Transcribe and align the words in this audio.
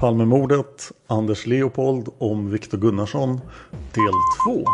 Palmemordet, 0.00 0.92
Anders 1.06 1.46
Leopold 1.46 2.08
om 2.18 2.50
Viktor 2.50 2.78
Gunnarsson, 2.78 3.40
del 3.70 4.14
2. 4.44 4.64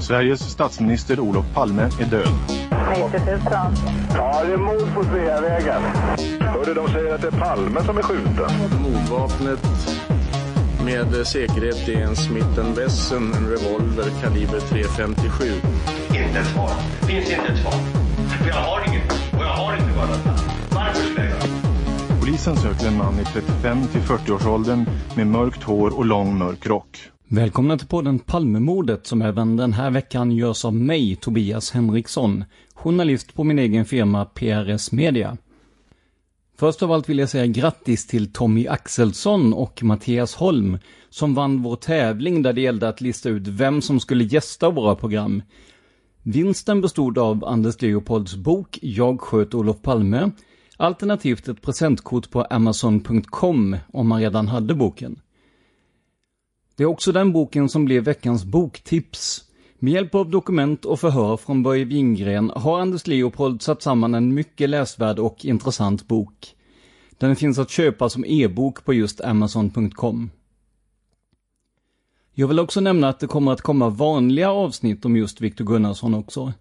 Sveriges 0.00 0.40
statsminister 0.40 1.20
Olof 1.20 1.44
Palme 1.54 1.82
är 1.82 2.04
död. 2.04 2.28
90 3.12 3.20
000. 3.26 3.40
Ja, 4.14 4.44
det 4.44 4.52
är 4.52 4.56
mord 4.56 4.94
på 4.94 5.04
Sveavägen. 5.04 5.82
Hörde 6.40 6.74
de 6.74 6.88
säger 6.88 7.14
att 7.14 7.22
det 7.22 7.28
är 7.28 7.40
Palme 7.40 7.84
som 7.84 7.98
är 7.98 8.02
skjuten. 8.02 8.50
Mordvapnet 8.82 9.60
med 10.84 11.26
säkerhet 11.26 11.88
är 11.88 12.02
en 12.02 12.16
Smith 12.16 12.60
Wesson, 12.76 13.34
en 13.34 13.48
revolver 13.48 14.10
kaliber 14.22 14.58
.357. 14.58 15.52
Inte 16.08 16.38
ett 16.38 16.46
svar. 16.46 16.70
Det 17.00 17.06
finns 17.06 17.30
inte 17.30 17.52
ett 17.52 17.58
svar. 17.58 17.72
För 18.38 18.48
jag 18.48 18.54
har 18.54 18.88
inget 18.88 19.12
och 19.12 19.42
jag 19.42 19.54
har 19.54 19.76
inte 19.76 19.98
varit 19.98 20.29
Polisen 22.44 22.62
söker 22.62 22.86
en 22.86 22.96
man 22.96 23.20
i 23.20 23.24
35 23.24 23.86
till 23.86 24.00
40-årsåldern 24.00 24.84
med 25.16 25.26
mörkt 25.26 25.62
hår 25.62 25.98
och 25.98 26.04
lång 26.04 26.38
mörk 26.38 26.66
rock. 26.66 26.98
Välkomna 27.28 27.78
till 27.78 27.86
podden 27.86 28.18
Palmemordet 28.18 29.06
som 29.06 29.22
även 29.22 29.56
den 29.56 29.72
här 29.72 29.90
veckan 29.90 30.32
görs 30.32 30.64
av 30.64 30.74
mig, 30.74 31.16
Tobias 31.16 31.70
Henriksson, 31.70 32.44
journalist 32.74 33.34
på 33.34 33.44
min 33.44 33.58
egen 33.58 33.84
firma 33.84 34.24
PRS 34.24 34.92
Media. 34.92 35.36
Först 36.58 36.82
av 36.82 36.92
allt 36.92 37.08
vill 37.08 37.18
jag 37.18 37.28
säga 37.28 37.46
grattis 37.46 38.06
till 38.06 38.32
Tommy 38.32 38.66
Axelsson 38.66 39.52
och 39.52 39.82
Mattias 39.82 40.34
Holm 40.34 40.78
som 41.10 41.34
vann 41.34 41.62
vår 41.62 41.76
tävling 41.76 42.42
där 42.42 42.52
det 42.52 42.60
gällde 42.60 42.88
att 42.88 43.00
lista 43.00 43.28
ut 43.28 43.48
vem 43.48 43.82
som 43.82 44.00
skulle 44.00 44.24
gästa 44.24 44.70
våra 44.70 44.94
program. 44.94 45.42
Vinsten 46.22 46.80
bestod 46.80 47.18
av 47.18 47.44
Anders 47.44 47.82
Leopolds 47.82 48.36
bok 48.36 48.78
Jag 48.82 49.20
sköt 49.20 49.54
Olof 49.54 49.82
Palme, 49.82 50.30
alternativt 50.80 51.48
ett 51.48 51.62
presentkort 51.62 52.30
på 52.30 52.42
Amazon.com 52.42 53.76
om 53.92 54.08
man 54.08 54.20
redan 54.20 54.48
hade 54.48 54.74
boken. 54.74 55.20
Det 56.76 56.82
är 56.82 56.86
också 56.86 57.12
den 57.12 57.32
boken 57.32 57.68
som 57.68 57.84
blev 57.84 58.04
veckans 58.04 58.44
boktips. 58.44 59.44
Med 59.78 59.92
hjälp 59.92 60.14
av 60.14 60.30
dokument 60.30 60.84
och 60.84 61.00
förhör 61.00 61.36
från 61.36 61.62
Börje 61.62 61.84
Wingren 61.84 62.52
har 62.56 62.80
Anders 62.80 63.06
Leopold 63.06 63.62
satt 63.62 63.82
samman 63.82 64.14
en 64.14 64.34
mycket 64.34 64.70
läsvärd 64.70 65.18
och 65.18 65.44
intressant 65.44 66.08
bok. 66.08 66.54
Den 67.18 67.36
finns 67.36 67.58
att 67.58 67.70
köpa 67.70 68.08
som 68.08 68.24
e-bok 68.24 68.84
på 68.84 68.94
just 68.94 69.20
Amazon.com. 69.20 70.30
Jag 72.34 72.48
vill 72.48 72.60
också 72.60 72.80
nämna 72.80 73.08
att 73.08 73.20
det 73.20 73.26
kommer 73.26 73.52
att 73.52 73.60
komma 73.60 73.88
vanliga 73.88 74.50
avsnitt 74.50 75.04
om 75.04 75.16
just 75.16 75.40
Viktor 75.40 75.64
Gunnarsson 75.64 76.14
också. 76.14 76.52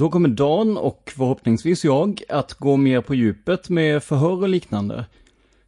Då 0.00 0.10
kommer 0.10 0.28
Dan 0.28 0.76
och 0.76 1.12
förhoppningsvis 1.16 1.84
jag 1.84 2.22
att 2.28 2.54
gå 2.54 2.76
mer 2.76 3.00
på 3.00 3.14
djupet 3.14 3.68
med 3.68 4.02
förhör 4.02 4.42
och 4.42 4.48
liknande. 4.48 5.04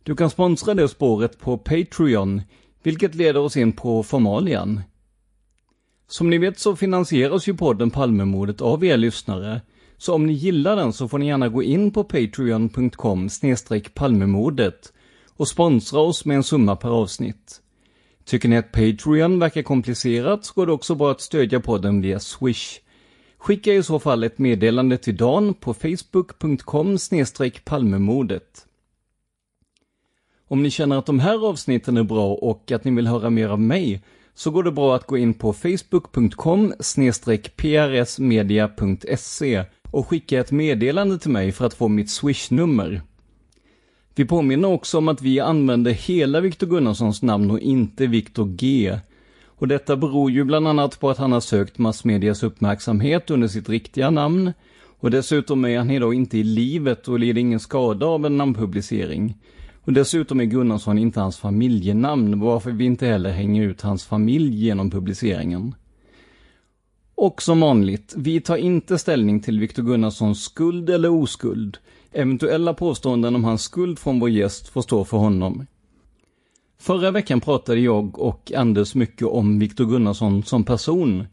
Du 0.02 0.16
kan 0.16 0.30
sponsra 0.30 0.74
det 0.74 0.88
spåret 0.88 1.38
på 1.38 1.58
Patreon 1.58 2.42
vilket 2.82 3.14
leder 3.14 3.40
oss 3.40 3.56
in 3.56 3.72
på 3.72 4.02
formalian. 4.02 4.80
Som 6.08 6.30
ni 6.30 6.38
vet 6.38 6.58
så 6.58 6.76
finansieras 6.76 7.48
ju 7.48 7.54
podden 7.54 7.90
Palmemordet 7.90 8.60
av 8.60 8.84
er 8.84 8.96
lyssnare. 8.96 9.60
Så 9.98 10.14
om 10.14 10.26
ni 10.26 10.32
gillar 10.32 10.76
den 10.76 10.92
så 10.92 11.08
får 11.08 11.18
ni 11.18 11.26
gärna 11.26 11.48
gå 11.48 11.62
in 11.62 11.90
på 11.90 12.04
patreon.com 12.04 13.28
palmemordet 13.94 14.92
och 15.36 15.48
sponsra 15.48 16.00
oss 16.00 16.24
med 16.24 16.36
en 16.36 16.44
summa 16.44 16.76
per 16.76 16.88
avsnitt. 16.88 17.60
Tycker 18.24 18.48
ni 18.48 18.56
att 18.56 18.72
Patreon 18.72 19.38
verkar 19.38 19.62
komplicerat 19.62 20.44
så 20.44 20.52
går 20.54 20.66
det 20.66 20.72
också 20.72 20.94
bra 20.94 21.10
att 21.10 21.20
stödja 21.20 21.60
podden 21.60 22.00
via 22.00 22.20
Swish. 22.20 22.81
Skicka 23.42 23.74
i 23.74 23.82
så 23.82 23.98
fall 23.98 24.24
ett 24.24 24.38
meddelande 24.38 24.98
till 24.98 25.16
Dan 25.16 25.54
på 25.54 25.74
facebook.com 25.74 26.98
palmemordet. 27.64 28.66
Om 30.48 30.62
ni 30.62 30.70
känner 30.70 30.98
att 30.98 31.06
de 31.06 31.18
här 31.18 31.48
avsnitten 31.48 31.96
är 31.96 32.02
bra 32.02 32.34
och 32.34 32.72
att 32.72 32.84
ni 32.84 32.90
vill 32.90 33.06
höra 33.06 33.30
mer 33.30 33.48
av 33.48 33.60
mig 33.60 34.02
så 34.34 34.50
går 34.50 34.62
det 34.62 34.72
bra 34.72 34.96
att 34.96 35.06
gå 35.06 35.16
in 35.16 35.34
på 35.34 35.52
facebook.com 35.52 36.74
prsmedia.se 37.56 39.64
och 39.90 40.08
skicka 40.08 40.40
ett 40.40 40.50
meddelande 40.50 41.18
till 41.18 41.30
mig 41.30 41.52
för 41.52 41.66
att 41.66 41.74
få 41.74 41.88
mitt 41.88 42.10
swishnummer. 42.10 43.02
Vi 44.14 44.24
påminner 44.24 44.68
också 44.68 44.98
om 44.98 45.08
att 45.08 45.22
vi 45.22 45.40
använder 45.40 45.90
hela 45.90 46.40
Viktor 46.40 46.66
Gunnarssons 46.66 47.22
namn 47.22 47.50
och 47.50 47.60
inte 47.60 48.06
Viktor 48.06 48.46
G. 48.46 48.98
Och 49.62 49.68
detta 49.68 49.96
beror 49.96 50.30
ju 50.30 50.44
bland 50.44 50.68
annat 50.68 51.00
på 51.00 51.10
att 51.10 51.18
han 51.18 51.32
har 51.32 51.40
sökt 51.40 51.78
massmedias 51.78 52.42
uppmärksamhet 52.42 53.30
under 53.30 53.48
sitt 53.48 53.68
riktiga 53.68 54.10
namn 54.10 54.52
och 55.00 55.10
dessutom 55.10 55.64
är 55.64 55.78
han 55.78 55.90
idag 55.90 56.14
inte 56.14 56.38
i 56.38 56.42
livet 56.42 57.08
och 57.08 57.18
lider 57.18 57.40
ingen 57.40 57.60
skada 57.60 58.06
av 58.06 58.26
en 58.26 58.36
namnpublicering. 58.36 59.36
Och 59.84 59.92
dessutom 59.92 60.40
är 60.40 60.44
Gunnarsson 60.44 60.98
inte 60.98 61.20
hans 61.20 61.38
familjenamn, 61.38 62.40
varför 62.40 62.70
vi 62.70 62.84
inte 62.84 63.06
heller 63.06 63.30
hänger 63.30 63.62
ut 63.62 63.80
hans 63.80 64.04
familj 64.04 64.64
genom 64.64 64.90
publiceringen. 64.90 65.74
Och 67.14 67.42
som 67.42 67.60
vanligt, 67.60 68.14
vi 68.16 68.40
tar 68.40 68.56
inte 68.56 68.98
ställning 68.98 69.40
till 69.40 69.60
Viktor 69.60 69.82
Gunnarssons 69.82 70.44
skuld 70.44 70.90
eller 70.90 71.08
oskuld. 71.08 71.78
Eventuella 72.12 72.74
påståenden 72.74 73.34
om 73.34 73.44
hans 73.44 73.62
skuld 73.62 73.98
från 73.98 74.20
vår 74.20 74.30
gäst 74.30 74.68
får 74.68 74.82
stå 74.82 75.04
för 75.04 75.16
honom. 75.16 75.66
Förra 76.82 77.10
veckan 77.10 77.40
pratade 77.40 77.80
jag 77.80 78.18
och 78.18 78.52
Anders 78.56 78.94
mycket 78.94 79.26
om 79.26 79.58
Viktor 79.58 79.84
Gunnarsson 79.84 80.42
som 80.42 80.64
person. 80.64 81.24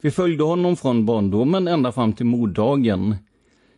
Vi 0.00 0.10
följde 0.10 0.44
honom 0.44 0.76
från 0.76 1.06
barndomen 1.06 1.68
ända 1.68 1.92
fram 1.92 2.12
till 2.12 2.26
morddagen. 2.26 3.16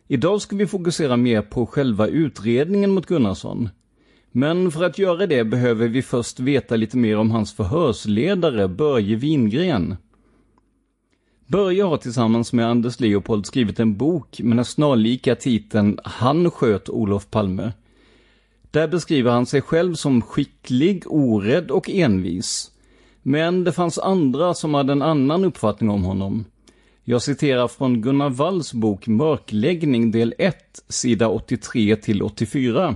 Idag 0.07 0.41
ska 0.41 0.55
vi 0.55 0.67
fokusera 0.67 1.17
mer 1.17 1.41
på 1.41 1.65
själva 1.65 2.07
utredningen 2.07 2.93
mot 2.93 3.05
Gunnarsson. 3.05 3.69
Men 4.31 4.71
för 4.71 4.83
att 4.83 4.97
göra 4.97 5.27
det 5.27 5.43
behöver 5.43 5.87
vi 5.87 6.01
först 6.01 6.39
veta 6.39 6.75
lite 6.75 6.97
mer 6.97 7.17
om 7.17 7.31
hans 7.31 7.53
förhörsledare 7.53 8.67
Börje 8.67 9.15
Wingren. 9.15 9.95
Börje 11.47 11.83
har 11.83 11.97
tillsammans 11.97 12.53
med 12.53 12.67
Anders 12.67 12.99
Leopold 12.99 13.45
skrivit 13.45 13.79
en 13.79 13.97
bok 13.97 14.39
med 14.39 14.57
den 14.57 14.65
snarlika 14.65 15.35
titeln 15.35 15.99
Han 16.03 16.51
sköt 16.51 16.89
Olof 16.89 17.29
Palme. 17.29 17.71
Där 18.75 18.87
beskriver 18.87 19.31
han 19.31 19.45
sig 19.45 19.61
själv 19.61 19.93
som 19.93 20.21
skicklig, 20.21 21.03
orädd 21.05 21.71
och 21.71 21.89
envis. 21.89 22.71
Men 23.21 23.63
det 23.63 23.71
fanns 23.71 23.99
andra 23.99 24.53
som 24.53 24.73
hade 24.73 24.91
en 24.91 25.01
annan 25.01 25.45
uppfattning 25.45 25.89
om 25.89 26.03
honom. 26.03 26.45
Jag 27.03 27.21
citerar 27.21 27.67
från 27.67 28.01
Gunnar 28.01 28.29
Walls 28.29 28.73
bok 28.73 29.07
Mörkläggning 29.07 30.11
del 30.11 30.33
1, 30.37 30.55
sida 30.89 31.27
83 31.29 31.95
till 31.95 32.23
84. 32.23 32.95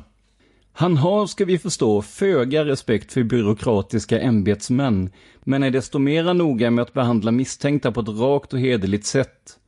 Han 0.71 0.97
har, 0.97 1.27
ska 1.27 1.45
vi 1.45 1.57
förstå, 1.57 2.01
föga 2.01 2.65
respekt 2.65 3.13
för 3.13 3.23
byråkratiska 3.23 4.19
ämbetsmän, 4.19 5.09
men 5.43 5.63
är 5.63 5.71
desto 5.71 5.99
mera 5.99 6.33
noga 6.33 6.71
med 6.71 6.81
att 6.81 6.93
behandla 6.93 7.31
misstänkta 7.31 7.91
på 7.91 7.99
ett 7.99 8.09
rakt 8.09 8.53
och 8.53 8.59
hederligt 8.59 9.05
sätt. 9.05 9.59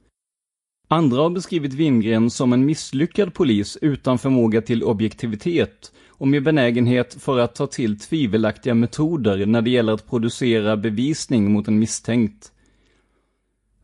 Andra 0.87 1.21
har 1.21 1.29
beskrivit 1.29 1.73
Wingren 1.73 2.29
som 2.29 2.53
en 2.53 2.65
misslyckad 2.65 3.33
polis 3.33 3.77
utan 3.81 4.17
förmåga 4.17 4.61
till 4.61 4.83
objektivitet 4.83 5.91
och 6.21 6.27
med 6.27 6.43
benägenhet 6.43 7.13
för 7.13 7.39
att 7.39 7.55
ta 7.55 7.67
till 7.67 7.99
tvivelaktiga 7.99 8.73
metoder 8.73 9.45
när 9.45 9.61
det 9.61 9.69
gäller 9.69 9.93
att 9.93 10.09
producera 10.09 10.77
bevisning 10.77 11.51
mot 11.51 11.67
en 11.67 11.79
misstänkt. 11.79 12.51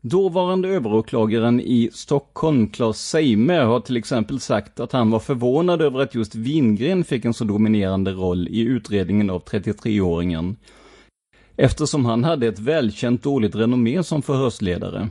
Dåvarande 0.00 0.68
överåklagaren 0.68 1.60
i 1.60 1.90
Stockholm, 1.92 2.68
Claes 2.68 3.08
Seime, 3.08 3.54
har 3.54 3.80
till 3.80 3.96
exempel 3.96 4.40
sagt 4.40 4.80
att 4.80 4.92
han 4.92 5.10
var 5.10 5.18
förvånad 5.18 5.82
över 5.82 6.00
att 6.00 6.14
just 6.14 6.34
Wingren 6.34 7.04
fick 7.04 7.24
en 7.24 7.34
så 7.34 7.44
dominerande 7.44 8.12
roll 8.12 8.48
i 8.48 8.60
utredningen 8.60 9.30
av 9.30 9.44
33-åringen. 9.44 10.56
Eftersom 11.56 12.04
han 12.04 12.24
hade 12.24 12.46
ett 12.46 12.58
välkänt 12.58 13.22
dåligt 13.22 13.54
renommé 13.54 14.02
som 14.02 14.22
förhörsledare. 14.22 15.08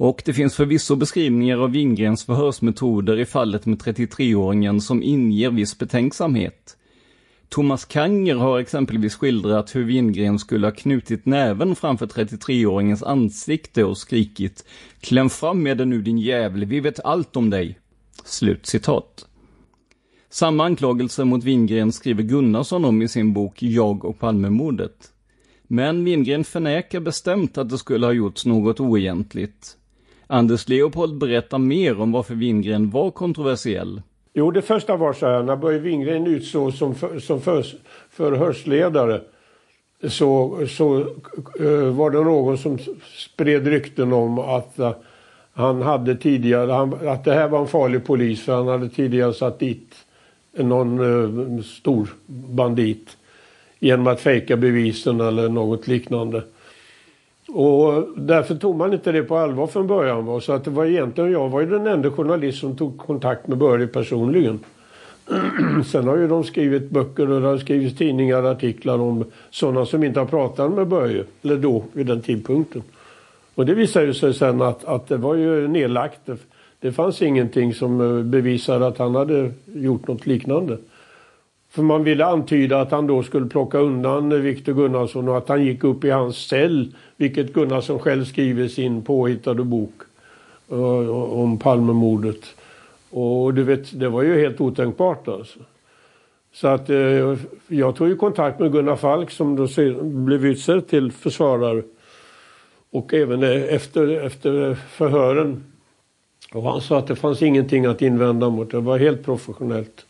Och 0.00 0.22
det 0.24 0.32
finns 0.32 0.54
förvisso 0.54 0.96
beskrivningar 0.96 1.58
av 1.58 1.70
Wingrens 1.70 2.24
förhörsmetoder 2.24 3.20
i 3.20 3.26
fallet 3.26 3.66
med 3.66 3.78
33-åringen 3.78 4.80
som 4.80 5.02
inger 5.02 5.50
viss 5.50 5.78
betänksamhet. 5.78 6.76
Thomas 7.48 7.84
Kanger 7.84 8.34
har 8.34 8.58
exempelvis 8.58 9.14
skildrat 9.14 9.74
hur 9.74 9.84
Wingren 9.84 10.38
skulle 10.38 10.66
ha 10.66 10.72
knutit 10.72 11.26
näven 11.26 11.76
framför 11.76 12.06
33-åringens 12.06 13.02
ansikte 13.06 13.84
och 13.84 13.98
skrikit 13.98 14.64
Kläm 15.00 15.30
fram 15.30 15.62
med 15.62 15.78
den 15.78 15.90
nu 15.90 16.02
din 16.02 16.18
jävel, 16.18 16.64
vi 16.64 16.80
vet 16.80 17.00
allt 17.04 17.36
om 17.36 17.50
dig. 17.50 17.78
Slut 18.24 18.66
citat. 18.66 19.26
Samma 20.30 20.64
anklagelse 20.64 21.24
mot 21.24 21.44
Wingren 21.44 21.92
skriver 21.92 22.22
Gunnarsson 22.22 22.84
om 22.84 23.02
i 23.02 23.08
sin 23.08 23.32
bok 23.32 23.62
Jag 23.62 24.04
och 24.04 24.18
Palmemordet. 24.18 25.12
Men 25.62 26.04
Wingren 26.04 26.44
förnekar 26.44 27.00
bestämt 27.00 27.58
att 27.58 27.68
det 27.68 27.78
skulle 27.78 28.06
ha 28.06 28.12
gjorts 28.12 28.46
något 28.46 28.80
oegentligt. 28.80 29.77
Anders 30.30 30.68
Leopold 30.68 31.18
berättar 31.18 31.58
mer 31.58 32.00
om 32.00 32.12
varför 32.12 32.34
Wingren 32.34 32.90
var 32.90 33.10
kontroversiell. 33.10 34.02
Jo, 34.34 34.50
det 34.50 34.62
första 34.62 34.96
var 34.96 35.12
så 35.12 35.26
här, 35.26 35.42
när 35.42 35.56
Börje 35.56 35.78
Wingren 35.78 36.26
utsågs 36.26 36.78
som, 36.78 36.94
för, 36.94 37.18
som 37.18 37.40
för, 37.40 37.64
förhörsledare 38.10 39.20
så, 40.08 40.58
så 40.68 40.98
uh, 41.60 41.90
var 41.90 42.10
det 42.10 42.20
någon 42.20 42.58
som 42.58 42.78
spred 43.16 43.66
rykten 43.66 44.12
om 44.12 44.38
att 44.38 44.74
uh, 44.78 44.90
han 45.52 45.82
hade 45.82 46.16
tidigare, 46.16 46.72
han, 46.72 47.08
att 47.08 47.24
det 47.24 47.34
här 47.34 47.48
var 47.48 47.60
en 47.60 47.66
farlig 47.66 48.06
polis 48.06 48.42
för 48.42 48.54
han 48.54 48.68
hade 48.68 48.88
tidigare 48.88 49.34
satt 49.34 49.58
dit 49.58 49.94
någon 50.56 51.00
uh, 51.00 51.62
stor 51.62 52.08
bandit 52.26 53.16
genom 53.78 54.06
att 54.06 54.20
fejka 54.20 54.56
bevisen 54.56 55.20
eller 55.20 55.48
något 55.48 55.88
liknande. 55.88 56.42
Och 57.48 58.08
därför 58.16 58.54
tog 58.54 58.76
man 58.76 58.92
inte 58.92 59.12
det 59.12 59.22
på 59.22 59.36
allvar 59.36 59.66
från 59.66 59.86
början. 59.86 60.40
Så 60.40 60.52
att 60.52 60.64
det 60.64 60.70
var 60.70 60.84
egentligen 60.84 61.32
jag 61.32 61.48
var 61.48 61.60
ju 61.60 61.66
den 61.66 61.86
enda 61.86 62.10
journalist 62.10 62.58
som 62.58 62.76
tog 62.76 62.98
kontakt 62.98 63.46
med 63.46 63.58
Börje 63.58 63.86
personligen. 63.86 64.60
Sen 65.86 66.08
har 66.08 66.16
ju 66.16 66.28
de 66.28 66.44
skrivit 66.44 66.90
böcker 66.90 67.30
och 67.30 67.40
det 67.40 67.46
har 67.46 67.58
skrivits 67.58 67.98
tidningar 67.98 68.42
och 68.42 68.50
artiklar 68.50 68.98
om 68.98 69.24
sådana 69.50 69.86
som 69.86 70.04
inte 70.04 70.20
har 70.20 70.26
pratat 70.26 70.72
med 70.72 70.86
Börje. 70.86 71.24
Eller 71.42 71.56
då, 71.56 71.84
vid 71.92 72.06
den 72.06 72.22
tidpunkten. 72.22 72.82
Och 73.54 73.66
det 73.66 73.74
visade 73.74 74.06
ju 74.06 74.14
sig 74.14 74.34
sen 74.34 74.62
att, 74.62 74.84
att 74.84 75.08
det 75.08 75.16
var 75.16 75.34
ju 75.34 75.68
nedlagt. 75.68 76.20
Det 76.80 76.92
fanns 76.92 77.22
ingenting 77.22 77.74
som 77.74 78.00
eh, 78.00 78.24
bevisade 78.24 78.86
att 78.86 78.98
han 78.98 79.14
hade 79.14 79.52
gjort 79.66 80.08
något 80.08 80.26
liknande. 80.26 80.78
För 81.78 81.82
man 81.82 82.04
ville 82.04 82.24
antyda 82.24 82.80
att 82.80 82.90
han 82.90 83.06
då 83.06 83.22
skulle 83.22 83.46
plocka 83.46 83.78
undan 83.78 84.42
Viktor 84.42 84.72
Gunnarsson 84.72 85.28
och 85.28 85.38
att 85.38 85.48
han 85.48 85.64
gick 85.64 85.84
upp 85.84 86.04
i 86.04 86.10
hans 86.10 86.36
cell. 86.36 86.94
Vilket 87.16 87.52
Gunnarsson 87.52 87.98
själv 87.98 88.24
skriver 88.24 88.62
i 88.62 88.68
sin 88.68 89.02
påhittade 89.02 89.64
bok 89.64 89.92
uh, 90.72 91.10
om 91.32 91.58
Palmemordet. 91.58 92.40
Och 93.10 93.54
du 93.54 93.62
vet, 93.62 94.00
det 94.00 94.08
var 94.08 94.22
ju 94.22 94.40
helt 94.40 94.60
otänkbart 94.60 95.28
alltså. 95.28 95.58
Så 96.52 96.68
att 96.68 96.90
uh, 96.90 97.38
jag 97.68 97.96
tog 97.96 98.08
ju 98.08 98.16
kontakt 98.16 98.60
med 98.60 98.72
Gunnar 98.72 98.96
Falk 98.96 99.30
som 99.30 99.56
då 99.56 99.66
blev 100.02 100.46
utsedd 100.46 100.88
till 100.88 101.12
försvarare. 101.12 101.82
Och 102.90 103.14
även 103.14 103.42
eh, 103.42 103.74
efter, 103.74 104.24
efter 104.26 104.74
förhören. 104.74 105.64
Och 106.52 106.62
han 106.62 106.80
sa 106.80 106.98
att 106.98 107.06
det 107.06 107.16
fanns 107.16 107.42
ingenting 107.42 107.86
att 107.86 108.02
invända 108.02 108.50
mot. 108.50 108.70
Det 108.70 108.80
var 108.80 108.98
helt 108.98 109.24
professionellt. 109.24 110.04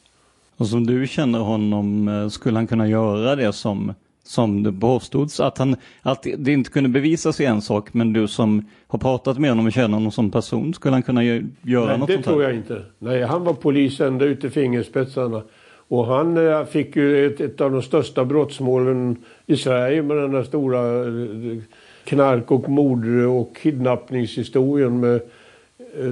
Och 0.58 0.66
som 0.66 0.86
du 0.86 1.06
känner 1.06 1.38
honom, 1.38 2.08
eh, 2.08 2.28
skulle 2.28 2.58
han 2.58 2.66
kunna 2.66 2.88
göra 2.88 3.36
det 3.36 3.52
som, 3.52 3.94
som 4.24 4.62
det 4.62 4.72
påstods? 4.72 5.40
Att, 5.40 5.58
han, 5.58 5.76
att 6.02 6.26
det 6.38 6.52
inte 6.52 6.70
kunde 6.70 6.88
bevisas 6.88 7.40
i 7.40 7.44
en 7.44 7.62
sak, 7.62 7.94
men 7.94 8.12
du 8.12 8.28
som 8.28 8.64
har 8.86 8.98
pratat 8.98 9.38
med 9.38 9.50
honom 9.50 9.66
och 9.66 9.72
känner 9.72 9.94
honom 9.94 10.12
som 10.12 10.30
person, 10.30 10.74
skulle 10.74 10.94
han 10.94 11.02
kunna 11.02 11.24
göra 11.24 11.86
Nej, 11.86 11.98
något 11.98 12.08
det 12.08 12.14
sånt 12.14 12.26
tror 12.26 12.42
här? 12.42 12.48
jag 12.48 12.56
inte. 12.56 12.82
Nej, 12.98 13.22
han 13.22 13.44
var 13.44 13.54
polis 13.54 14.00
ända 14.00 14.24
ut 14.24 14.44
i 14.44 14.50
fingerspetsarna. 14.50 15.42
Och 15.88 16.06
han 16.06 16.48
eh, 16.48 16.64
fick 16.64 16.96
ju 16.96 17.26
ett, 17.26 17.40
ett, 17.40 17.60
av 17.60 17.70
de 17.70 17.82
största 17.82 18.24
brottsmålen 18.24 19.16
i 19.46 19.56
Sverige 19.56 20.02
med 20.02 20.16
den 20.16 20.32
där 20.32 20.42
stora 20.42 21.06
eh, 21.06 21.58
knark 22.04 22.50
och 22.50 22.68
mord 22.68 23.06
och 23.06 23.56
kidnappningshistorien 23.56 25.00
med 25.00 25.20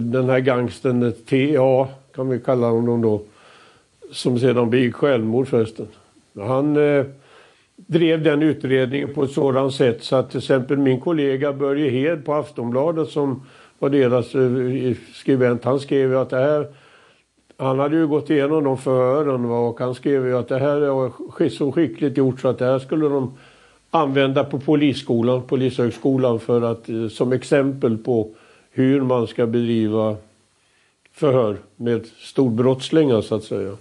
den 0.01 0.29
här 0.29 0.39
gangsten 0.39 1.13
TA, 1.13 1.89
kan 2.15 2.29
vi 2.29 2.41
kalla 2.41 2.67
honom 2.67 3.03
då 3.03 3.23
som 4.13 4.39
sedan 4.39 4.71
begick 4.71 4.95
självmord 4.95 5.49
förresten. 5.49 5.87
Han 6.35 6.77
eh, 6.77 7.05
drev 7.77 8.23
den 8.23 8.43
utredningen 8.43 9.15
på 9.15 9.25
ett 9.25 9.31
sådant 9.31 9.75
sätt 9.75 10.05
så 10.05 10.17
att 10.17 10.31
till 10.31 10.39
exempel 10.39 10.79
min 10.79 11.01
kollega 11.01 11.53
Börje 11.53 11.91
Hed 11.91 12.25
på 12.25 12.35
Aftonbladet 12.35 13.09
som 13.09 13.43
var 13.79 13.91
deras 13.91 14.35
eh, 14.35 14.97
skribent, 15.15 15.65
han 15.65 15.81
skrev 15.81 16.11
ju 16.11 16.19
att 16.19 16.31
det 16.31 16.37
här 16.37 16.67
han 17.59 17.79
hade 17.79 17.97
ju 17.97 18.07
gått 18.07 18.31
igenom 18.31 18.65
de 18.65 18.79
förhören 18.79 19.45
och 19.45 19.81
han 19.81 19.95
skrev 19.95 20.27
ju 20.27 20.39
att 20.39 20.49
det 20.49 20.59
här 20.59 20.81
är 20.81 21.49
så 21.49 21.73
skickligt 21.73 22.17
gjort 22.17 22.41
så 22.41 22.49
att 22.49 22.59
det 22.59 22.65
här 22.65 22.79
skulle 22.79 23.09
de 23.09 23.35
använda 23.91 24.45
på 24.45 24.59
polisskolan, 24.59 25.43
polishögskolan 25.43 26.41
för 26.41 26.63
att 26.63 26.89
eh, 26.89 27.09
som 27.09 27.33
exempel 27.33 27.99
på 27.99 28.31
hur 28.71 29.01
man 29.01 29.27
ska 29.27 29.47
bedriva 29.47 30.17
förhör 31.13 31.57
med 31.77 32.07
storbrottslingar 32.07 33.21
så 33.21 33.35
att 33.35 33.45
säga. 33.45 33.77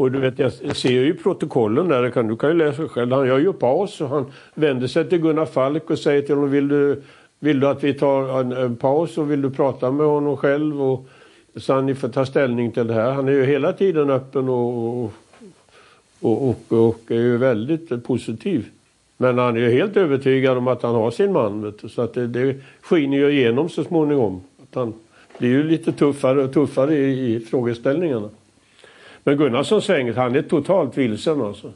Och 0.00 0.12
du 0.12 0.20
vet, 0.20 0.38
jag 0.38 0.76
ser 0.76 0.90
ju 0.90 1.14
protokollen 1.14 1.88
där, 1.88 2.02
du 2.02 2.10
kan, 2.10 2.28
du 2.28 2.36
kan 2.36 2.50
ju 2.50 2.56
läsa 2.56 2.88
själv, 2.88 3.12
han 3.12 3.26
gör 3.26 3.38
ju 3.38 3.52
paus 3.52 4.00
och 4.00 4.08
han 4.08 4.26
vänder 4.54 4.86
sig 4.86 5.08
till 5.08 5.18
Gunnar 5.18 5.46
Falk 5.46 5.90
och 5.90 5.98
säger 5.98 6.22
till 6.22 6.34
honom, 6.34 6.50
vill 6.50 6.68
du, 6.68 7.02
vill 7.38 7.60
du 7.60 7.66
att 7.66 7.84
vi 7.84 7.94
tar 7.94 8.40
en, 8.40 8.52
en 8.52 8.76
paus 8.76 9.18
och 9.18 9.30
vill 9.30 9.42
du 9.42 9.50
prata 9.50 9.90
med 9.90 10.06
honom 10.06 10.36
själv? 10.36 10.82
Och, 10.82 11.08
så 11.56 11.74
han 11.74 11.96
får 11.96 12.08
ta 12.08 12.26
ställning 12.26 12.72
till 12.72 12.86
det 12.86 12.94
här. 12.94 13.12
Han 13.12 13.28
är 13.28 13.32
ju 13.32 13.44
hela 13.44 13.72
tiden 13.72 14.10
öppen 14.10 14.48
och, 14.48 15.02
och, 15.04 15.12
och, 16.20 16.48
och, 16.48 16.88
och 16.88 17.00
är 17.08 17.20
ju 17.20 17.36
väldigt 17.36 18.04
positiv. 18.04 18.68
Men 19.16 19.38
han 19.38 19.56
är 19.56 19.60
ju 19.60 19.70
helt 19.70 19.96
övertygad 19.96 20.58
om 20.58 20.68
att 20.68 20.82
han 20.82 20.94
har 20.94 21.10
sin 21.10 21.32
man. 21.32 21.62
Vet 21.62 21.82
du. 21.82 21.88
Så 21.88 22.02
att 22.02 22.14
det, 22.14 22.26
det 22.26 22.56
skiner 22.80 23.16
ju 23.16 23.30
igenom 23.30 23.68
så 23.68 23.84
småningom. 23.84 24.40
Att 24.62 24.74
han 24.74 24.94
blir 25.38 25.48
ju 25.48 25.62
lite 25.62 25.92
tuffare 25.92 26.44
och 26.44 26.52
tuffare 26.52 26.94
i, 26.94 27.34
i 27.34 27.40
frågeställningarna. 27.40 28.28
Men 29.24 29.36
Gunnarsson 29.36 29.82
svänget, 29.82 30.16
han 30.16 30.36
är 30.36 30.42
totalt 30.42 30.98
vilsen 30.98 31.42
alltså. 31.42 31.72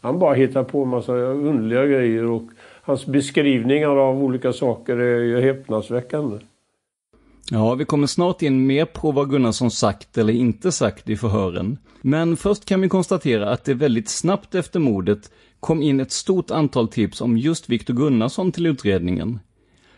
Han 0.00 0.18
bara 0.18 0.34
hittar 0.34 0.64
på 0.64 0.82
en 0.82 0.88
massa 0.88 1.12
underliga 1.12 1.86
grejer 1.86 2.24
och 2.24 2.42
hans 2.82 3.06
beskrivningar 3.06 3.96
av 3.96 4.24
olika 4.24 4.52
saker 4.52 4.96
är 4.96 5.20
ju 5.20 5.40
häpnadsväckande. 5.40 6.38
Ja, 7.50 7.74
vi 7.74 7.84
kommer 7.84 8.06
snart 8.06 8.42
in 8.42 8.66
mer 8.66 8.84
på 8.84 9.12
vad 9.12 9.30
Gunnarsson 9.30 9.70
sagt 9.70 10.18
eller 10.18 10.32
inte 10.32 10.72
sagt 10.72 11.08
i 11.08 11.16
förhören. 11.16 11.78
Men 12.00 12.36
först 12.36 12.64
kan 12.64 12.80
vi 12.80 12.88
konstatera 12.88 13.50
att 13.50 13.64
det 13.64 13.74
väldigt 13.74 14.08
snabbt 14.08 14.54
efter 14.54 14.80
mordet 14.80 15.30
kom 15.60 15.82
in 15.82 16.00
ett 16.00 16.12
stort 16.12 16.50
antal 16.50 16.88
tips 16.88 17.20
om 17.20 17.38
just 17.38 17.68
Viktor 17.68 17.94
Gunnarsson 17.94 18.52
till 18.52 18.66
utredningen. 18.66 19.40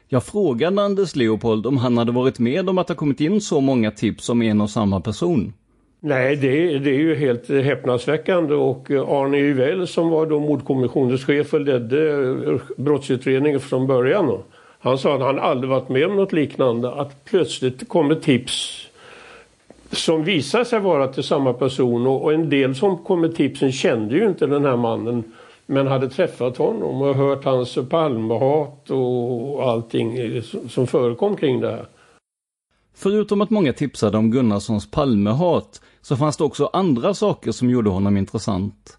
Jag 0.09 0.25
frågade 0.25 0.83
Anders 0.83 1.17
Leopold 1.17 1.67
om 1.67 1.77
han 1.77 1.99
hade 1.99 2.13
varit 2.13 2.39
med 2.39 2.69
om 2.69 2.79
att 2.79 2.87
det 2.87 2.95
kommit 2.95 3.21
in 3.21 3.41
så 3.41 3.61
många 3.61 3.91
tips 3.91 4.29
om 4.29 4.43
en 4.43 4.61
och 4.61 4.71
samma 4.71 5.01
person. 5.01 5.53
Nej, 6.07 6.37
det, 6.37 6.79
det 6.79 6.91
är 6.91 6.99
ju 6.99 7.15
helt 7.15 7.49
häpnadsväckande 7.49 8.55
och 8.55 8.91
eh, 8.91 9.09
Arne 9.09 9.39
Yvel 9.39 9.87
som 9.87 10.09
var 10.09 10.27
då 10.27 10.41
mordkommissionens 10.41 11.25
chef 11.25 11.55
och 11.55 11.61
ledde 11.61 12.11
eh, 12.51 12.61
brottsutredningen 12.77 13.61
från 13.61 13.87
början. 13.87 14.39
Han 14.79 14.99
sa 14.99 15.15
att 15.15 15.21
han 15.21 15.39
aldrig 15.39 15.71
varit 15.71 15.89
med 15.89 16.07
om 16.07 16.17
något 16.17 16.33
liknande. 16.33 16.93
Att 16.93 17.25
plötsligt 17.25 17.89
kommer 17.89 18.15
tips 18.15 18.87
som 19.93 20.25
visar 20.25 20.65
sig 20.65 20.81
vara 20.81 21.09
till 21.09 21.23
samma 21.23 21.53
person 21.53 22.07
och, 22.07 22.33
en 22.33 22.51
del 22.51 22.75
som 22.75 22.99
kom 22.99 23.21
med 23.21 23.37
tipsen 23.37 23.73
kände 23.73 24.15
ju 24.15 24.27
inte 24.27 24.47
den 24.47 24.65
här 24.65 24.77
mannen 24.77 25.25
Men 25.67 25.87
hade 25.87 26.09
träffat 26.09 26.57
honom 26.57 27.03
och 27.03 27.15
hört 27.15 27.45
hans 27.45 27.79
Palmehat 27.91 28.91
och 28.91 29.71
allting 29.71 30.19
eh, 30.19 30.43
som 30.69 30.87
förekom 30.87 31.37
kring 31.37 31.61
det 31.61 31.71
här. 31.71 31.87
Förutom 32.97 33.41
att 33.41 33.51
många 33.51 33.73
tipsade 33.73 34.19
om 34.19 34.31
Gunnarssons 34.31 34.91
Palmehat 34.91 35.81
så 36.05 36.17
fanns 36.17 36.37
det 36.37 36.45
också 36.45 36.71
andra 36.73 37.15
saker 37.15 37.53
som 37.53 37.71
gjorde 37.71 37.91
honom 37.91 38.17
intressant. 38.17 38.99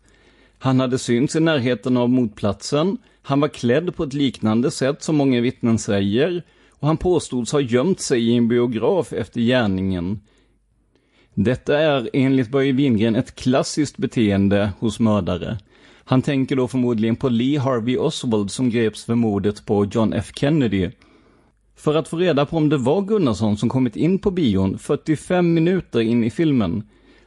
Han 0.59 0.79
hade 0.79 0.97
synts 0.97 1.35
i 1.35 1.39
närheten 1.39 1.97
av 1.97 2.09
motplatsen, 2.09 2.97
han 3.21 3.39
var 3.39 3.47
klädd 3.47 3.95
på 3.95 4.03
ett 4.03 4.13
liknande 4.13 4.71
sätt 4.71 5.03
som 5.03 5.15
många 5.15 5.41
vittnen 5.41 5.79
säger 5.79 6.43
och 6.69 6.87
han 6.87 6.97
påstods 6.97 7.51
ha 7.51 7.59
gömt 7.59 7.99
sig 7.99 8.29
i 8.29 8.35
en 8.35 8.47
biograf 8.47 9.13
efter 9.13 9.41
gärningen. 9.41 10.19
Detta 11.33 11.79
är 11.79 12.09
enligt 12.13 12.51
Börje 12.51 12.73
Wingren 12.73 13.15
ett 13.15 13.35
klassiskt 13.35 13.97
beteende 13.97 14.71
hos 14.79 14.99
mördare. 14.99 15.57
Han 16.03 16.21
tänker 16.21 16.55
då 16.55 16.67
förmodligen 16.67 17.15
på 17.15 17.29
Lee 17.29 17.59
Harvey 17.59 17.97
Oswald 17.97 18.51
som 18.51 18.69
greps 18.69 19.05
för 19.05 19.15
mordet 19.15 19.65
på 19.65 19.85
John 19.85 20.13
F 20.13 20.31
Kennedy. 20.35 20.89
För 21.75 21.95
att 21.95 22.07
få 22.07 22.17
reda 22.17 22.45
på 22.45 22.57
om 22.57 22.69
det 22.69 22.77
var 22.77 23.01
Gunnarsson 23.01 23.57
som 23.57 23.69
kommit 23.69 23.95
in 23.95 24.19
på 24.19 24.31
bion 24.31 24.77
45 24.77 25.53
minuter 25.53 25.99
in 25.99 26.23
i 26.23 26.29
filmen, 26.29 26.83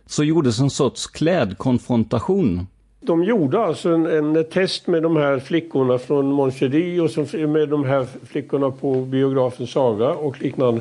så 0.08 0.24
gjordes 0.24 0.60
en 0.60 0.70
sorts 0.70 1.06
klädkonfrontation. 1.06 2.66
De 3.00 3.24
gjorde 3.24 3.60
alltså 3.60 3.88
en, 3.88 4.06
en, 4.06 4.44
test 4.44 4.86
med 4.86 5.02
de 5.02 5.16
här 5.16 5.38
flickorna 5.38 5.98
från 5.98 6.32
Monchedy 6.32 7.00
och 7.00 7.10
så 7.10 7.38
med 7.38 7.68
de 7.68 7.84
här 7.84 8.06
flickorna 8.26 8.70
på 8.70 8.94
biografen 8.94 9.66
Saga 9.66 10.08
och 10.08 10.42
liknande. 10.42 10.80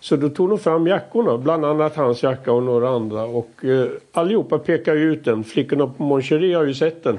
Så 0.00 0.16
då 0.16 0.28
tog 0.28 0.48
de 0.48 0.58
fram 0.58 0.86
jackorna, 0.86 1.38
bland 1.38 1.64
annat 1.64 1.96
hans 1.96 2.22
jacka 2.22 2.52
och 2.52 2.62
några 2.62 2.88
andra 2.88 3.24
och 3.24 3.64
eh, 3.64 3.88
allihopa 4.12 4.58
pekar 4.58 4.96
ut 4.96 5.24
den. 5.24 5.44
Flickorna 5.44 5.86
på 5.86 6.02
Moncheri 6.02 6.52
har 6.52 6.64
ju 6.64 6.74
sett 6.74 7.04
den 7.04 7.18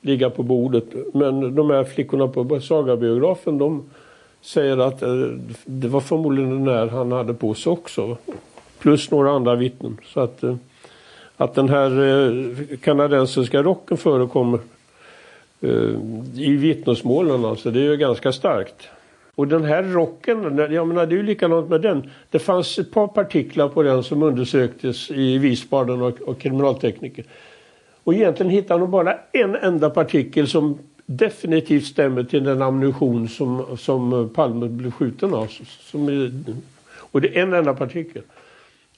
ligga 0.00 0.30
på 0.30 0.42
bordet 0.42 0.84
men 1.14 1.54
de 1.54 1.70
här 1.70 1.84
flickorna 1.84 2.28
på 2.28 2.60
Saga-biografen 2.60 3.58
de 3.58 3.90
säger 4.40 4.78
att 4.78 5.02
eh, 5.02 5.08
det 5.64 5.88
var 5.88 6.00
förmodligen 6.00 6.50
den 6.50 6.64
där 6.64 6.86
han 6.86 7.12
hade 7.12 7.34
på 7.34 7.54
sig 7.54 7.72
också. 7.72 8.16
Plus 8.78 9.10
några 9.10 9.30
andra 9.30 9.54
vittnen. 9.54 9.96
Så 10.04 10.20
att 10.20 10.42
eh, 10.42 10.56
att 11.36 11.54
den 11.54 11.68
här 11.68 11.90
eh, 12.04 12.76
kanadensiska 12.76 13.62
rocken 13.62 13.96
förekommer 13.96 14.60
eh, 15.60 15.94
i 16.34 16.56
vittnesmålen 16.56 17.44
alltså, 17.44 17.70
det 17.70 17.80
är 17.80 17.90
ju 17.90 17.96
ganska 17.96 18.32
starkt. 18.32 18.88
Och 19.34 19.48
den 19.48 19.64
här 19.64 19.82
rocken, 19.82 20.58
jag 20.58 20.88
menar 20.88 21.06
det 21.06 21.14
är 21.14 21.16
ju 21.16 21.22
likadant 21.22 21.70
med 21.70 21.80
den. 21.80 22.10
Det 22.30 22.38
fanns 22.38 22.78
ett 22.78 22.90
par 22.90 23.06
partiklar 23.06 23.68
på 23.68 23.82
den 23.82 24.02
som 24.02 24.22
undersöktes 24.22 25.10
i 25.10 25.38
Wiesbaden 25.38 26.02
och, 26.02 26.20
och 26.20 26.38
kriminaltekniker. 26.38 27.24
Och 28.04 28.14
egentligen 28.14 28.50
hittade 28.50 28.80
de 28.80 28.90
bara 28.90 29.18
en 29.32 29.56
enda 29.56 29.90
partikel 29.90 30.48
som 30.48 30.78
definitivt 31.06 31.84
stämmer 31.84 32.24
till 32.24 32.44
den 32.44 32.62
ammunition 32.62 33.28
som, 33.28 33.76
som 33.78 34.30
Palme 34.34 34.68
blev 34.68 34.90
skjuten 34.90 35.34
av. 35.34 35.46
Som, 35.80 36.30
och 36.96 37.20
det 37.20 37.38
är 37.38 37.42
en 37.42 37.52
enda 37.52 37.74
partikel. 37.74 38.22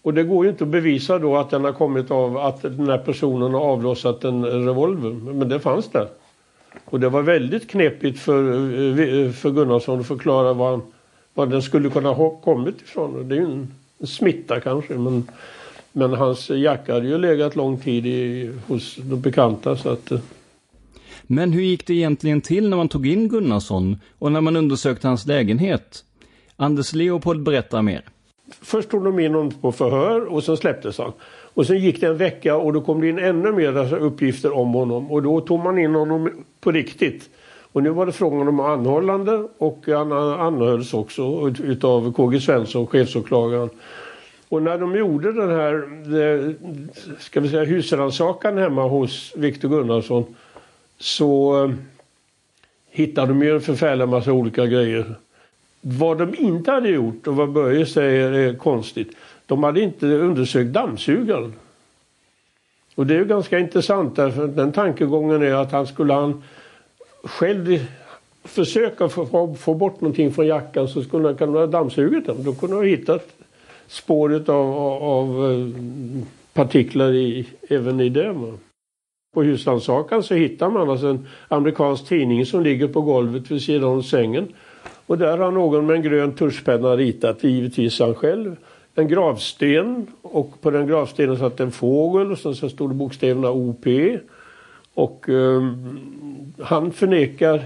Och 0.02 0.14
det 0.14 0.22
går 0.22 0.44
ju 0.44 0.50
inte 0.50 0.64
att 0.64 0.70
bevisa 0.70 1.18
då 1.18 1.36
att 1.36 1.50
den 1.50 1.64
har 1.64 1.72
kommit 1.72 2.10
av 2.10 2.36
att 2.36 2.62
den 2.62 2.88
här 2.88 2.98
personen 2.98 3.54
har 3.54 3.60
avlossat 3.60 4.24
en 4.24 4.44
revolver. 4.44 5.32
Men 5.32 5.48
det 5.48 5.60
fanns 5.60 5.88
där. 5.88 6.08
Och 6.84 7.00
det 7.00 7.08
var 7.08 7.22
väldigt 7.22 7.70
knepigt 7.70 8.18
för, 8.18 8.42
eh, 8.42 9.30
för 9.30 9.50
Gunnarsson 9.50 10.00
att 10.00 10.06
förklara 10.06 10.52
var, 10.52 10.80
var 11.34 11.46
den 11.46 11.62
skulle 11.62 11.90
kunna 11.90 12.12
ha 12.12 12.30
kommit 12.30 12.80
ifrån. 12.80 13.28
Det 13.28 13.34
är 13.34 13.38
ju 13.38 13.44
en, 13.44 13.74
en 13.98 14.06
smitta 14.06 14.60
kanske 14.60 14.94
men, 14.94 15.28
men 15.92 16.14
hans 16.14 16.50
jacka 16.50 16.94
hade 16.94 17.08
ju 17.08 17.18
legat 17.18 17.56
lång 17.56 17.78
tid 17.78 18.06
i, 18.06 18.50
hos 18.66 18.96
de 18.96 19.20
bekanta 19.20 19.76
så 19.76 19.88
att 19.88 20.10
eh. 20.10 20.18
men 21.22 21.52
hur 21.52 21.62
gick 21.62 21.86
det 21.86 21.94
egentligen 21.94 22.40
till 22.40 22.68
när 22.68 22.76
man 22.76 22.88
tog 22.88 23.06
in 23.06 23.28
Gunnarsson 23.28 23.96
och 24.18 24.32
när 24.32 24.40
man 24.40 24.56
undersökte 24.56 25.08
hans 25.08 25.26
lägenhet? 25.26 26.04
Anders 26.56 26.92
Leopold 26.92 27.42
berättar 27.42 27.82
mer. 27.82 28.02
Först 28.50 28.90
tog 28.90 29.04
de 29.04 29.18
in 29.18 29.34
honom 29.34 29.50
på 29.50 29.72
förhör 29.72 30.20
och 30.20 30.44
sen 30.44 30.56
släpptes 30.56 30.98
han. 30.98 31.12
Och 31.54 31.66
sen 31.66 31.78
gick 31.78 32.00
det 32.00 32.06
en 32.06 32.16
vecka 32.16 32.56
och 32.56 32.72
då 32.72 32.80
kom 32.80 33.00
det 33.00 33.08
in 33.08 33.18
ännu 33.18 33.52
mer 33.52 33.76
alltså, 33.76 33.96
uppgifter 33.96 34.56
om 34.56 34.72
honom 34.72 35.10
och 35.10 35.22
då 35.22 35.40
tog 35.40 35.60
man 35.60 35.78
in 35.78 35.94
honom 35.94 36.44
på 36.60 36.72
riktigt. 36.72 37.30
Och 37.72 37.82
nu 37.82 37.90
var 37.90 38.06
det 38.06 38.12
frågan 38.12 38.48
om 38.48 38.60
anhållande 38.60 39.48
och 39.58 39.82
han 39.86 40.12
anhölls 40.12 40.94
också 40.94 41.52
utav 41.64 42.12
KG 42.12 42.40
Svensson, 42.40 42.86
chefsåklagaren. 42.86 43.70
Och 44.48 44.62
när 44.62 44.78
de 44.78 44.96
gjorde 44.96 45.32
den 45.32 45.50
här, 45.50 45.74
eh, 46.20 46.50
ska 47.18 47.40
vi 47.40 47.48
säga 47.48 47.64
husrannsakan 47.64 48.58
hemma 48.58 48.88
hos 48.88 49.32
Viktor 49.36 49.68
Gunnarsson 49.68 50.24
så 50.98 51.64
eh, 51.64 51.70
hittade 52.90 53.28
de 53.28 53.42
ju 53.42 53.54
en 53.54 53.60
förfärlig 53.60 54.08
massa 54.08 54.32
olika 54.32 54.66
grejer. 54.66 55.14
Vad 55.80 56.18
de 56.18 56.34
inte 56.34 56.70
hade 56.70 56.88
gjort 56.88 57.26
och 57.26 57.36
vad 57.36 57.52
Börje 57.52 57.86
säger 57.86 58.32
är 58.32 58.54
konstigt. 58.54 59.16
De 59.46 59.62
hade 59.62 59.80
inte 59.80 60.06
undersökt 60.06 60.72
dammsugaren. 60.72 61.52
Och 62.94 63.06
det 63.06 63.14
är 63.14 63.18
ju 63.18 63.24
ganska 63.24 63.58
intressant 63.58 64.16
därför 64.16 64.44
att 64.44 64.56
den 64.56 64.72
tankegången 64.72 65.42
är 65.42 65.54
att 65.54 65.72
han 65.72 65.86
skulle 65.86 66.12
han 66.12 66.42
själv 67.24 67.86
försöka 68.44 69.08
få, 69.08 69.54
få 69.54 69.74
bort 69.74 70.00
någonting 70.00 70.32
från 70.32 70.46
jackan 70.46 70.88
så 70.88 71.02
skulle 71.02 71.28
han 71.28 71.36
kunna 71.36 71.58
ha 71.58 71.66
dammsugit 71.66 72.26
den. 72.26 72.44
Då 72.44 72.54
kunde 72.54 72.76
han 72.76 72.84
ha 72.84 72.90
hittat 72.90 73.28
spåret 73.86 74.48
av, 74.48 74.76
av 75.02 75.52
eh, 75.52 75.66
partiklar 76.52 77.12
i, 77.12 77.46
även 77.68 78.00
i 78.00 78.08
det. 78.08 78.34
På 79.34 79.42
husrannsakan 79.42 80.22
så 80.22 80.34
hittar 80.34 80.70
man 80.70 80.90
alltså 80.90 81.06
en 81.06 81.26
amerikansk 81.48 82.08
tidning 82.08 82.46
som 82.46 82.62
ligger 82.62 82.88
på 82.88 83.00
golvet 83.00 83.50
vid 83.50 83.62
sidan 83.62 83.90
om 83.90 84.02
sängen. 84.02 84.48
Och 85.08 85.18
där 85.18 85.38
har 85.38 85.50
någon 85.50 85.86
med 85.86 85.96
en 85.96 86.02
grön 86.02 86.32
tuschpenna 86.34 86.96
ritat, 86.96 87.44
givetvis 87.44 88.00
han 88.00 88.14
själv, 88.14 88.56
en 88.94 89.08
gravsten 89.08 90.06
och 90.22 90.60
på 90.60 90.70
den 90.70 90.86
gravstenen 90.86 91.38
satt 91.38 91.60
en 91.60 91.72
fågel 91.72 92.32
och 92.32 92.38
sen 92.38 92.54
så 92.54 92.68
stod 92.68 92.90
det 92.90 92.94
bokstäverna 92.94 93.50
OP. 93.50 93.86
Och 94.94 95.28
eh, 95.28 95.62
han 96.62 96.92
förnekar 96.92 97.62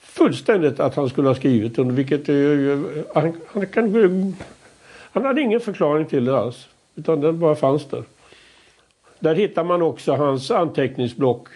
fullständigt 0.00 0.80
att 0.80 0.94
han 0.94 1.08
skulle 1.08 1.28
ha 1.28 1.34
skrivit 1.34 1.78
under. 1.78 1.94
vilket 1.94 2.28
är, 2.28 2.82
han, 3.14 3.32
han, 3.46 3.66
kan, 3.66 4.34
han 5.12 5.24
hade 5.24 5.40
ingen 5.40 5.60
förklaring 5.60 6.06
till 6.06 6.24
det 6.24 6.38
alls, 6.38 6.68
utan 6.94 7.20
den 7.20 7.38
bara 7.38 7.54
fanns 7.54 7.84
där. 7.84 8.02
Där 9.18 9.34
hittar 9.34 9.64
man 9.64 9.82
också 9.82 10.12
hans 10.12 10.50
anteckningsblock 10.50 11.48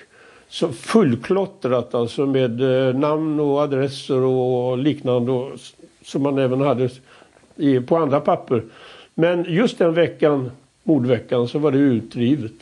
så 0.48 0.68
fullklottrat 0.68 1.94
alltså 1.94 2.26
med 2.26 2.60
eh, 2.60 2.94
namn 2.94 3.40
och 3.40 3.60
adresser 3.60 4.20
och 4.20 4.78
liknande 4.78 5.32
och, 5.32 5.52
som 6.02 6.22
man 6.22 6.38
även 6.38 6.60
hade 6.60 6.90
i, 7.56 7.80
på 7.80 7.96
andra 7.96 8.20
papper. 8.20 8.62
Men 9.14 9.44
just 9.48 9.78
den 9.78 9.94
veckan, 9.94 10.50
mordveckan, 10.82 11.48
så 11.48 11.58
var 11.58 11.70
det 11.70 11.78
utrivet. 11.78 12.52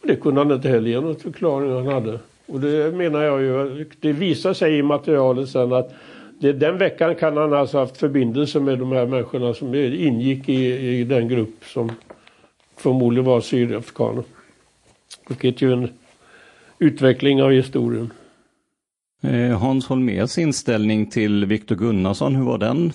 Och 0.00 0.08
det 0.08 0.16
kunde 0.16 0.40
han 0.40 0.52
inte 0.52 0.68
heller 0.68 0.90
ge 0.90 1.00
någon 1.00 1.16
förklaring 1.16 1.72
han 1.72 1.86
hade. 1.86 2.18
Och 2.46 2.60
det 2.60 2.96
menar 2.96 3.22
jag 3.22 3.42
ju, 3.42 3.84
det 4.00 4.12
visar 4.12 4.52
sig 4.52 4.78
i 4.78 4.82
materialet 4.82 5.48
sen 5.48 5.72
att 5.72 5.94
det, 6.38 6.52
den 6.52 6.78
veckan 6.78 7.14
kan 7.14 7.36
han 7.36 7.52
alltså 7.52 7.78
haft 7.78 7.96
förbindelse 7.96 8.60
med 8.60 8.78
de 8.78 8.92
här 8.92 9.06
människorna 9.06 9.54
som 9.54 9.74
ingick 9.74 10.48
i, 10.48 10.76
i 11.00 11.04
den 11.04 11.28
grupp 11.28 11.64
som 11.64 11.92
förmodligen 12.76 13.24
var 13.24 13.40
sydafrikaner. 13.40 14.24
Vilket 15.28 15.62
ju 15.62 15.72
en 15.72 15.88
utveckling 16.78 17.42
av 17.42 17.50
historien. 17.50 18.12
Eh, 19.22 19.58
Hans 19.58 19.86
Holmers 19.86 20.38
inställning 20.38 21.10
till 21.10 21.44
Viktor 21.44 21.76
Gunnarsson, 21.76 22.34
hur 22.34 22.44
var 22.44 22.58
den 22.58 22.92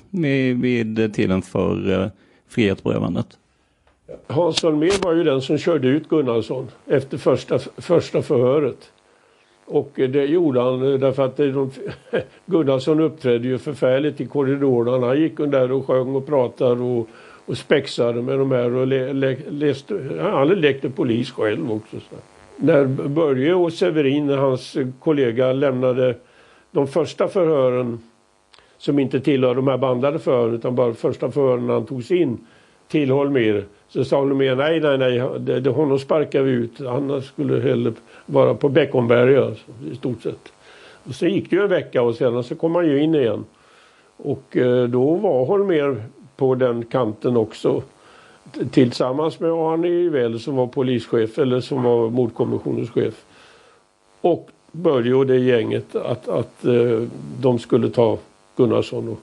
vid 0.61 1.13
tiden 1.13 1.41
för 1.41 2.01
eh, 2.01 2.07
frihetsberövandet? 2.47 3.37
Hans 4.27 4.63
Holmér 4.63 5.03
var 5.03 5.13
ju 5.13 5.23
den 5.23 5.41
som 5.41 5.57
körde 5.57 5.87
ut 5.87 6.09
Gunnarsson 6.09 6.67
efter 6.87 7.17
första, 7.17 7.59
första 7.77 8.21
förhöret. 8.21 8.91
Och 9.65 9.91
det 9.95 10.25
gjorde 10.25 10.61
han 10.61 10.79
därför 10.79 11.25
att 11.25 11.37
de, 11.37 11.71
Gunnarsson 12.45 12.99
uppträdde 12.99 13.47
ju 13.47 13.57
förfärligt 13.57 14.21
i 14.21 14.25
korridorerna. 14.25 15.07
Han 15.07 15.21
gick 15.21 15.37
där 15.37 15.71
och 15.71 15.87
sjöng 15.87 16.15
och 16.15 16.25
pratade 16.25 16.81
och, 16.81 17.09
och 17.45 17.57
spexade 17.57 18.21
med 18.21 18.39
de 18.39 18.51
här 18.51 18.73
och 18.73 18.87
le, 18.87 19.13
le, 19.13 19.37
läste, 19.49 20.19
han 20.21 20.47
lekte 20.47 20.89
polis 20.89 21.31
själv 21.31 21.71
också. 21.71 21.99
Så 21.99 22.15
när 22.61 22.85
Börje 23.07 23.53
och 23.53 23.73
Severin, 23.73 24.29
hans 24.29 24.77
kollega, 24.99 25.53
lämnade 25.53 26.15
de 26.71 26.87
första 26.87 27.27
förhören 27.27 27.99
som 28.77 28.99
inte 28.99 29.19
tillhör 29.19 29.55
de 29.55 29.67
här 29.67 29.77
bandade 29.77 30.19
förhören 30.19 30.55
utan 30.55 30.75
bara 30.75 30.93
första 30.93 31.31
förhören 31.31 31.67
när 31.67 31.73
han 31.73 31.85
togs 31.85 32.11
in 32.11 32.37
till 32.87 33.11
Holmer 33.11 33.65
så 33.87 34.03
sa 34.03 34.19
Holmér 34.19 34.55
nej, 34.55 34.79
nej, 34.79 34.97
nej, 34.97 35.39
det, 35.39 35.59
det, 35.59 35.69
honom 35.69 35.99
sparkar 35.99 36.41
vi 36.41 36.51
ut. 36.51 36.79
Han 36.79 37.21
skulle 37.21 37.61
hellre 37.61 37.93
vara 38.25 38.53
på 38.53 38.69
Beckomberga 38.69 39.45
alltså, 39.45 39.63
i 39.91 39.95
stort 39.95 40.21
sett. 40.21 40.53
Och 41.03 41.15
så 41.15 41.25
gick 41.25 41.49
det 41.49 41.55
ju 41.55 41.61
en 41.61 41.69
vecka 41.69 42.01
och 42.01 42.15
sen 42.15 42.43
så 42.43 42.55
kom 42.55 42.75
han 42.75 42.87
ju 42.87 43.03
in 43.03 43.15
igen. 43.15 43.45
Och 44.17 44.57
eh, 44.57 44.83
då 44.83 45.15
var 45.15 45.45
Holmer 45.45 46.03
på 46.35 46.55
den 46.55 46.85
kanten 46.85 47.37
också 47.37 47.83
tillsammans 48.71 49.39
med 49.39 49.51
Arne 49.51 49.87
Ivell 49.87 50.39
som 50.39 50.55
var 50.55 50.67
polischef 50.67 51.39
eller 51.39 51.61
som 51.61 51.83
var 51.83 52.09
mordkommissionens 52.09 52.89
chef. 52.89 53.25
och 54.21 54.49
Börje 54.71 55.13
och 55.13 55.27
det 55.27 55.37
gänget 55.37 55.95
att, 55.95 56.27
att 56.27 56.65
eh, 56.65 57.07
de 57.41 57.59
skulle 57.59 57.89
ta 57.89 58.17
Gunnarsson. 58.55 59.09
Och 59.09 59.19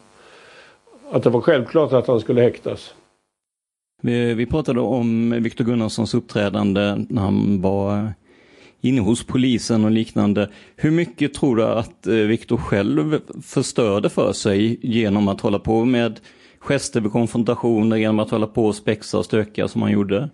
att 1.13 1.23
det 1.23 1.31
var 1.31 1.41
självklart 1.41 1.93
att 1.93 2.07
han 2.07 2.21
skulle 2.21 2.41
häktas. 2.41 2.95
Vi, 4.03 4.35
vi 4.35 4.47
pratade 4.47 4.81
om 4.81 5.31
Viktor 5.43 5.65
Gunnarssons 5.65 6.15
uppträdande 6.15 7.05
när 7.09 7.23
han 7.23 7.61
var 7.61 7.99
eh, 7.99 8.09
inne 8.81 9.01
hos 9.01 9.25
polisen 9.25 9.85
och 9.85 9.91
liknande. 9.91 10.51
Hur 10.77 10.91
mycket 10.91 11.35
tror 11.35 11.57
du 11.57 11.65
att 11.65 12.07
eh, 12.07 12.15
Viktor 12.15 12.57
själv 12.57 13.21
förstörde 13.43 14.09
för 14.09 14.33
sig 14.33 14.79
genom 14.83 15.29
att 15.29 15.41
hålla 15.41 15.59
på 15.59 15.85
med 15.85 16.21
gester 16.61 17.01
vid 17.01 17.13
konfrontationer, 17.13 17.97
genom 17.97 18.19
att 18.19 18.31
hålla 18.31 18.47
på 18.47 18.67
och 18.67 18.75
spexa 18.75 19.19
och 19.19 19.25
stöka 19.25 19.69
som 19.69 19.83
han 19.83 19.91
gjorde? 19.91 20.29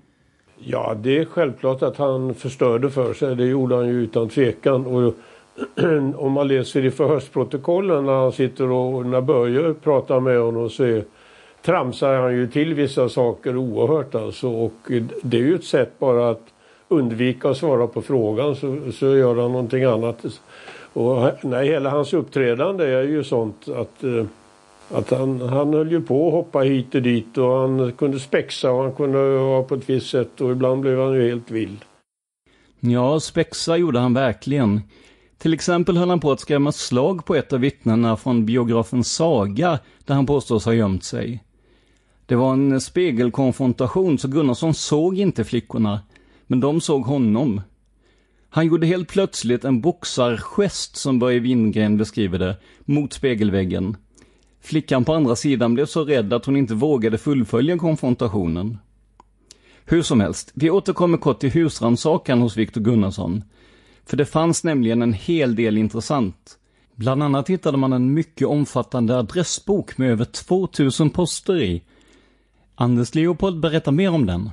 Ja, 0.58 0.94
det 1.02 1.18
är 1.18 1.24
självklart 1.24 1.82
att 1.82 1.96
han 1.96 2.34
förstörde 2.34 2.90
för 2.90 3.14
sig. 3.14 3.36
Det 3.36 3.44
gjorde 3.44 3.76
han 3.76 3.86
ju 3.86 4.02
utan 4.02 4.28
tvekan. 4.28 4.86
Och 4.86 5.14
om 6.16 6.32
man 6.32 6.48
läser 6.48 6.84
i 6.84 6.90
förhörsprotokollen 6.90 8.06
när 8.06 8.12
han 8.12 8.32
sitter 8.32 8.70
och 8.70 9.06
när 9.06 9.20
Börje 9.20 9.74
pratar 9.74 10.20
med 10.20 10.38
honom 10.38 10.70
så 10.70 10.84
är, 10.84 11.04
tramsar 11.62 12.14
han 12.14 12.34
ju 12.34 12.46
till 12.46 12.74
vissa 12.74 13.08
saker 13.08 13.56
oerhört 13.56 14.14
alltså. 14.14 14.48
Och 14.48 14.90
det 15.22 15.36
är 15.36 15.42
ju 15.42 15.54
ett 15.54 15.64
sätt 15.64 15.98
bara 15.98 16.30
att 16.30 16.42
undvika 16.88 17.48
att 17.48 17.56
svara 17.56 17.86
på 17.86 18.02
frågan 18.02 18.56
så, 18.56 18.78
så 18.92 19.16
gör 19.16 19.36
han 19.42 19.52
någonting 19.52 19.84
annat. 19.84 20.24
Och 20.92 21.30
nej, 21.42 21.68
hela 21.68 21.90
hans 21.90 22.12
uppträdande 22.12 22.84
är 22.84 23.02
ju 23.02 23.24
sånt 23.24 23.68
att, 23.68 24.04
eh, 24.04 24.24
att 24.90 25.10
han, 25.10 25.40
han 25.40 25.74
höll 25.74 25.92
ju 25.92 26.02
på 26.02 26.26
att 26.26 26.32
hoppa 26.32 26.58
hit 26.58 26.94
och 26.94 27.02
dit 27.02 27.38
och 27.38 27.58
han 27.58 27.92
kunde 27.92 28.20
spexa 28.20 28.70
och 28.70 28.82
han 28.82 28.92
kunde 28.92 29.38
vara 29.38 29.62
på 29.62 29.74
ett 29.74 29.90
visst 29.90 30.10
sätt 30.10 30.40
och 30.40 30.50
ibland 30.52 30.80
blev 30.80 30.98
han 30.98 31.14
ju 31.14 31.28
helt 31.28 31.50
vild. 31.50 31.78
Ja, 32.80 33.20
spexa 33.20 33.76
gjorde 33.76 33.98
han 33.98 34.14
verkligen. 34.14 34.80
Till 35.38 35.54
exempel 35.54 35.96
höll 35.96 36.08
han 36.08 36.20
på 36.20 36.32
att 36.32 36.40
skrämma 36.40 36.72
slag 36.72 37.24
på 37.24 37.34
ett 37.34 37.52
av 37.52 37.60
vittnena 37.60 38.16
från 38.16 38.46
biografen 38.46 39.04
Saga, 39.04 39.78
där 40.04 40.14
han 40.14 40.26
påstås 40.26 40.64
ha 40.64 40.74
gömt 40.74 41.04
sig. 41.04 41.44
Det 42.26 42.34
var 42.34 42.52
en 42.52 42.80
spegelkonfrontation, 42.80 44.18
så 44.18 44.28
Gunnarsson 44.28 44.74
såg 44.74 45.18
inte 45.18 45.44
flickorna, 45.44 46.00
men 46.46 46.60
de 46.60 46.80
såg 46.80 47.02
honom. 47.02 47.60
Han 48.48 48.66
gjorde 48.66 48.86
helt 48.86 49.08
plötsligt 49.08 49.64
en 49.64 49.80
boxargest, 49.80 50.96
som 50.96 51.18
Börje 51.18 51.40
Wingren 51.40 51.96
beskriver 51.96 52.38
det, 52.38 52.56
mot 52.84 53.12
spegelväggen. 53.12 53.96
Flickan 54.64 55.04
på 55.04 55.14
andra 55.14 55.36
sidan 55.36 55.74
blev 55.74 55.86
så 55.86 56.04
rädd 56.04 56.32
att 56.32 56.44
hon 56.44 56.56
inte 56.56 56.74
vågade 56.74 57.18
fullfölja 57.18 57.78
konfrontationen. 57.78 58.78
Hur 59.84 60.02
som 60.02 60.20
helst, 60.20 60.50
vi 60.54 60.70
återkommer 60.70 61.18
kort 61.18 61.40
till 61.40 61.50
husrannsakan 61.50 62.40
hos 62.40 62.56
Viktor 62.56 62.80
Gunnarsson. 62.80 63.44
För 64.06 64.16
det 64.16 64.24
fanns 64.24 64.64
nämligen 64.64 65.02
en 65.02 65.12
hel 65.12 65.56
del 65.56 65.78
intressant. 65.78 66.58
Bland 66.94 67.22
annat 67.22 67.50
hittade 67.50 67.76
man 67.76 67.92
en 67.92 68.14
mycket 68.14 68.48
omfattande 68.48 69.18
adressbok 69.18 69.98
med 69.98 70.10
över 70.10 70.24
2000 70.24 71.10
poster 71.10 71.62
i. 71.62 71.82
Anders 72.74 73.14
Leopold 73.14 73.60
berättar 73.60 73.92
mer 73.92 74.10
om 74.10 74.26
den. 74.26 74.50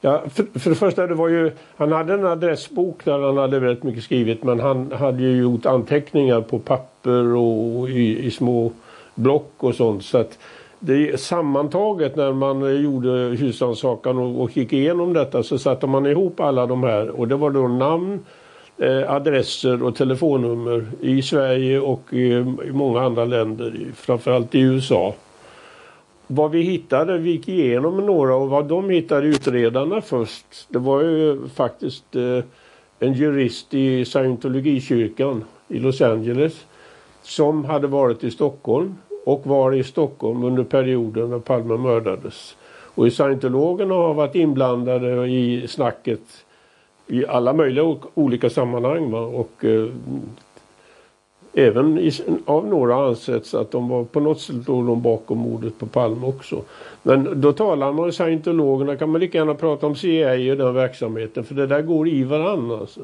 Ja, 0.00 0.24
för, 0.28 0.58
för 0.58 0.70
det 0.70 0.76
första, 0.76 1.06
det 1.06 1.14
var 1.14 1.28
ju, 1.28 1.52
han 1.76 1.92
hade 1.92 2.14
en 2.14 2.26
adressbok 2.26 3.04
där 3.04 3.18
han 3.18 3.36
hade 3.36 3.60
väldigt 3.60 3.84
mycket 3.84 4.04
skrivit 4.04 4.44
men 4.44 4.60
han 4.60 4.92
hade 4.92 5.22
ju 5.22 5.36
gjort 5.36 5.66
anteckningar 5.66 6.40
på 6.40 6.58
papper 6.58 7.34
och, 7.34 7.78
och 7.78 7.90
i, 7.90 8.24
i, 8.26 8.30
små 8.30 8.72
block 9.14 9.52
och 9.56 9.74
sånt. 9.74 10.04
Så 10.04 10.18
att 10.18 10.38
det, 10.78 11.20
sammantaget 11.20 12.16
när 12.16 12.32
man 12.32 12.82
gjorde 12.82 13.10
husrannsakan 13.10 14.18
och, 14.18 14.42
och 14.42 14.56
gick 14.56 14.72
igenom 14.72 15.12
detta 15.12 15.42
så 15.42 15.58
satte 15.58 15.86
man 15.86 16.06
ihop 16.06 16.40
alla 16.40 16.66
de 16.66 16.82
här 16.82 17.08
och 17.08 17.28
det 17.28 17.36
var 17.36 17.50
då 17.50 17.68
namn, 17.68 18.20
eh, 18.78 19.12
adresser 19.12 19.82
och 19.82 19.96
telefonnummer 19.96 20.86
i 21.00 21.22
Sverige 21.22 21.80
och 21.80 22.12
i, 22.12 22.32
i 22.64 22.72
många 22.72 23.00
andra 23.00 23.24
länder, 23.24 23.86
framförallt 23.94 24.54
i 24.54 24.60
USA 24.60 25.14
vad 26.26 26.50
vi 26.50 26.62
hittade, 26.62 27.18
vi 27.18 27.30
gick 27.30 27.48
igenom 27.48 28.06
några 28.06 28.34
och 28.34 28.48
vad 28.48 28.68
de 28.68 28.90
hittade 28.90 29.26
utredarna 29.26 30.00
först. 30.00 30.46
Det 30.68 30.78
var 30.78 31.02
ju 31.02 31.48
faktiskt 31.48 32.16
eh, 32.16 32.44
en 32.98 33.12
jurist 33.12 33.74
i 33.74 34.04
scientologikyrkan 34.04 35.44
i 35.68 35.78
Los 35.78 36.00
Angeles 36.00 36.66
som 37.24 37.64
hade 37.64 37.86
varit 37.86 38.24
i 38.24 38.30
Stockholm 38.30 38.94
och 39.24 39.46
var 39.46 39.72
i 39.72 39.84
Stockholm 39.84 40.44
under 40.44 40.64
perioden 40.64 41.30
när 41.30 41.38
Palme 41.38 41.76
mördades. 41.76 42.56
Och 42.94 43.12
scientologerna 43.12 43.94
har 43.94 44.14
varit 44.14 44.34
inblandade 44.34 45.28
i 45.28 45.68
snacket 45.68 46.20
i 47.06 47.26
alla 47.26 47.52
möjliga 47.52 47.96
olika 48.14 48.50
sammanhang. 48.50 49.14
Och 49.14 49.64
eh, 49.64 49.88
även 51.52 51.98
i, 51.98 52.12
av 52.44 52.66
några 52.66 53.06
ansetts 53.06 53.54
att 53.54 53.70
de 53.70 53.88
var 53.88 54.04
på 54.04 54.20
något 54.20 54.40
sätt 54.40 54.68
låg 54.68 54.86
de 54.86 55.02
bakom 55.02 55.38
mordet 55.38 55.78
på 55.78 55.86
Palme 55.86 56.26
också. 56.26 56.62
Men 57.02 57.40
då 57.40 57.52
talar 57.52 57.92
man 57.92 58.04
om 58.04 58.12
scientologerna 58.12 58.96
kan 58.96 59.10
man 59.10 59.20
lika 59.20 59.38
gärna 59.38 59.54
prata 59.54 59.86
om 59.86 59.96
CIA 59.96 60.52
och 60.52 60.58
den 60.58 60.74
verksamheten 60.74 61.44
för 61.44 61.54
det 61.54 61.66
där 61.66 61.82
går 61.82 62.08
i 62.08 62.24
varandra. 62.24 62.78
Alltså. 62.78 63.00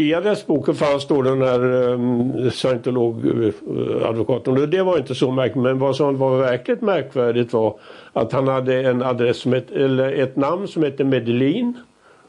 I 0.00 0.14
adressboken 0.14 0.74
fanns 0.74 1.06
då 1.06 1.22
den 1.22 1.42
här 1.42 1.64
um, 1.64 2.50
scientologadvokaten 2.50 4.62
och 4.62 4.68
det 4.68 4.82
var 4.82 4.98
inte 4.98 5.14
så 5.14 5.30
märkligt 5.30 5.62
men 5.62 5.78
vad 5.78 5.96
som 5.96 6.18
var 6.18 6.38
verkligt 6.38 6.80
märkvärdigt 6.80 7.52
var 7.52 7.78
att 8.12 8.32
han 8.32 8.48
hade 8.48 8.82
en 8.82 9.02
adress 9.02 9.36
som 9.36 9.54
ett, 9.54 9.70
eller 9.70 10.12
ett 10.12 10.36
namn 10.36 10.68
som 10.68 10.82
hette 10.82 11.04
Medellin 11.04 11.74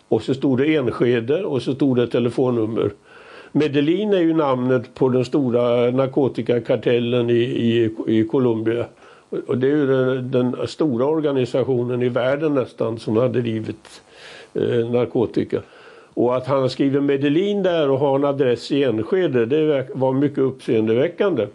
och 0.08 0.22
så 0.22 0.34
stod 0.34 0.58
det 0.58 0.76
Enskede 0.76 1.44
och 1.44 1.62
så 1.62 1.76
stod 1.76 1.98
det 1.98 2.08
telefonnummer. 2.08 2.92
Medellin 3.52 4.14
är 4.14 4.22
ju 4.22 4.34
namnet 4.34 4.94
på 4.94 5.10
den 5.10 5.26
stora 5.26 5.92
narkotikakartellen 5.92 7.30
i, 7.30 7.34
i, 7.34 7.96
i 8.08 8.24
Colombia. 8.24 8.86
Och 9.48 9.58
det 9.58 9.68
är 9.68 9.76
ju 9.76 9.88
den, 9.88 10.32
den, 10.32 10.68
stora 10.68 11.06
organisationen 11.06 12.02
i 12.02 12.10
världen 12.10 12.54
nästan 12.54 13.00
som 13.00 13.18
har 13.18 13.30
drivit 13.30 14.02
eh, 14.54 14.92
narkotika. 14.92 15.62
Och 16.20 16.38
att 16.38 16.48
han 16.48 16.70
skriver 16.70 17.02
Medellin 17.02 17.64
där 17.64 17.90
och 17.90 18.00
har 18.00 18.16
en 18.16 18.26
adress 18.26 18.72
i 18.72 18.84
Enskede 18.84 19.46
det 19.46 19.88
var 19.94 20.14
mycket 20.14 20.38
uppseendeväckande. 20.38 21.48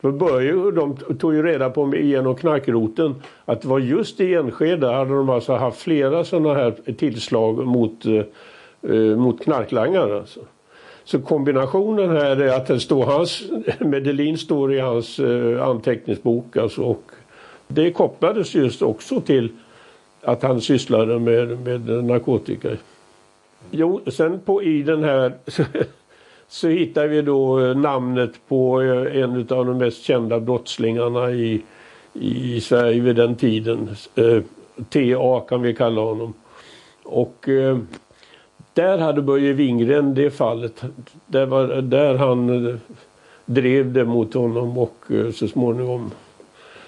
För 0.00 0.10
Börje 0.10 0.52
de 0.52 0.96
tog 1.18 1.34
ju 1.34 1.42
reda 1.42 1.70
på 1.70 1.96
genom 1.96 2.36
knarkroten 2.36 3.14
att 3.44 3.62
det 3.62 3.68
var 3.68 3.78
just 3.78 4.20
i 4.20 4.34
Enskede 4.34 4.86
hade 4.86 5.14
de 5.14 5.28
alltså 5.28 5.52
haft 5.52 5.80
flera 5.80 6.24
sådana 6.24 6.54
här 6.54 6.74
tillslag 6.98 7.66
mot, 7.66 8.06
eh, 8.06 8.92
eh, 8.94 9.16
mot 9.16 9.42
knarklangare. 9.44 10.16
Alltså. 10.16 10.40
Så 11.04 11.20
kombinationen 11.20 12.10
här 12.10 12.36
är 12.36 12.56
att 12.56 12.66
det 12.66 12.80
står 12.80 13.04
hans, 13.04 13.42
Medellin 13.80 14.38
står 14.38 14.74
i 14.74 14.80
hans 14.80 15.18
eh, 15.18 15.68
anteckningsbok 15.68 16.56
alltså, 16.56 16.82
och 16.82 17.02
det 17.68 17.90
kopplades 17.90 18.54
just 18.54 18.82
också 18.82 19.20
till 19.20 19.48
att 20.22 20.42
han 20.42 20.60
sysslade 20.60 21.18
med, 21.18 21.60
med 21.60 22.04
narkotika. 22.04 22.68
Jo, 23.76 24.00
sen 24.06 24.40
på 24.40 24.62
i 24.62 24.82
den 24.82 25.04
här 25.04 25.32
så, 25.46 25.62
så 26.48 26.68
hittar 26.68 27.06
vi 27.06 27.22
då 27.22 27.60
eh, 27.60 27.76
namnet 27.76 28.32
på 28.48 28.82
eh, 28.82 29.22
en 29.22 29.36
av 29.36 29.66
de 29.66 29.78
mest 29.78 30.02
kända 30.02 30.40
brottslingarna 30.40 31.30
i, 31.30 31.62
i 32.12 32.60
Sverige 32.60 33.00
vid 33.00 33.16
den 33.16 33.36
tiden. 33.36 33.88
Eh, 34.14 34.42
TA 34.88 35.40
kan 35.40 35.62
vi 35.62 35.74
kalla 35.74 36.00
honom. 36.00 36.34
Och 37.02 37.48
eh, 37.48 37.78
där 38.74 38.98
hade 38.98 39.22
Börje 39.22 39.52
Wingren 39.52 40.14
det 40.14 40.30
fallet. 40.30 40.82
Det 41.26 41.46
var 41.46 41.66
där 41.82 42.14
han 42.14 42.66
eh, 42.68 42.74
drev 43.46 43.92
det 43.92 44.04
mot 44.04 44.34
honom 44.34 44.78
och 44.78 45.04
eh, 45.08 45.30
så 45.30 45.48
småningom 45.48 46.10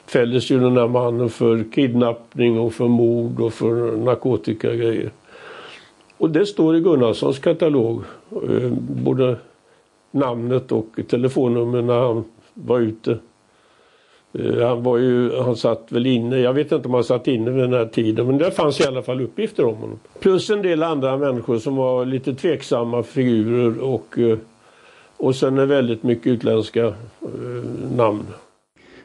fälldes 0.07 0.51
ju 0.51 0.61
den 0.61 0.77
här 0.77 0.89
mannen 0.89 1.31
för 1.31 1.65
kidnappning 1.73 2.59
och 2.59 2.75
för 2.75 2.89
mord 2.89 3.41
och 3.41 3.53
för 3.53 3.97
narkotikagrejer. 3.97 5.11
Och 6.19 6.31
det 6.31 6.47
står 6.47 6.77
i 6.77 6.81
Gunnarssons 6.81 7.39
katalog. 7.39 8.03
Eh, 8.31 8.71
både 9.05 9.37
namnet 10.11 10.73
och 10.73 10.87
telefonnummer 11.09 11.83
när 11.83 11.99
han 11.99 12.25
var 12.55 12.81
ute. 12.81 13.19
Eh, 14.39 14.69
han 14.69 14.83
var 14.83 14.99
ju, 14.99 15.37
han 15.37 15.57
satt 15.57 15.93
väl 15.93 16.07
inne, 16.07 16.39
jag 16.39 16.53
vet 16.53 16.73
inte 16.73 16.89
om 16.89 16.95
han 16.95 17.05
satt 17.05 17.29
inne 17.29 17.51
vid 17.51 17.63
den 17.63 17.73
här 17.73 17.87
tiden 17.87 18.27
men 18.27 18.39
det 18.39 18.51
fanns 18.51 18.81
i 18.81 18.85
alla 18.85 19.03
fall 19.03 19.21
uppgifter 19.21 19.65
om 19.65 19.75
honom. 19.75 19.99
Plus 20.21 20.51
en 20.51 20.63
del 20.63 20.83
andra 20.83 21.17
människor 21.17 21.59
som 21.59 21.77
var 21.77 22.05
lite 22.05 22.35
tveksamma 22.35 23.03
figurer 23.03 23.79
och, 23.83 24.19
eh, 24.19 24.39
och 25.17 25.37
sen 25.37 25.59
är 25.59 25.67
väldigt 25.67 26.03
mycket 26.03 26.27
utländska 26.27 26.95
namn. 27.97 28.27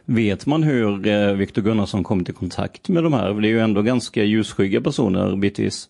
Vet 0.05 0.45
man 0.45 0.63
hur 0.63 1.33
Viktor 1.33 1.61
Gunnarsson 1.61 2.03
kommit 2.03 2.29
i 2.29 2.33
kontakt 2.33 2.89
med 2.89 3.03
de 3.03 3.13
här? 3.13 3.33
Det 3.33 3.47
är 3.47 3.49
ju 3.49 3.59
ändå 3.59 3.81
ganska 3.81 4.23
ljusskygga 4.23 4.81
personer 4.81 5.35
bitvis. 5.35 5.89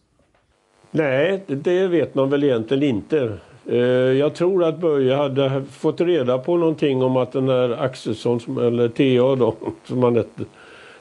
Nej, 0.91 1.43
det 1.47 1.87
vet 1.87 2.15
man 2.15 2.29
väl 2.29 2.43
egentligen 2.43 2.83
inte. 2.83 3.37
Eh, 3.65 3.77
jag 4.17 4.33
tror 4.33 4.63
att 4.63 4.77
Börje 4.77 5.15
hade 5.15 5.63
fått 5.71 6.01
reda 6.01 6.37
på 6.37 6.57
någonting 6.57 7.03
om 7.03 7.17
att 7.17 7.31
den 7.31 7.49
här 7.49 7.83
Axelsson, 7.83 8.39
eller 8.61 8.87
TA 8.87 9.35
då, 9.35 9.55
som 9.85 10.03
han 10.03 10.15
hette, 10.15 10.43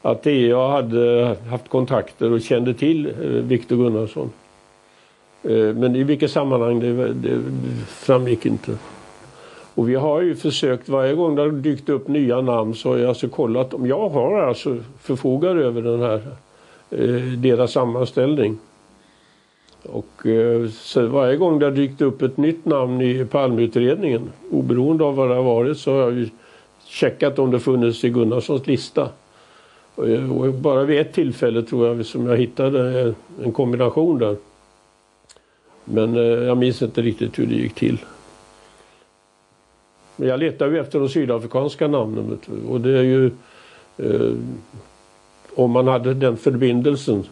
att 0.03 0.23
TA 0.23 0.69
hade 0.71 1.37
haft 1.51 1.69
kontakter 1.69 2.33
och 2.33 2.41
kände 2.41 2.75
till 2.75 3.07
eh, 3.07 3.29
Viktor 3.29 3.77
Gunnarsson. 3.77 4.31
Eh, 5.43 5.75
men 5.75 5.97
i 5.97 6.03
vilket 6.03 6.31
sammanhang 6.31 6.81
det, 6.81 7.13
det 7.13 7.39
framgick 7.89 8.47
inte. 8.47 8.73
Och 9.75 9.89
vi 9.89 9.95
har 9.95 10.21
ju 10.21 10.35
försökt 10.35 10.89
varje 10.89 11.15
gång 11.15 11.35
det 11.35 11.43
har 11.43 11.51
dykt 11.51 11.89
upp 11.89 12.09
nya 12.09 12.41
namn 12.41 12.75
så 12.75 12.89
har 12.89 12.99
jag 12.99 13.09
alltså 13.09 13.29
kollat 13.29 13.75
om 13.75 13.87
jag 13.87 14.09
har 14.09 14.41
alltså 14.41 14.77
förfogar 15.01 15.57
över 15.57 15.83
den 15.83 16.01
här 16.01 16.21
deras 17.37 17.73
sammanställning. 17.73 18.59
Och 19.83 20.27
eh, 20.27 20.69
så 20.69 21.07
varje 21.07 21.37
gång 21.37 21.59
det 21.59 21.67
har 21.67 21.73
dykt 21.73 22.01
upp 22.01 22.23
ett 22.23 22.37
nytt 22.37 22.65
namn 22.65 23.01
i 23.01 23.25
Palmeutredningen 23.25 24.31
oberoende 24.51 25.05
av 25.05 25.17
vad 25.17 25.29
det 25.29 25.35
har 25.35 25.43
varit 25.43 25.79
så 25.79 25.93
har 25.93 26.11
jag 26.11 26.29
checkat 26.87 27.39
om 27.39 27.51
det 27.51 27.61
funnits 27.61 28.05
i 28.05 28.11
Gunnarssons 28.11 28.67
lista. 28.67 29.09
Och 29.95 30.09
eh, 30.09 30.51
bara 30.51 30.85
vid 30.85 31.01
ett 31.01 31.13
tillfälle 31.13 31.63
tror 31.63 31.87
jag 31.87 32.07
som 32.07 32.27
jag 32.27 32.37
hittade 32.37 33.01
eh, 33.01 33.15
en 33.45 33.53
kombination 33.53 34.19
där. 34.19 34.37
Men 35.85 36.15
jag 36.47 36.59
minns 36.59 36.83
inte 36.83 37.03
riktigt 37.03 37.39
hur 37.39 37.47
det 37.47 37.55
gick 37.55 37.75
till. 37.75 37.99
Men 40.21 40.29
jag 40.29 40.41
letar 40.41 40.71
ju 40.71 40.79
efter 40.79 40.99
de 40.99 41.09
sydafrikanska 41.09 41.89
namnen. 41.89 42.39
Och 42.69 42.81
det 42.81 42.99
är 42.99 43.03
ju... 43.03 43.31
Eh, 43.97 44.33
om 45.55 45.71
man 45.71 45.89
hade 45.89 46.15
den 46.15 46.37
förbindelsen 46.37 47.25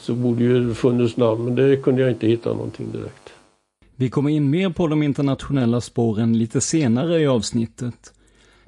så 0.00 0.14
borde 0.14 0.44
ju 0.44 0.74
funnits 0.74 1.16
namn. 1.16 1.44
Men 1.44 1.54
det 1.54 1.76
kunde 1.76 2.02
jag 2.02 2.10
inte 2.10 2.26
hitta 2.26 2.52
någonting 2.52 2.92
direkt. 2.92 3.32
Vi 3.96 4.10
kommer 4.10 4.30
in 4.30 4.50
mer 4.50 4.70
på 4.70 4.86
de 4.86 5.02
internationella 5.02 5.80
spåren 5.80 6.38
lite 6.38 6.60
senare 6.60 7.20
i 7.20 7.26
avsnittet. 7.26 8.12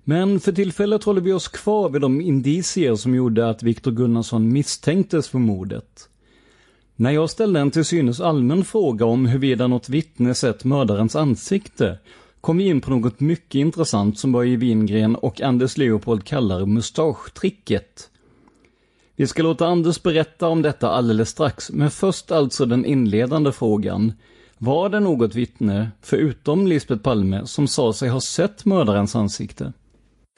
Men 0.05 0.41
för 0.41 0.53
tillfället 0.53 1.05
håller 1.05 1.21
vi 1.21 1.33
oss 1.33 1.49
kvar 1.49 1.89
vid 1.89 2.01
de 2.01 2.21
indicier 2.21 2.95
som 2.95 3.15
gjorde 3.15 3.51
att 3.51 3.63
Viktor 3.63 3.93
Gunnarsson 3.93 4.53
misstänktes 4.53 5.29
för 5.29 5.39
mordet. 5.39 6.09
När 6.97 7.11
jag 7.11 7.31
ställde 7.31 7.61
en 7.61 7.71
till 7.71 7.85
synes 7.85 8.21
allmän 8.21 8.65
fråga 8.65 9.07
om 9.07 9.27
huruvida 9.27 9.67
något 9.67 9.89
vittne 9.89 10.35
sett 10.35 10.65
mördarens 10.65 11.17
ansikte 11.17 11.99
kom 12.41 12.57
vi 12.57 12.65
in 12.65 12.81
på 12.81 12.91
något 12.91 13.21
mycket 13.21 13.55
intressant 13.55 14.19
som 14.19 14.33
Börje 14.33 14.57
Wingren 14.57 15.17
och 15.17 15.41
Anders 15.41 15.77
Leopold 15.77 16.25
kallar 16.25 16.67
mustaschtricket. 16.67 18.11
Vi 19.17 19.27
ska 19.27 19.43
låta 19.43 19.67
Anders 19.67 20.03
berätta 20.03 20.49
om 20.49 20.63
detta 20.63 20.91
alldeles 20.91 21.29
strax, 21.29 21.71
men 21.71 21.91
först 21.91 22.33
alltså 22.33 22.67
den 22.67 22.85
inledande 22.85 23.53
frågan. 23.53 24.13
Var 24.59 24.89
det 24.89 25.01
något 25.01 25.35
vittne, 25.35 25.91
förutom 26.03 26.67
Lisbeth 26.67 27.03
Palme, 27.03 27.47
som 27.47 27.69
sa 27.69 27.93
sig 27.93 28.09
ha 28.09 28.21
sett 28.21 28.65
mördarens 28.65 29.17
ansikte? 29.17 29.73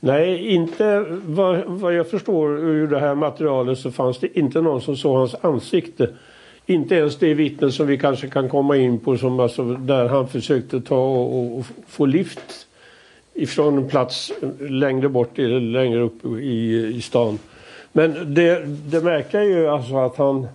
Nej, 0.00 0.48
inte 0.48 1.06
vad, 1.26 1.64
vad 1.66 1.94
jag 1.94 2.10
förstår 2.10 2.58
ur 2.58 2.88
det 2.88 3.00
här 3.00 3.14
materialet 3.14 3.78
så 3.78 3.90
fanns 3.90 4.18
det 4.18 4.38
inte 4.38 4.60
någon 4.60 4.80
som 4.80 4.96
såg 4.96 5.16
hans 5.16 5.34
ansikte. 5.40 6.08
Inte 6.66 6.94
ens 6.94 7.18
det 7.18 7.34
vittne 7.34 7.72
som 7.72 7.86
vi 7.86 7.98
kanske 7.98 8.28
kan 8.28 8.48
komma 8.48 8.76
in 8.76 8.98
på 8.98 9.16
som 9.16 9.40
alltså 9.40 9.64
där 9.64 10.08
han 10.08 10.28
försökte 10.28 10.80
ta 10.80 10.98
och, 10.98 11.58
och 11.58 11.66
få 11.88 12.06
lift 12.06 12.66
ifrån 13.34 13.78
en 13.78 13.88
plats 13.88 14.32
längre 14.60 15.08
bort 15.08 15.38
eller 15.38 15.60
längre 15.60 16.00
upp 16.00 16.24
i, 16.24 16.92
i 16.96 17.00
stan. 17.00 17.38
Men 17.96 18.34
det, 18.34 18.64
det 18.66 19.00
märkliga 19.00 19.42
är 19.42 19.46
ju 19.46 19.68
alltså 19.68 19.96
att 19.96 20.16
han 20.16 20.46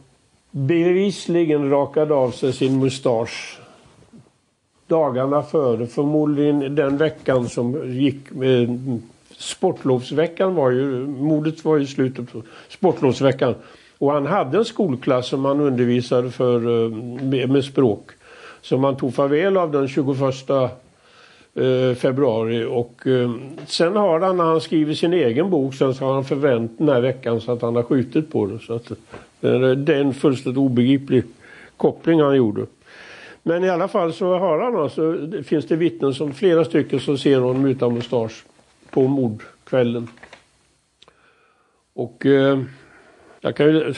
bevisligen 0.51 1.69
rakade 1.69 2.13
av 2.13 2.31
sig 2.31 2.53
sin 2.53 2.79
mustasch 2.79 3.59
dagarna 4.87 5.43
före, 5.43 5.87
förmodligen 5.87 6.75
den 6.75 6.97
veckan 6.97 7.49
som 7.49 7.93
gick 7.93 8.31
med 8.31 8.99
sportlovsveckan 9.37 10.55
var 10.55 10.71
ju, 10.71 11.07
mordet 11.07 11.65
var 11.65 11.79
i 11.79 11.87
slutet 11.87 12.31
på 12.31 12.41
sportlovsveckan. 12.69 13.55
Och 13.97 14.11
han 14.11 14.25
hade 14.25 14.57
en 14.57 14.65
skolklass 14.65 15.27
som 15.27 15.45
han 15.45 15.59
undervisade 15.59 16.31
för 16.31 16.85
eh, 16.85 16.89
med, 17.23 17.49
med 17.49 17.65
språk. 17.65 18.09
Som 18.61 18.83
han 18.83 18.97
tog 18.97 19.13
farväl 19.13 19.57
av 19.57 19.71
den 19.71 19.87
21 19.87 20.07
eh, 21.59 21.95
februari 21.95 22.65
och 22.65 23.07
eh, 23.07 23.31
sen 23.67 23.95
har 23.95 24.19
han 24.19 24.37
när 24.37 24.43
han 24.43 24.61
skriver 24.61 24.93
sin 24.93 25.13
egen 25.13 25.49
bok 25.49 25.73
sen 25.73 25.93
så 25.93 26.05
har 26.05 26.13
han 26.13 26.25
förvänt 26.25 26.77
den 26.77 26.89
här 26.89 27.01
veckan 27.01 27.41
så 27.41 27.51
att 27.51 27.61
han 27.61 27.75
har 27.75 27.83
skjutit 27.83 28.31
på 28.31 28.45
det. 28.45 28.59
Så 28.59 28.73
att 28.73 28.91
eh, 28.91 29.59
det 29.59 29.95
är 29.95 30.01
en 30.01 30.13
fullständigt 30.13 30.57
obegriplig 30.57 31.23
koppling 31.77 32.21
han 32.21 32.35
gjorde. 32.35 32.65
Men 33.43 33.63
i 33.63 33.69
alla 33.69 33.87
fall 33.87 34.13
så 34.13 34.37
har 34.37 34.59
han 34.59 34.75
alltså, 34.75 35.11
det 35.11 35.43
finns 35.43 35.67
det 35.67 35.75
vittnen 35.75 36.13
som 36.13 36.33
flera 36.33 36.65
stycken 36.65 36.99
som 36.99 37.17
ser 37.17 37.39
honom 37.39 37.65
utan 37.65 37.93
mustasch 37.93 38.45
på 38.89 39.07
mordkvällen. 39.07 40.07
Och 41.93 42.25
eh, 42.25 42.59
jag 43.41 43.55
kan 43.55 43.67
ju... 43.67 43.93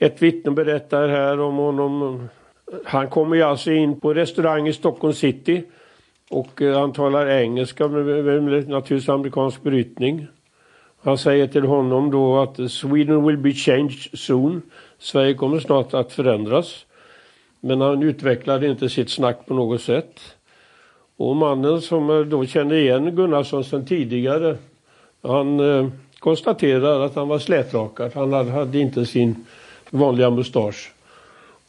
Ett 0.00 0.22
vittne 0.22 0.50
berättar 0.50 1.08
här 1.08 1.40
om 1.40 1.56
honom. 1.56 2.28
Han 2.84 3.08
kommer 3.10 3.36
ju 3.36 3.42
alltså 3.42 3.72
in 3.72 4.00
på 4.00 4.14
restaurang 4.14 4.68
i 4.68 4.72
Stockholm 4.72 5.14
city. 5.14 5.64
Och 6.30 6.62
eh, 6.62 6.80
han 6.80 6.92
talar 6.92 7.26
engelska 7.26 7.88
med, 7.88 8.24
med 8.24 8.68
naturligtvis 8.68 9.08
amerikansk 9.08 9.62
brytning. 9.62 10.26
Han 11.02 11.18
säger 11.18 11.46
till 11.46 11.64
honom 11.64 12.10
då 12.10 12.38
att 12.38 12.70
Sweden 12.70 13.26
will 13.26 13.36
be 13.36 13.52
changed 13.52 14.18
soon. 14.18 14.62
Sverige 14.98 15.34
kommer 15.34 15.60
snart 15.60 15.94
att 15.94 16.12
förändras. 16.12 16.84
Men 17.60 17.80
han 17.80 18.02
utvecklade 18.02 18.66
inte 18.66 18.88
sitt 18.88 19.10
snack 19.10 19.46
på 19.46 19.54
något 19.54 19.80
sätt. 19.80 20.20
Och 21.16 21.36
mannen 21.36 21.80
som 21.80 22.10
eh, 22.10 22.20
då 22.20 22.46
kände 22.46 22.80
igen 22.80 23.16
Gunnarsson 23.16 23.64
sedan 23.64 23.86
tidigare, 23.86 24.56
han 25.22 25.60
eh, 25.60 25.88
konstaterar 26.18 27.00
att 27.00 27.14
han 27.14 27.28
var 27.28 27.38
slätrakad. 27.38 28.12
Han 28.14 28.32
hade, 28.32 28.50
hade 28.50 28.78
inte 28.78 29.06
sin 29.06 29.46
vanliga 29.90 30.30
mustasch. 30.30 30.92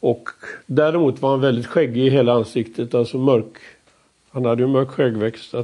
Och 0.00 0.28
däremot 0.66 1.22
var 1.22 1.30
han 1.30 1.40
väldigt 1.40 1.66
skäggig 1.66 2.06
i 2.06 2.10
hela 2.10 2.32
ansiktet, 2.32 2.94
alltså 2.94 3.18
mörk. 3.18 3.56
Han 4.32 4.44
hade 4.44 4.62
ju 4.62 4.68
mörk 4.68 4.88
skäggväxt. 4.88 5.54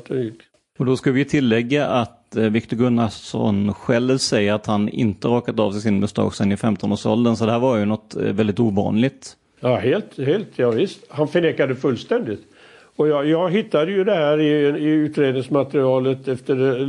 Och 0.78 0.86
då 0.86 0.96
ska 0.96 1.12
vi 1.12 1.24
tillägga 1.24 1.86
att 1.86 2.36
eh, 2.36 2.44
Viktor 2.44 2.76
Gunnarsson 2.76 3.74
själv 3.74 4.18
säger 4.18 4.52
att 4.52 4.66
han 4.66 4.88
inte 4.88 5.28
rakat 5.28 5.60
av 5.60 5.72
sig 5.72 5.80
sin 5.80 6.00
mustasch 6.00 6.34
sedan 6.34 6.52
i 6.52 6.56
15-årsåldern, 6.56 7.36
så 7.36 7.46
det 7.46 7.52
här 7.52 7.58
var 7.58 7.78
ju 7.78 7.84
något 7.84 8.16
eh, 8.16 8.22
väldigt 8.22 8.60
ovanligt. 8.60 9.36
Ja, 9.60 9.76
helt, 9.76 10.18
helt, 10.18 10.48
ja 10.56 10.70
visst. 10.70 11.04
Han 11.08 11.28
förnekade 11.28 11.74
fullständigt. 11.74 12.40
Och 12.96 13.08
jag, 13.08 13.26
jag 13.26 13.50
hittade 13.50 13.92
ju 13.92 14.04
det 14.04 14.14
här 14.14 14.40
i, 14.40 14.50
i 14.78 14.88
utredningsmaterialet 14.88 16.28
efter 16.28 16.80
eh, 16.80 16.88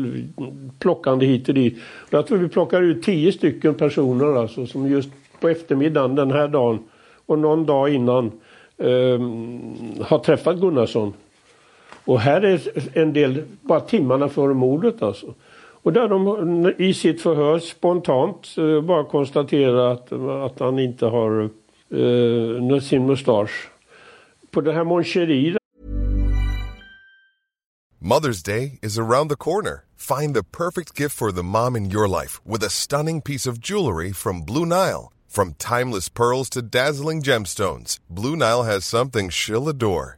plockande 0.79 1.25
hit 1.25 1.47
och 1.47 1.55
dit. 1.55 1.79
Jag 2.09 2.27
tror 2.27 2.37
vi 2.37 2.49
plockar 2.49 2.81
ut 2.81 3.03
tio 3.03 3.31
stycken 3.31 3.73
personer 3.73 4.41
alltså 4.41 4.65
som 4.65 4.87
just 4.87 5.09
på 5.39 5.49
eftermiddagen 5.49 6.15
den 6.15 6.31
här 6.31 6.47
dagen 6.47 6.79
och 7.25 7.39
någon 7.39 7.65
dag 7.65 7.93
innan 7.93 8.25
eh, 8.77 9.19
har 10.05 10.19
träffat 10.19 10.59
Gunnarsson. 10.59 11.13
Och 12.07 12.19
här 12.19 12.41
är 12.41 12.61
en 12.97 13.13
del, 13.13 13.43
bara 13.61 13.79
timmarna 13.79 14.29
före 14.29 14.53
mordet 14.53 15.01
alltså. 15.01 15.33
Och 15.83 15.93
där 15.93 16.07
de 16.07 16.73
i 16.77 16.93
sitt 16.93 17.21
förhör 17.21 17.59
spontant 17.59 18.47
eh, 18.57 18.81
bara 18.81 19.03
konstaterar 19.03 19.91
att, 19.91 20.11
att 20.51 20.59
han 20.59 20.79
inte 20.79 21.05
har 21.05 21.49
eh, 21.89 22.79
sin 22.79 23.05
mustasch. 23.05 23.69
På 24.51 24.61
det 24.61 24.73
här 24.73 24.83
Mon 24.83 25.03
Mother's 27.99 28.45
Day 28.45 28.79
is 28.81 28.99
around 28.99 29.29
the 29.29 29.35
corner. 29.35 29.83
Find 29.95 30.35
the 30.35 30.43
perfect 30.43 30.95
gift 30.99 31.15
for 31.17 31.31
the 31.31 31.43
mom 31.43 31.75
in 31.75 31.91
your 31.91 32.07
life 32.07 32.39
with 32.45 32.63
a 32.63 32.69
stunning 32.69 33.21
piece 33.21 33.49
of 33.49 33.59
jewelry 33.59 34.13
from 34.13 34.45
Blue 34.45 34.65
Nile. 34.65 35.11
From 35.27 35.53
timeless 35.53 36.09
pearls 36.09 36.49
to 36.51 36.61
dazzling 36.61 37.21
gemstones, 37.21 37.99
Blue 38.09 38.35
Nile 38.35 38.63
has 38.63 38.85
something 38.85 39.29
she'll 39.29 39.67
adore. 39.67 40.17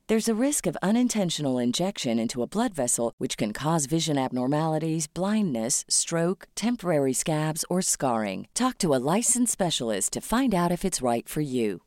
There's 0.11 0.35
a 0.39 0.47
risk 0.47 0.67
of 0.67 0.77
unintentional 0.81 1.57
injection 1.57 2.19
into 2.19 2.43
a 2.43 2.45
blood 2.45 2.73
vessel, 2.73 3.13
which 3.17 3.37
can 3.37 3.53
cause 3.53 3.85
vision 3.85 4.17
abnormalities, 4.17 5.07
blindness, 5.07 5.85
stroke, 5.87 6.47
temporary 6.53 7.13
scabs, 7.13 7.63
or 7.69 7.81
scarring. 7.81 8.47
Talk 8.53 8.77
to 8.79 8.93
a 8.93 8.99
licensed 9.15 9.53
specialist 9.53 10.11
to 10.13 10.19
find 10.19 10.53
out 10.53 10.71
if 10.71 10.83
it's 10.83 11.01
right 11.01 11.29
for 11.29 11.41
you. 11.41 11.79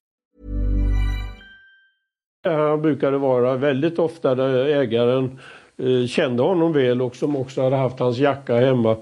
Eh, 2.47 2.53
han 2.53 2.83
brukade 2.83 3.19
vara 3.19 3.57
väldigt 3.57 3.99
ofta 3.99 4.35
där 4.35 4.67
ägaren 4.67 5.39
eh, 5.77 6.07
kände 6.07 6.43
honom 6.43 6.73
väl 6.73 7.03
och 7.03 7.17
som 7.17 7.37
också 7.37 7.63
hade 7.63 7.77
haft 7.77 7.99
hans 7.99 8.19
jacka 8.19 8.57
hemma. 8.57 8.97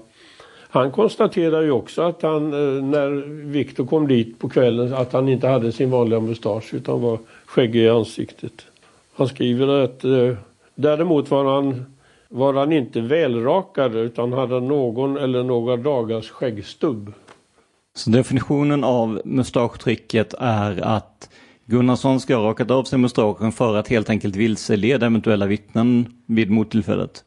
Han 0.69 0.91
konstaterade 0.91 1.65
ju 1.65 1.71
också 1.71 2.01
att 2.01 2.21
han, 2.21 2.53
eh, 2.53 2.83
när 2.83 3.09
Viktor 3.51 3.85
kom 3.85 4.07
dit 4.07 4.39
på 4.39 4.49
kvällen, 4.49 4.93
att 4.93 5.13
han 5.13 5.29
inte 5.29 5.47
hade 5.47 5.71
sin 5.71 5.89
vanliga 5.89 6.19
mustasch 6.19 6.73
utan 6.73 7.01
var 7.01 7.19
skäggig 7.45 7.81
i 7.81 7.89
ansiktet. 7.89 8.65
Han 9.15 9.27
skriver 9.27 9.67
att 9.67 10.03
eh, 10.03 10.37
däremot 10.75 11.31
var 11.31 11.55
han, 11.55 11.85
var 12.29 12.53
han 12.53 12.71
inte 12.71 13.01
välrakad 13.01 13.95
utan 13.95 14.33
hade 14.33 14.59
någon 14.59 15.17
eller 15.17 15.43
några 15.43 15.77
dagars 15.77 16.29
skäggstubb. 16.29 17.13
Så 17.95 18.09
definitionen 18.09 18.83
av 18.83 19.21
mustaschtricket 19.25 20.33
är 20.39 20.81
att 20.81 21.29
Gunnarsson 21.65 22.19
ska 22.19 22.35
ha 22.35 22.49
rakat 22.49 22.71
av 22.71 22.83
sig 22.83 22.99
mustaschen 22.99 23.51
för 23.51 23.75
att 23.75 23.87
helt 23.87 24.09
enkelt 24.09 24.35
vilseleda 24.35 25.05
eventuella 25.05 25.45
vittnen 25.45 26.05
vid 26.25 26.49
mordtillfället. 26.49 27.23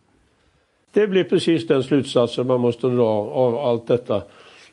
Det 0.93 1.07
blir 1.07 1.25
precis 1.25 1.67
den 1.67 1.83
slutsatsen 1.83 2.47
man 2.47 2.61
måste 2.61 2.87
dra 2.87 3.09
av 3.31 3.57
allt 3.57 3.87
detta. 3.87 4.23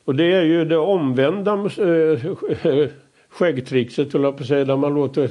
Och 0.06 0.16
det 0.16 0.34
är 0.34 0.44
ju 0.44 0.66
det 0.66 0.78
omvända 0.78 1.54
äh, 1.54 2.88
skäggtrixet, 3.30 4.14
höll 4.14 4.24
jag 4.24 4.38
på 4.38 4.42
att 4.42 4.48
säga, 4.48 4.66
där 4.66 4.78
man 4.78 4.94
låter 4.94 5.30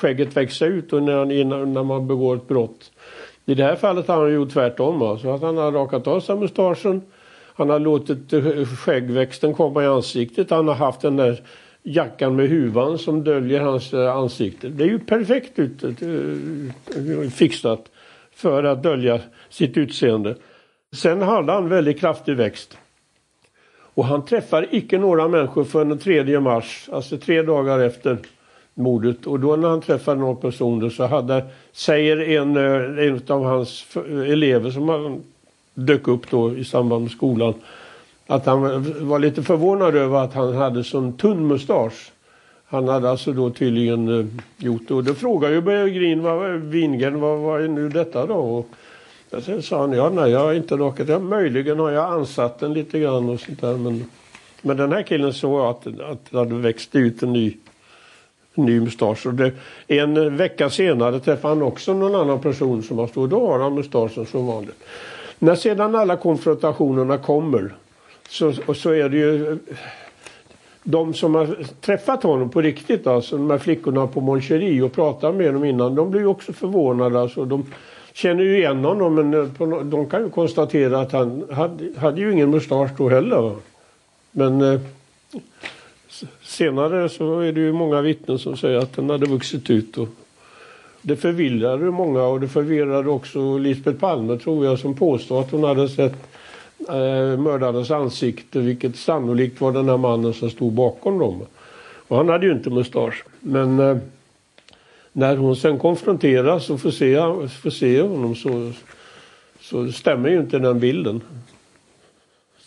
skägget 0.00 0.36
växa 0.36 0.66
ut 0.66 0.92
och 0.92 1.02
när, 1.02 1.32
innan, 1.32 1.72
när 1.72 1.82
man 1.82 2.06
begår 2.06 2.36
ett 2.36 2.48
brott. 2.48 2.92
I 3.46 3.54
det 3.54 3.64
här 3.64 3.76
fallet 3.76 4.08
har 4.08 4.22
han 4.22 4.32
gjort 4.32 4.52
tvärtom. 4.52 5.02
Alltså 5.02 5.30
att 5.30 5.42
han 5.42 5.56
har 5.56 5.72
rakat 5.72 6.06
av 6.06 6.20
sig 6.20 6.36
mustaschen. 6.36 7.02
Han 7.54 7.70
har 7.70 7.78
låtit 7.78 8.32
eh, 8.32 8.64
skäggväxten 8.64 9.54
komma 9.54 9.82
i 9.82 9.86
ansiktet. 9.86 10.50
Han 10.50 10.68
har 10.68 10.74
haft 10.74 11.00
den 11.00 11.16
där 11.16 11.40
jackan 11.82 12.36
med 12.36 12.48
huvan 12.48 12.98
som 12.98 13.24
döljer 13.24 13.60
hans 13.60 13.94
eh, 13.94 14.16
ansikte. 14.16 14.68
Det 14.68 14.84
är 14.84 14.88
ju 14.88 14.98
perfekt 14.98 15.58
ut, 15.58 15.82
eh, 15.82 17.30
fixat 17.30 17.90
för 18.34 18.64
att 18.64 18.82
dölja 18.82 19.20
sitt 19.48 19.76
utseende. 19.76 20.36
Sen 20.92 21.22
hade 21.22 21.52
han 21.52 21.68
väldigt 21.68 22.00
kraftig 22.00 22.36
växt. 22.36 22.78
Och 23.94 24.04
han 24.04 24.24
träffar 24.24 24.66
icke 24.70 24.98
några 24.98 25.28
människor 25.28 25.64
förrän 25.64 25.88
den 25.88 25.98
3 25.98 26.40
mars, 26.40 26.88
alltså 26.92 27.18
tre 27.18 27.42
dagar 27.42 27.78
efter 27.78 28.18
mordet. 28.74 29.26
Och 29.26 29.40
då 29.40 29.56
när 29.56 29.68
han 29.68 29.80
träffade 29.80 30.20
någon 30.20 30.36
person 30.36 30.90
så 30.90 31.06
hade, 31.06 31.44
säger 31.72 32.28
en, 32.28 32.56
eh, 32.56 33.06
en 33.06 33.20
av 33.26 33.44
hans 33.44 33.96
elever 34.06 34.70
som 34.70 34.88
han 34.88 35.22
dök 35.74 36.08
upp 36.08 36.30
då 36.30 36.56
i 36.56 36.64
samband 36.64 37.02
med 37.02 37.10
skolan, 37.10 37.54
att 38.26 38.46
han 38.46 38.60
var 39.08 39.18
lite 39.18 39.42
förvånad 39.42 39.96
över 39.96 40.24
att 40.24 40.34
han 40.34 40.54
hade 40.54 40.84
sån 40.84 41.12
tunn 41.12 41.46
mustasch. 41.46 42.12
Han 42.66 42.88
hade 42.88 43.10
alltså 43.10 43.32
då 43.32 43.50
tydligen 43.50 44.20
eh, 44.20 44.26
gjort 44.56 44.88
det. 44.88 44.94
Och 44.94 45.04
då 45.04 45.14
frågade 45.14 45.54
ju 45.54 45.90
Green 45.90 46.22
vad, 46.22 46.50
Wingren, 46.50 47.20
vad, 47.20 47.38
vad 47.38 47.64
är 47.64 47.68
nu 47.68 47.88
detta 47.88 48.26
då? 48.26 48.34
Och 48.34 48.68
sen 49.42 49.62
sa 49.62 49.80
han, 49.80 49.92
ja 49.92 50.10
nej 50.10 50.30
jag 50.30 50.40
har 50.40 50.54
inte 50.54 50.76
rakat 50.76 51.08
ja, 51.08 51.18
Möjligen 51.18 51.78
har 51.78 51.90
jag 51.90 52.12
ansatt 52.12 52.58
den 52.58 52.72
lite 52.72 52.98
grann 52.98 53.28
och 53.28 53.40
sånt 53.40 53.60
där. 53.60 53.76
Men, 53.76 54.04
men 54.62 54.76
den 54.76 54.92
här 54.92 55.02
killen 55.02 55.32
såg 55.32 55.60
att, 55.60 55.86
att 55.86 56.30
det 56.30 56.38
hade 56.38 56.54
växt 56.54 56.94
ut 56.94 57.22
en 57.22 57.32
ny, 57.32 57.56
ny 58.64 58.80
mustasch. 58.80 59.26
Och 59.26 59.34
det, 59.34 59.52
en 59.86 60.36
vecka 60.36 60.70
senare 60.70 61.20
träffade 61.20 61.54
han 61.54 61.62
också 61.62 61.94
någon 61.94 62.14
annan 62.14 62.40
person 62.40 62.82
som 62.82 62.98
har 62.98 63.06
stått. 63.06 63.30
Då 63.30 63.46
har 63.46 63.58
han 63.58 63.74
mustaschen 63.74 64.26
som 64.26 64.46
vanligt. 64.46 64.84
När 65.38 65.54
sedan 65.54 65.94
alla 65.94 66.16
konfrontationerna 66.16 67.18
kommer 67.18 67.74
så, 68.28 68.52
och 68.66 68.76
så 68.76 68.90
är 68.90 69.08
det 69.08 69.16
ju 69.16 69.58
de 70.82 71.14
som 71.14 71.34
har 71.34 71.56
träffat 71.80 72.22
honom 72.22 72.50
på 72.50 72.60
riktigt, 72.60 73.06
alltså 73.06 73.36
de 73.36 73.50
här 73.50 73.58
flickorna 73.58 74.06
på 74.06 74.20
Moncherie 74.20 74.82
och 74.82 74.92
pratat 74.92 75.34
med 75.34 75.46
honom 75.46 75.64
innan, 75.64 75.94
de 75.94 76.10
blir 76.10 76.20
ju 76.20 76.26
också 76.26 76.52
förvånade. 76.52 77.20
Alltså, 77.20 77.44
de 77.44 77.64
känner 78.12 78.44
ju 78.44 78.56
igen 78.56 78.84
honom 78.84 79.14
men 79.14 79.34
eh, 79.34 79.82
de 79.82 80.06
kan 80.06 80.22
ju 80.22 80.30
konstatera 80.30 81.00
att 81.00 81.12
han 81.12 81.44
hade, 81.50 81.98
hade 81.98 82.20
ju 82.20 82.32
ingen 82.32 82.50
mustasch 82.50 82.90
då 82.98 83.08
heller. 83.08 83.52
Men 84.30 84.60
eh, 84.60 84.80
senare 86.42 87.08
så 87.08 87.40
är 87.40 87.52
det 87.52 87.60
ju 87.60 87.72
många 87.72 88.00
vittnen 88.00 88.38
som 88.38 88.56
säger 88.56 88.78
att 88.78 88.96
den 88.96 89.10
hade 89.10 89.26
vuxit 89.26 89.70
ut. 89.70 89.98
Och 89.98 90.08
det 91.02 91.16
förvirrade 91.16 91.90
många 91.90 92.22
och 92.22 92.40
det 92.40 92.48
förvirrade 92.48 93.10
också 93.10 93.58
Lisbeth 93.58 93.98
Palme 93.98 94.38
tror 94.38 94.64
jag 94.66 94.78
som 94.78 94.94
påstår 94.94 95.40
att 95.40 95.50
hon 95.50 95.64
hade 95.64 95.88
sett 95.88 96.16
eh, 96.88 97.38
mördarens 97.38 97.90
ansikte 97.90 98.58
vilket 98.58 98.96
sannolikt 98.96 99.60
var 99.60 99.72
den 99.72 99.88
här 99.88 99.96
mannen 99.96 100.34
som 100.34 100.50
stod 100.50 100.72
bakom 100.72 101.18
dem. 101.18 101.42
Och 102.08 102.16
han 102.16 102.28
hade 102.28 102.46
ju 102.46 102.52
inte 102.52 102.70
mustasch. 102.70 103.24
Men 103.40 103.80
eh, 103.80 103.96
när 105.12 105.36
hon 105.36 105.56
sen 105.56 105.78
konfronteras 105.78 106.70
och 106.70 106.80
får 106.80 106.90
se, 106.90 107.16
får 107.48 107.70
se 107.70 108.02
honom 108.02 108.34
så, 108.34 108.72
så 109.60 109.92
stämmer 109.92 110.28
ju 110.28 110.40
inte 110.40 110.58
den 110.58 110.80
bilden. 110.80 111.20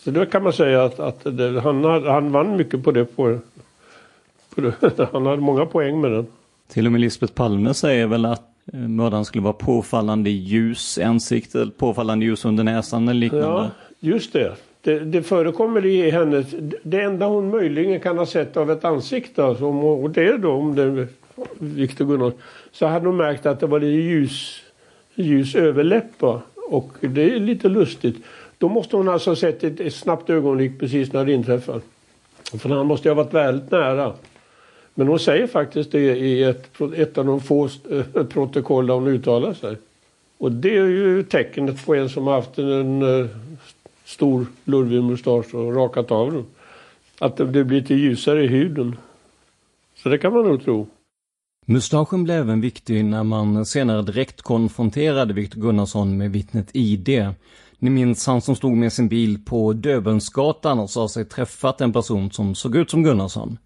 Så 0.04 0.12
då 0.12 0.26
kan 0.26 0.44
man 0.44 0.54
säga 0.54 0.84
att, 0.84 1.00
att 1.00 1.38
det, 1.38 1.62
han, 1.62 1.84
han 1.84 2.32
vann 2.32 2.58
mycket 2.58 2.84
på 2.84 2.92
det. 2.92 3.06
På, 3.06 3.39
på 4.56 4.62
det. 4.62 4.74
Han 5.12 5.26
hade 5.26 5.42
många 5.42 5.66
poäng 5.66 6.02
med 6.02 6.12
den. 6.12 6.28
Till 6.68 6.86
och 6.86 6.92
med 6.92 7.02
Lisbeth 7.02 7.34
Palme 7.34 7.74
säger 7.74 8.08
väl 8.08 8.26
att 8.26 8.44
eh, 8.74 8.80
mördaren 8.80 9.26
skulle 9.26 9.44
vara 9.44 9.54
påfallande 9.54 10.30
ljus 10.30 10.98
i 10.98 11.04
ansiktet, 11.04 11.78
påfallande 11.78 12.26
ljus 12.26 12.46
under 12.46 12.63
näsan 12.63 13.08
eller 13.08 13.20
liknande. 13.20 13.46
Ja, 13.46 13.70
Just 14.00 14.34
det. 14.34 14.56
Det, 14.82 15.00
det 15.00 15.24
förekommer 15.24 15.86
i 15.86 16.12
hennes... 16.12 16.48
Det 16.84 17.02
enda 17.02 17.26
hon 17.26 17.50
möjligen 17.50 18.00
kan 18.00 18.18
ha 18.18 18.26
sett 18.26 18.58
av 18.58 18.72
ett 18.72 18.86
ansikte, 18.86 19.46
alltså, 19.46 19.66
och 19.66 20.10
det 20.10 20.38
då 20.38 20.52
om 20.52 20.76
det 20.76 21.08
Viktor 21.60 22.06
Gunnar, 22.06 22.32
så 22.72 22.86
hade 22.86 23.08
hon 23.08 23.18
märkt 23.18 23.46
att 23.46 23.60
det 23.60 23.68
var 23.68 23.80
lite 23.80 23.92
ljus, 23.92 24.62
ljus 25.16 25.56
överläppar. 25.56 26.39
Och 26.70 26.94
det 27.00 27.36
är 27.36 27.39
lite 27.39 27.70
lustigt. 27.70 28.26
Då 28.58 28.70
måste 28.70 28.96
hon 28.96 29.10
alltså 29.10 29.30
ha 29.30 29.36
sett 29.36 29.63
ett, 29.63 29.80
ett 29.80 29.96
snabbt 29.96 30.30
ögonblick 30.30 30.80
precis 30.80 31.13
när 31.13 31.26
det 31.26 31.34
inträffar. 31.34 31.82
För 32.58 32.70
han 32.70 32.86
måste 32.86 33.10
ha 33.10 33.16
varit 33.16 33.34
väldigt 33.34 33.72
nära. 33.72 34.13
Men 34.96 35.08
hon 35.08 35.20
säger 35.20 35.48
faktiskt 35.48 35.92
det 35.92 36.18
i 36.18 36.44
ett, 36.44 36.82
ett 36.96 37.18
av 37.18 37.26
de 37.26 37.42
få 37.42 37.70
eh, 37.92 38.24
protokoll 38.24 38.88
där 38.88 38.94
hon 38.94 39.08
uttalar 39.08 39.54
sig. 39.54 39.78
Och 40.38 40.52
det 40.52 40.78
är 40.78 40.86
ju 40.86 41.24
tecknet 41.24 41.86
på 41.86 41.96
en 41.96 42.10
som 42.10 42.28
har 42.28 42.34
haft 42.34 42.58
en, 42.58 42.72
en 42.72 43.22
eh, 43.22 43.28
stor 44.06 44.46
lurvig 44.63 45.04
mustasch 45.04 45.56
och 45.56 45.76
rakat 45.76 46.12
av 46.12 46.32
den. 46.32 46.46
Att 47.20 47.38
det 47.38 47.46
blir 47.46 47.63
lite 47.63 47.94
ljusare 47.94 48.44
i 48.44 48.48
huden. 48.48 48.96
Så 50.04 50.10
det 50.10 50.18
kan 50.18 50.34
man 50.34 50.46
nog 50.46 50.63
tro. 50.63 50.88
Mustaschen 51.66 52.24
blev 52.24 52.38
även 52.38 52.62
viktig 52.62 53.06
när 53.06 53.24
man 53.24 53.66
senare 53.66 54.02
direkt 54.02 54.42
konfronterade 54.42 55.34
Viktor 55.34 55.62
Gunnarsson 55.62 56.18
med 56.18 56.32
vittnet 56.32 56.70
ID. 56.74 57.34
Ni 57.84 57.89
minns 57.89 58.28
han 58.28 58.41
som 58.41 58.56
stod 58.56 58.78
med 58.78 58.93
sin 58.93 59.10
bil 59.10 59.46
på 59.46 59.74
Döbelnsgatan 59.74 60.80
och 60.80 60.89
sa 60.89 61.10
sig 61.10 61.26
träffat 61.26 61.82
en 61.82 61.93
person 61.93 62.32
som 62.32 62.56
såg 62.56 62.76
ut 62.76 62.91
som 62.91 63.04
Gunnarsson. 63.04 63.58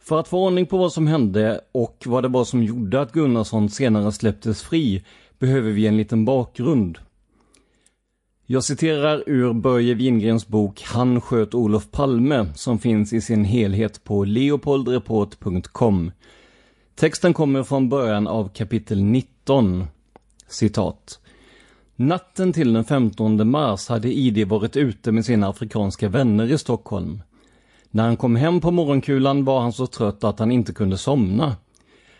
För 0.00 0.20
att 0.20 0.28
få 0.28 0.46
ordning 0.46 0.66
på 0.66 0.78
vad 0.78 0.92
som 0.92 1.06
hände 1.06 1.60
och 1.72 2.02
vad 2.06 2.24
det 2.24 2.28
var 2.28 2.44
som 2.44 2.62
gjorde 2.62 3.00
att 3.00 3.12
Gunnarsson 3.12 3.70
senare 3.70 4.12
släpptes 4.12 4.62
fri 4.62 5.04
behöver 5.38 5.70
vi 5.70 5.86
en 5.86 5.96
liten 5.96 6.24
bakgrund. 6.24 6.98
Jag 8.46 8.64
citerar 8.64 9.24
ur 9.26 9.52
Börje 9.52 9.94
Wingrens 9.94 10.48
bok 10.48 10.82
Han 10.82 11.20
sköt 11.20 11.54
Olof 11.54 11.90
Palme 11.90 12.46
som 12.54 12.78
finns 12.78 13.12
i 13.12 13.20
sin 13.20 13.44
helhet 13.44 14.04
på 14.04 14.24
leopoldreport.com. 14.24 16.12
Texten 16.94 17.34
kommer 17.34 17.62
från 17.62 17.88
början 17.88 18.26
av 18.26 18.48
kapitel 18.48 19.02
19. 19.02 19.86
Citat. 20.48 21.20
Natten 21.96 22.52
till 22.52 22.72
den 22.72 22.84
15 22.84 23.50
mars 23.50 23.88
hade 23.88 24.12
ID 24.12 24.48
varit 24.48 24.76
ute 24.76 25.12
med 25.12 25.24
sina 25.24 25.48
afrikanska 25.48 26.08
vänner 26.08 26.52
i 26.52 26.58
Stockholm. 26.58 27.22
När 27.90 28.04
han 28.04 28.16
kom 28.16 28.36
hem 28.36 28.60
på 28.60 28.70
morgonkulan 28.70 29.44
var 29.44 29.60
han 29.60 29.72
så 29.72 29.86
trött 29.86 30.24
att 30.24 30.38
han 30.38 30.52
inte 30.52 30.72
kunde 30.72 30.98
somna. 30.98 31.56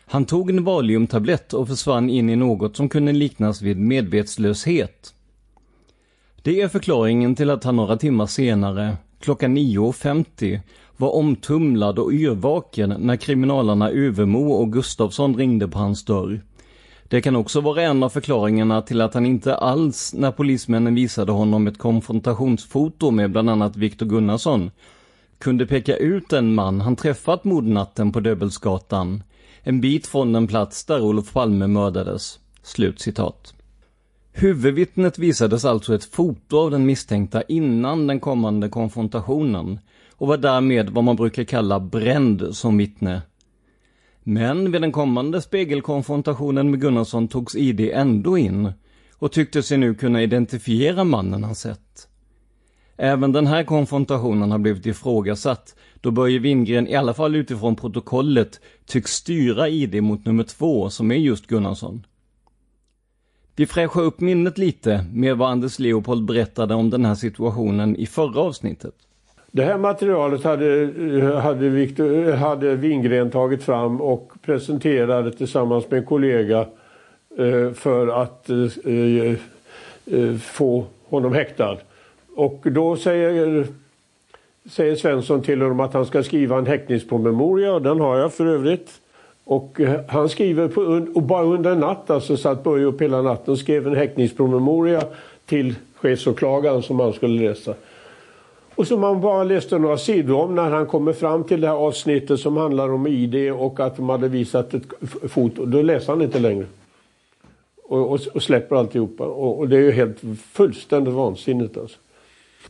Han 0.06 0.24
tog 0.24 0.50
en 0.50 0.64
valiumtablett 0.64 1.52
och 1.52 1.68
försvann 1.68 2.10
in 2.10 2.30
i 2.30 2.36
något 2.36 2.76
som 2.76 2.88
kunde 2.88 3.12
liknas 3.12 3.62
vid 3.62 3.78
medvetslöshet. 3.78 5.14
Det 6.42 6.60
är 6.60 6.68
förklaringen 6.68 7.34
till 7.34 7.50
att 7.50 7.64
han 7.64 7.76
några 7.76 7.96
timmar 7.96 8.26
senare, 8.26 8.96
klockan 9.20 9.56
9.50, 9.56 10.60
var 10.96 11.14
omtumlad 11.14 11.98
och 11.98 12.12
yrvaken 12.12 12.94
när 12.98 13.16
kriminalarna 13.16 13.90
Övermo 13.90 14.52
och 14.52 14.72
Gustafsson 14.72 15.36
ringde 15.36 15.68
på 15.68 15.78
hans 15.78 16.04
dörr. 16.04 16.42
Det 17.14 17.22
kan 17.22 17.36
också 17.36 17.60
vara 17.60 17.82
en 17.82 18.02
av 18.02 18.08
förklaringarna 18.08 18.82
till 18.82 19.00
att 19.00 19.14
han 19.14 19.26
inte 19.26 19.54
alls, 19.54 20.14
när 20.14 20.30
polismännen 20.30 20.94
visade 20.94 21.32
honom 21.32 21.66
ett 21.66 21.78
konfrontationsfoto 21.78 23.10
med 23.10 23.30
bland 23.30 23.50
annat 23.50 23.76
Viktor 23.76 24.06
Gunnarsson, 24.06 24.70
kunde 25.38 25.66
peka 25.66 25.96
ut 25.96 26.28
den 26.28 26.54
man 26.54 26.80
han 26.80 26.96
träffat 26.96 27.44
mordnatten 27.44 28.12
på 28.12 28.20
Döbelsgatan, 28.20 29.22
en 29.62 29.80
bit 29.80 30.06
från 30.06 30.32
den 30.32 30.46
plats 30.46 30.84
där 30.84 31.00
Olof 31.00 31.32
Palme 31.32 31.66
mördades. 31.66 32.38
Slut 32.62 33.00
citat. 33.00 33.54
Huvudvittnet 34.32 35.18
visades 35.18 35.64
alltså 35.64 35.94
ett 35.94 36.04
foto 36.04 36.58
av 36.58 36.70
den 36.70 36.86
misstänkta 36.86 37.42
innan 37.42 38.06
den 38.06 38.20
kommande 38.20 38.68
konfrontationen 38.68 39.78
och 40.12 40.28
var 40.28 40.36
därmed 40.36 40.90
vad 40.90 41.04
man 41.04 41.16
brukar 41.16 41.44
kalla 41.44 41.80
bränd 41.80 42.56
som 42.56 42.76
vittne. 42.76 43.22
Men 44.26 44.72
vid 44.72 44.80
den 44.80 44.92
kommande 44.92 45.42
spegelkonfrontationen 45.42 46.70
med 46.70 46.80
Gunnarsson 46.80 47.28
togs 47.28 47.56
ID 47.56 47.80
ändå 47.80 48.38
in 48.38 48.72
och 49.18 49.32
tyckte 49.32 49.62
sig 49.62 49.78
nu 49.78 49.94
kunna 49.94 50.22
identifiera 50.22 51.04
mannen 51.04 51.44
han 51.44 51.54
sett. 51.54 52.08
Även 52.96 53.32
den 53.32 53.46
här 53.46 53.64
konfrontationen 53.64 54.50
har 54.50 54.58
blivit 54.58 54.86
ifrågasatt 54.86 55.74
då 56.00 56.10
Börje 56.10 56.38
Wingren 56.38 56.88
i 56.88 56.94
alla 56.94 57.14
fall 57.14 57.36
utifrån 57.36 57.76
protokollet, 57.76 58.60
tycks 58.86 59.12
styra 59.12 59.68
ID 59.68 60.02
mot 60.02 60.24
nummer 60.24 60.44
två 60.44 60.90
som 60.90 61.10
är 61.10 61.16
just 61.16 61.46
Gunnarsson. 61.46 62.06
Vi 63.56 63.66
fräschar 63.66 64.00
upp 64.00 64.20
minnet 64.20 64.58
lite 64.58 65.06
med 65.12 65.36
vad 65.36 65.50
Anders 65.50 65.78
Leopold 65.78 66.24
berättade 66.24 66.74
om 66.74 66.90
den 66.90 67.04
här 67.04 67.14
situationen 67.14 67.96
i 67.96 68.06
förra 68.06 68.40
avsnittet. 68.40 68.94
Det 69.56 69.64
här 69.64 69.78
materialet 69.78 70.44
hade, 70.44 70.90
hade, 71.42 71.68
Victor, 71.68 72.32
hade 72.32 72.76
Wingren 72.76 73.30
tagit 73.30 73.62
fram 73.62 74.00
och 74.00 74.32
presenterade 74.42 75.32
tillsammans 75.32 75.90
med 75.90 75.98
en 75.98 76.06
kollega 76.06 76.66
eh, 77.38 77.72
för 77.72 78.22
att 78.22 78.50
eh, 78.50 79.32
eh, 80.06 80.36
få 80.36 80.84
honom 81.08 81.32
häktad. 81.32 81.76
Och 82.34 82.60
då 82.62 82.96
säger, 82.96 83.66
säger 84.70 84.96
Svensson 84.96 85.42
till 85.42 85.62
honom 85.62 85.80
att 85.80 85.94
han 85.94 86.06
ska 86.06 86.22
skriva 86.22 86.58
en 86.58 86.66
häktningspromemoria 86.66 87.72
och 87.72 87.82
den 87.82 88.00
har 88.00 88.16
jag 88.16 88.32
för 88.32 88.46
övrigt. 88.46 88.90
Och 89.44 89.80
eh, 89.80 90.00
han 90.08 90.28
skriver 90.28 90.68
på, 90.68 90.80
och 91.14 91.22
bara 91.22 91.44
under 91.44 91.72
en 91.72 91.80
natt, 91.80 92.10
alltså 92.10 92.36
satt 92.36 92.64
Börje 92.64 92.84
upp 92.84 93.02
hela 93.02 93.22
natten 93.22 93.52
och 93.52 93.58
skrev 93.58 93.86
en 93.86 93.96
häktningspromemoria 93.96 95.02
till 95.46 95.74
chefsåklagaren 95.94 96.82
som 96.82 97.00
han 97.00 97.12
skulle 97.12 97.48
läsa. 97.48 97.74
Och 98.74 98.86
som 98.86 99.00
man 99.00 99.20
bara 99.20 99.44
läste 99.44 99.78
några 99.78 99.98
sidor 99.98 100.40
om 100.40 100.54
när 100.54 100.70
han 100.70 100.86
kommer 100.86 101.12
fram 101.12 101.44
till 101.44 101.60
det 101.60 101.66
här 101.66 101.74
avsnittet 101.74 102.40
som 102.40 102.56
handlar 102.56 102.92
om 102.92 103.06
ID 103.06 103.52
och 103.52 103.80
att 103.80 103.96
de 103.96 104.08
hade 104.08 104.28
visat 104.28 104.74
ett 104.74 104.82
foto. 105.28 105.66
Då 105.66 105.82
läser 105.82 106.12
han 106.12 106.22
inte 106.22 106.38
längre. 106.38 106.66
Och, 107.84 108.12
och, 108.12 108.20
och 108.34 108.42
släpper 108.42 108.76
alltihopa. 108.76 109.24
Och, 109.24 109.58
och 109.58 109.68
det 109.68 109.76
är 109.76 109.80
ju 109.80 109.92
helt 109.92 110.18
fullständigt 110.52 111.14
vansinnigt 111.14 111.76
alltså. 111.76 111.98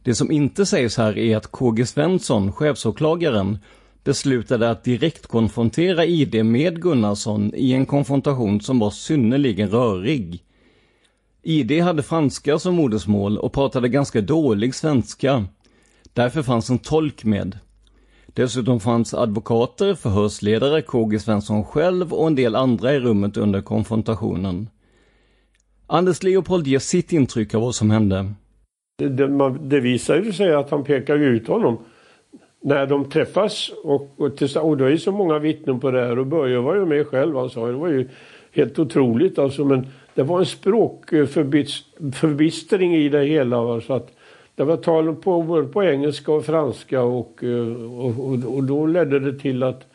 Det 0.02 0.14
som 0.14 0.30
inte 0.30 0.66
sägs 0.66 0.96
här 0.96 1.18
är 1.18 1.36
att 1.36 1.52
KG 1.52 1.86
Svensson, 1.86 2.52
chefsåklagaren, 2.52 3.58
beslutade 4.04 4.70
att 4.70 4.84
direkt 4.84 5.26
konfrontera 5.26 6.04
ID 6.04 6.44
med 6.44 6.82
Gunnarsson 6.82 7.52
i 7.54 7.72
en 7.72 7.86
konfrontation 7.86 8.60
som 8.60 8.78
var 8.78 8.90
synnerligen 8.90 9.70
rörig. 9.70 10.42
ID 11.42 11.82
hade 11.82 12.02
franska 12.02 12.58
som 12.58 12.74
modersmål 12.74 13.38
och 13.38 13.52
pratade 13.52 13.88
ganska 13.88 14.20
dålig 14.20 14.74
svenska. 14.74 15.44
Därför 16.14 16.42
fanns 16.42 16.70
en 16.70 16.78
tolk 16.78 17.24
med. 17.24 17.58
Dessutom 18.26 18.80
fanns 18.80 19.14
advokater, 19.14 19.94
förhörsledare, 19.94 20.82
KG 20.82 21.18
Svensson 21.18 21.64
själv 21.64 22.12
och 22.12 22.26
en 22.26 22.34
del 22.34 22.54
andra 22.54 22.94
i 22.94 23.00
rummet 23.00 23.36
under 23.36 23.60
konfrontationen. 23.60 24.68
Anders 25.86 26.22
Leopold 26.22 26.66
ger 26.66 26.78
sitt 26.78 27.12
intryck 27.12 27.54
av 27.54 27.62
vad 27.62 27.74
som 27.74 27.90
hände. 27.90 28.32
Det, 28.98 29.08
det, 29.08 29.28
man, 29.28 29.68
det 29.68 29.80
visar 29.80 30.16
ju 30.16 30.32
sig 30.32 30.54
att 30.54 30.70
han 30.70 30.84
pekar 30.84 31.18
ut 31.18 31.48
honom 31.48 31.78
när 32.62 32.86
de 32.86 33.10
träffas 33.10 33.70
och, 33.84 34.14
och, 34.16 34.36
till, 34.36 34.58
och 34.58 34.76
det 34.76 34.92
är 34.92 34.96
så 34.96 35.12
många 35.12 35.38
vittnen 35.38 35.80
på 35.80 35.90
det 35.90 36.00
här 36.00 36.18
och 36.18 36.26
Börje 36.26 36.58
var 36.58 36.74
ju 36.74 36.86
med 36.86 37.06
själv 37.06 37.36
han 37.36 37.50
sa 37.50 37.66
det 37.66 37.72
var 37.72 37.88
ju 37.88 38.08
helt 38.52 38.78
otroligt 38.78 39.38
alltså 39.38 39.64
men 39.64 39.86
det 40.14 40.22
var 40.22 40.38
en 40.38 40.46
språkförbistring 40.46 42.94
eh, 42.94 43.00
i 43.00 43.08
det 43.08 43.24
hela 43.24 43.62
va, 43.62 43.80
så 43.80 43.92
att 43.92 44.10
det 44.56 44.64
var 44.64 44.76
tal 44.76 45.14
på 45.14 45.42
både 45.42 45.68
på 45.68 45.84
engelska 45.84 46.32
och 46.32 46.44
franska 46.44 47.02
och, 47.02 47.44
eh, 47.44 47.82
och, 47.98 48.28
och, 48.28 48.54
och, 48.54 48.64
då 48.64 48.86
ledde 48.86 49.20
det 49.20 49.38
till 49.38 49.62
att 49.62 49.86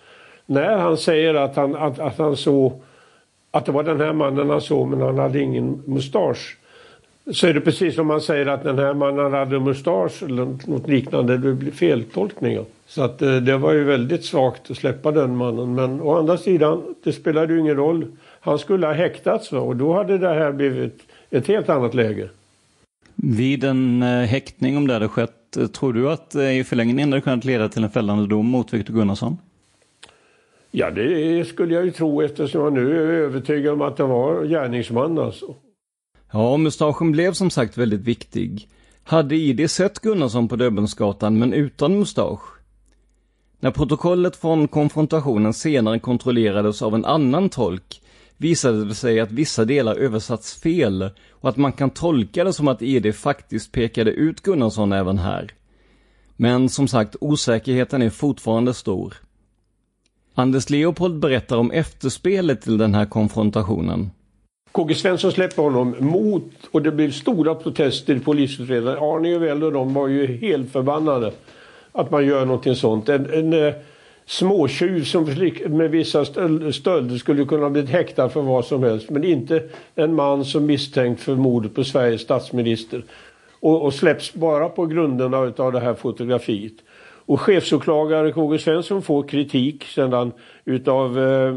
när 0.45 0.77
han 0.77 0.97
säger 0.97 1.33
att 1.33 1.55
han, 1.55 1.75
att, 1.75 1.99
att 1.99 2.17
han 2.17 2.37
såg 2.37 2.81
att 3.51 3.65
det 3.65 3.71
var 3.71 3.83
den 3.83 3.99
här 3.99 4.13
mannen 4.13 4.49
han 4.49 4.61
såg 4.61 4.87
men 4.87 5.01
han 5.01 5.17
hade 5.17 5.39
ingen 5.39 5.83
mustasch. 5.85 6.57
Så 7.31 7.47
är 7.47 7.53
det 7.53 7.61
precis 7.61 7.95
som 7.95 8.07
man 8.07 8.21
säger 8.21 8.45
att 8.45 8.63
den 8.63 8.79
här 8.79 8.93
mannen 8.93 9.33
hade 9.33 9.59
mustasch 9.59 10.23
eller 10.23 10.45
något 10.45 10.87
liknande. 10.87 11.37
Det 11.37 11.53
blir 11.53 11.71
feltolkningar. 11.71 12.65
Så 12.87 13.03
att 13.03 13.21
eh, 13.21 13.35
det 13.35 13.57
var 13.57 13.73
ju 13.73 13.83
väldigt 13.83 14.25
svagt 14.25 14.71
att 14.71 14.77
släppa 14.77 15.11
den 15.11 15.37
mannen. 15.37 15.75
Men 15.75 16.01
å 16.01 16.17
andra 16.17 16.37
sidan, 16.37 16.95
det 17.03 17.11
spelade 17.11 17.53
ju 17.53 17.59
ingen 17.59 17.75
roll. 17.75 18.05
Han 18.39 18.59
skulle 18.59 18.87
ha 18.87 18.93
häktats 18.93 19.53
och 19.53 19.75
då 19.75 19.93
hade 19.93 20.17
det 20.17 20.27
här 20.27 20.51
blivit 20.51 20.99
ett 21.29 21.47
helt 21.47 21.69
annat 21.69 21.93
läge. 21.93 22.29
Vid 23.23 23.63
en 23.63 24.03
eh, 24.03 24.25
häktning, 24.25 24.77
om 24.77 24.87
det 24.87 24.93
hade 24.93 25.07
skett, 25.07 25.57
eh, 25.57 25.67
tror 25.67 25.93
du 25.93 26.11
att 26.11 26.35
i 26.35 26.63
förlängningen 26.63 27.11
hade 27.11 27.21
kunnat 27.21 27.45
leda 27.45 27.69
till 27.69 27.83
en 27.83 27.89
fällande 27.89 28.27
dom 28.27 28.45
mot 28.45 28.73
Viktor 28.73 28.93
Gunnarsson? 28.93 29.37
Ja, 30.71 30.91
det 30.91 31.47
skulle 31.47 31.73
jag 31.73 31.85
ju 31.85 31.91
tro 31.91 32.21
eftersom 32.21 32.61
jag 32.61 32.73
nu 32.73 32.97
är 32.97 33.07
övertygad 33.07 33.73
om 33.73 33.81
att 33.81 33.97
det 33.97 34.03
var 34.03 34.45
gärningsman 34.45 35.19
alltså. 35.19 35.55
Ja, 36.31 36.57
mustaschen 36.57 37.11
blev 37.11 37.33
som 37.33 37.49
sagt 37.49 37.77
väldigt 37.77 38.01
viktig. 38.01 38.67
Hade 39.03 39.35
ID 39.35 39.71
sett 39.71 39.99
Gunnarsson 39.99 40.47
på 40.47 40.55
Döbelnsgatan 40.55 41.39
men 41.39 41.53
utan 41.53 41.99
mustasch? 41.99 42.41
När 43.59 43.71
protokollet 43.71 44.35
från 44.35 44.67
konfrontationen 44.67 45.53
senare 45.53 45.99
kontrollerades 45.99 46.81
av 46.81 46.95
en 46.95 47.05
annan 47.05 47.49
tolk 47.49 48.01
visade 48.39 48.85
det 48.85 48.95
sig 48.95 49.19
att 49.19 49.31
vissa 49.31 49.65
delar 49.65 49.95
översatts 49.95 50.61
fel 50.61 51.09
och 51.31 51.49
att 51.49 51.57
man 51.57 51.71
kan 51.71 51.89
tolka 51.89 52.43
det 52.43 52.53
som 52.53 52.67
att 52.67 52.81
ID 52.81 53.15
faktiskt 53.15 53.71
pekade 53.71 54.11
ut 54.11 54.41
Gunnarsson 54.41 54.91
även 54.91 55.17
här. 55.17 55.51
Men 56.35 56.69
som 56.69 56.87
sagt, 56.87 57.15
osäkerheten 57.21 58.01
är 58.01 58.09
fortfarande 58.09 58.73
stor. 58.73 59.13
Anders 60.35 60.69
Leopold 60.69 61.19
berättar 61.19 61.57
om 61.57 61.71
efterspelet 61.71 62.61
till 62.61 62.77
den 62.77 62.95
här 62.95 63.05
konfrontationen. 63.05 64.09
KG 64.71 64.95
Svensson 64.95 65.31
släpper 65.31 65.63
honom 65.63 65.95
mot 65.99 66.51
och 66.71 66.81
det 66.81 66.91
blev 66.91 67.11
stora 67.11 67.55
protester 67.55 68.15
i 68.15 68.19
polisutredningen. 68.19 68.97
Arne 68.99 69.29
Övell 69.29 69.63
och 69.63 69.71
de 69.71 69.93
var 69.93 70.07
ju 70.07 70.37
helt 70.37 70.71
förbannade 70.71 71.31
att 71.91 72.11
man 72.11 72.25
gör 72.25 72.45
någonting 72.45 72.75
sånt. 72.75 73.09
En, 73.09 73.33
en 73.33 73.53
eh, 73.53 73.73
småtjuv 74.29 75.03
som 75.03 75.23
med 75.67 75.91
vissa 75.91 76.25
stölder 76.25 77.17
skulle 77.17 77.45
kunna 77.45 77.69
bli 77.69 77.85
häktad 77.85 78.29
för 78.29 78.41
vad 78.41 78.65
som 78.65 78.83
helst 78.83 79.09
men 79.09 79.23
inte 79.23 79.63
en 79.95 80.15
man 80.15 80.45
som 80.45 80.65
misstänkt 80.65 81.21
för 81.21 81.35
mordet 81.35 81.75
på 81.75 81.83
Sveriges 81.83 82.21
statsminister. 82.21 83.03
Och, 83.59 83.85
och 83.85 83.93
släpps 83.93 84.33
bara 84.33 84.69
på 84.69 84.85
grunderna 84.85 85.43
utav 85.43 85.71
det 85.71 85.79
här 85.79 85.93
fotografiet. 85.93 86.73
Och 87.25 87.41
chefsåklagare 87.41 88.31
KG 88.31 88.59
Svensson 88.59 89.01
får 89.01 89.27
kritik 89.27 89.83
sedan 89.83 90.31
utav 90.65 91.19
eh, 91.19 91.55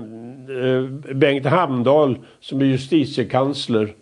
eh, 0.56 0.82
Bengt 1.14 1.46
Hamdahl 1.46 2.18
som 2.40 2.60
är 2.60 2.64
justitiekansler. 2.64 3.94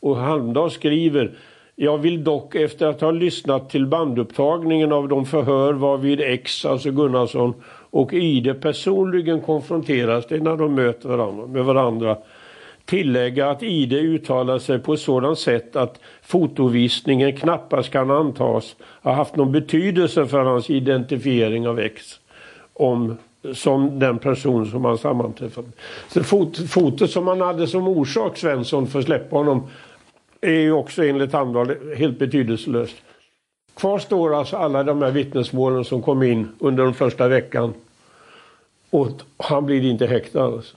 Och 0.00 0.16
Hamdahl 0.16 0.70
skriver 0.70 1.38
jag 1.82 1.98
vill 1.98 2.24
dock 2.24 2.54
efter 2.54 2.86
att 2.86 3.00
ha 3.00 3.10
lyssnat 3.10 3.70
till 3.70 3.86
bandupptagningen 3.86 4.92
av 4.92 5.08
de 5.08 5.26
förhör 5.26 5.72
varvid 5.72 6.20
X, 6.20 6.64
alltså 6.64 6.90
Gunnarsson, 6.90 7.54
och 7.90 8.12
Ide 8.12 8.54
personligen 8.54 9.40
konfronteras, 9.40 10.26
det 10.26 10.34
är 10.34 10.40
när 10.40 10.56
de 10.56 10.74
möter 10.74 11.08
varandra, 11.08 11.46
med 11.46 11.64
varandra, 11.64 12.16
tillägga 12.84 13.50
att 13.50 13.62
ID 13.62 13.92
uttalar 13.92 14.58
sig 14.58 14.78
på 14.78 14.92
ett 14.92 15.00
sådant 15.00 15.38
sätt 15.38 15.76
att 15.76 16.00
fotovisningen 16.22 17.36
knappast 17.36 17.90
kan 17.90 18.10
antas 18.10 18.76
ha 19.02 19.12
haft 19.12 19.36
någon 19.36 19.52
betydelse 19.52 20.26
för 20.26 20.44
hans 20.44 20.70
identifiering 20.70 21.68
av 21.68 21.78
X 21.78 22.20
om, 22.72 23.16
som 23.54 23.98
den 23.98 24.18
person 24.18 24.66
som 24.66 24.84
han 24.84 24.98
sammanträffade 24.98 25.68
Så 26.08 26.22
fot, 26.22 26.70
fotot 26.70 27.10
som 27.10 27.26
han 27.26 27.40
hade 27.40 27.66
som 27.66 27.88
orsak, 27.88 28.36
Svensson, 28.36 28.86
för 28.86 28.98
att 28.98 29.04
släppa 29.04 29.36
honom 29.36 29.62
är 30.40 30.60
ju 30.60 30.72
också 30.72 31.04
enligt 31.04 31.32
Hamdahl 31.32 31.74
helt 31.96 32.18
betydelselöst. 32.18 32.96
Kvar 33.74 33.98
står 33.98 34.34
alltså 34.34 34.56
alla 34.56 34.82
de 34.82 35.02
här 35.02 35.10
vittnesmålen 35.10 35.84
som 35.84 36.02
kom 36.02 36.22
in 36.22 36.48
under 36.58 36.84
den 36.84 36.94
första 36.94 37.28
veckan. 37.28 37.74
Och 38.90 39.10
han 39.36 39.66
blir 39.66 39.84
inte 39.84 40.06
häktad. 40.06 40.44
Alltså. 40.44 40.76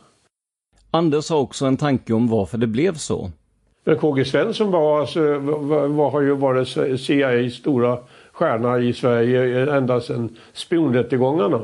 Anders 0.92 1.30
har 1.30 1.40
också 1.40 1.66
en 1.66 1.78
tanke 1.78 2.14
om 2.14 2.28
varför 2.28 2.58
det 2.58 2.68
blev 2.68 2.96
så. 2.96 3.32
Men 3.84 3.98
KG 3.98 4.26
Svensson 4.26 4.72
var, 4.72 5.00
alltså, 5.00 5.38
var, 5.38 5.88
var, 5.88 6.12
har 6.12 6.22
ju 6.22 6.36
varit 6.36 6.68
CIAs 7.02 7.54
stora 7.54 7.98
stjärna 8.32 8.80
i 8.80 8.94
Sverige 8.94 9.72
ända 9.76 10.02
sedan 10.02 10.38
spionrättegångarna. 10.54 11.62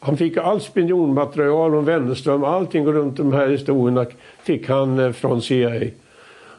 Han 0.00 0.16
fick 0.16 0.36
allt 0.36 0.62
spionmaterial 0.62 1.74
om 1.74 1.84
Wennerström, 1.84 2.44
allting 2.44 2.86
runt 2.86 3.16
de 3.16 3.32
här 3.32 3.48
historierna 3.48 4.06
fick 4.42 4.68
han 4.68 4.98
eh, 4.98 5.12
från 5.12 5.42
CIA. 5.42 5.90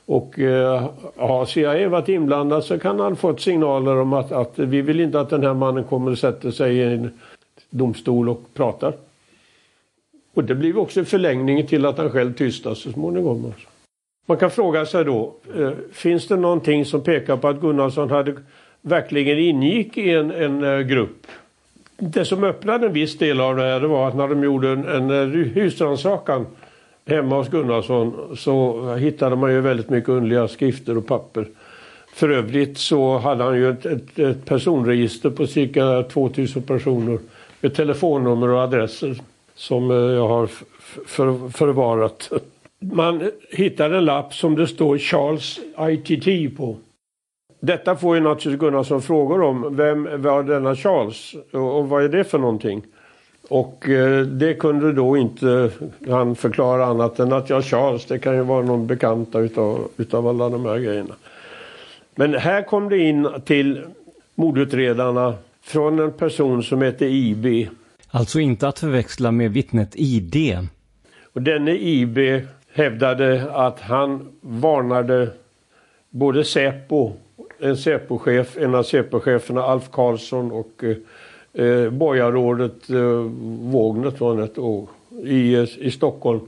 Och 0.07 0.39
eh, 0.39 0.89
har 1.15 1.45
CIA 1.45 1.89
varit 1.89 2.09
inblandad 2.09 2.63
så 2.63 2.79
kan 2.79 2.99
han 2.99 3.15
fått 3.15 3.41
signaler 3.41 3.97
om 3.97 4.13
att, 4.13 4.31
att 4.31 4.59
vi 4.59 4.81
vill 4.81 4.99
inte 4.99 5.19
att 5.19 5.29
den 5.29 5.43
här 5.43 5.53
mannen 5.53 5.83
kommer 5.83 6.11
och 6.11 6.17
sätter 6.17 6.51
sig 6.51 6.77
i 6.77 6.83
en 6.83 7.19
domstol 7.69 8.29
och 8.29 8.41
pratar. 8.53 8.93
Och 10.33 10.43
det 10.43 10.55
blir 10.55 10.77
också 10.77 11.05
förlängningen 11.05 11.67
till 11.67 11.85
att 11.85 11.97
han 11.97 12.09
själv 12.09 12.33
tystas 12.33 12.79
så 12.79 12.91
småningom. 12.91 13.53
Man 14.25 14.37
kan 14.37 14.51
fråga 14.51 14.85
sig 14.85 15.05
då, 15.05 15.33
eh, 15.57 15.71
finns 15.91 16.27
det 16.27 16.35
någonting 16.35 16.85
som 16.85 17.01
pekar 17.01 17.37
på 17.37 17.47
att 17.47 17.61
Gunnarsson 17.61 18.09
hade 18.09 18.35
verkligen 18.81 19.37
ingick 19.37 19.97
i 19.97 20.11
en, 20.11 20.31
en 20.31 20.63
uh, 20.63 20.81
grupp? 20.81 21.27
Det 21.97 22.25
som 22.25 22.43
öppnade 22.43 22.85
en 22.85 22.93
viss 22.93 23.17
del 23.17 23.41
av 23.41 23.55
det 23.55 23.63
här 23.63 23.79
det 23.79 23.87
var 23.87 24.07
att 24.07 24.15
när 24.15 24.27
de 24.27 24.43
gjorde 24.43 24.69
en, 24.69 24.87
en 24.87 25.11
uh, 25.11 25.47
husrannsakan 25.47 26.45
hemma 27.07 27.35
hos 27.35 27.49
Gunnarsson 27.49 28.37
så 28.37 28.93
hittade 28.95 29.35
man 29.35 29.51
ju 29.51 29.61
väldigt 29.61 29.89
mycket 29.89 30.09
underliga 30.09 30.47
skrifter 30.47 30.97
och 30.97 31.07
papper. 31.07 31.47
För 32.13 32.29
övrigt 32.29 32.77
så 32.77 33.17
hade 33.17 33.43
han 33.43 33.55
ju 33.55 33.69
ett, 33.69 33.85
ett, 33.85 34.19
ett 34.19 34.45
personregister 34.45 35.29
på 35.29 35.47
cirka 35.47 36.03
2000 36.03 36.63
personer 36.63 37.19
med 37.61 37.75
telefonnummer 37.75 38.49
och 38.49 38.59
adresser 38.59 39.17
som 39.55 39.91
eh, 39.91 39.97
jag 39.97 40.27
har 40.27 40.49
för, 41.05 41.49
förvarat. 41.49 42.31
Man 42.79 43.31
hittade 43.49 43.97
en 43.97 44.05
lapp 44.05 44.33
som 44.33 44.55
det 44.55 44.67
står 44.67 44.97
Charles 44.97 45.59
ITT 45.79 46.57
på. 46.57 46.77
Detta 47.59 47.95
får 47.95 48.15
ju 48.15 48.21
naturligtvis 48.21 48.59
Gunnarsson 48.59 49.01
frågor 49.01 49.41
om. 49.41 49.75
Vem 49.75 50.21
var 50.21 50.43
denna 50.43 50.75
Charles 50.75 51.35
och 51.51 51.89
vad 51.89 52.03
är 52.03 52.09
det 52.09 52.23
för 52.23 52.37
någonting? 52.37 52.83
Och 53.49 53.89
eh, 53.89 54.21
det 54.21 54.53
kunde 54.53 54.93
då 54.93 55.17
inte 55.17 55.71
han 56.07 56.35
förklara 56.35 56.85
annat 56.85 57.19
än 57.19 57.33
att 57.33 57.49
ja, 57.49 57.61
Charles, 57.61 58.05
det 58.05 58.19
kan 58.19 58.35
ju 58.35 58.41
vara 58.41 58.65
någon 58.65 58.87
bekanta 58.87 59.39
utav, 59.39 59.89
utav 59.97 60.27
alla 60.27 60.49
de 60.49 60.65
här 60.65 60.77
grejerna. 60.79 61.15
Men 62.15 62.33
här 62.33 62.61
kom 62.61 62.89
det 62.89 62.97
in 62.97 63.27
till 63.45 63.85
mordutredarna 64.35 65.33
från 65.61 65.99
en 65.99 66.11
person 66.11 66.63
som 66.63 66.81
heter 66.81 67.05
IB. 67.05 67.69
Alltså 68.09 68.39
inte 68.39 68.67
att 68.67 68.79
förväxla 68.79 69.31
med 69.31 69.51
vittnet 69.51 69.91
ID. 69.95 70.57
Och 71.33 71.41
denne 71.41 71.71
IB 71.71 72.17
hävdade 72.73 73.51
att 73.53 73.79
han 73.79 74.27
varnade 74.41 75.29
både 76.09 76.43
Säpo, 76.43 77.13
en 77.59 77.77
Säpo-chef, 77.77 78.57
en 78.57 78.75
av 78.75 78.83
Säpo-cheferna 78.83 79.61
Alf 79.61 79.91
Karlsson 79.91 80.51
och 80.51 80.83
eh, 81.57 81.89
borgarrådet 81.89 82.89
eh, 82.89 83.31
Vågnet 83.71 84.19
var 84.19 84.35
det, 84.35 84.61
oh, 84.61 84.89
i, 85.23 85.67
i 85.79 85.91
Stockholm 85.91 86.39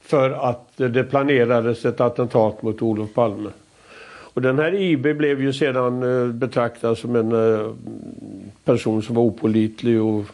för 0.00 0.30
att 0.30 0.72
det 0.76 1.04
planerades 1.04 1.84
ett 1.84 2.00
attentat 2.00 2.62
mot 2.62 2.82
Olof 2.82 3.14
Palme. 3.14 3.50
Och 4.34 4.42
den 4.42 4.58
här 4.58 4.74
IB 4.74 5.16
blev 5.16 5.42
ju 5.42 5.52
sedan 5.52 6.02
eh, 6.02 6.32
betraktad 6.32 6.98
som 6.98 7.16
en 7.16 7.32
eh, 7.32 7.72
person 8.64 9.02
som 9.02 9.14
var 9.14 9.22
opolitlig 9.22 10.02
och, 10.02 10.24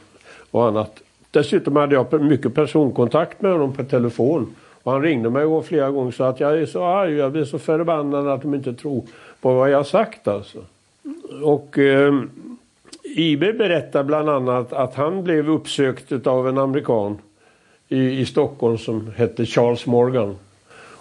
och 0.50 0.66
annat. 0.66 1.02
Dessutom 1.30 1.76
hade 1.76 1.94
jag 1.94 2.22
mycket 2.22 2.54
personkontakt 2.54 3.42
med 3.42 3.52
honom 3.52 3.72
på 3.72 3.84
telefon. 3.84 4.54
Och 4.82 4.92
han 4.92 5.02
ringde 5.02 5.30
mig 5.30 5.62
flera 5.62 5.90
gånger 5.90 6.08
och 6.08 6.14
sa 6.14 6.28
att 6.28 6.40
jag 6.40 6.58
är 6.58 6.66
så 6.66 6.84
arg, 6.84 7.14
jag 7.14 7.32
blir 7.32 7.44
så 7.44 7.58
förbannad 7.58 8.28
att 8.28 8.42
de 8.42 8.54
inte 8.54 8.74
tror 8.74 9.02
på 9.40 9.54
vad 9.54 9.70
jag 9.70 9.86
sagt 9.86 10.28
alltså. 10.28 10.58
Och 11.42 11.78
eh, 11.78 12.14
IB 13.16 13.40
berättar 13.40 14.02
bland 14.02 14.28
annat 14.28 14.72
att 14.72 14.94
han 14.94 15.24
blev 15.24 15.50
uppsökt 15.50 16.26
av 16.26 16.48
en 16.48 16.58
amerikan 16.58 17.18
i, 17.88 18.20
i 18.20 18.26
Stockholm 18.26 18.78
som 18.78 19.10
hette 19.16 19.46
Charles 19.46 19.86
Morgan. 19.86 20.36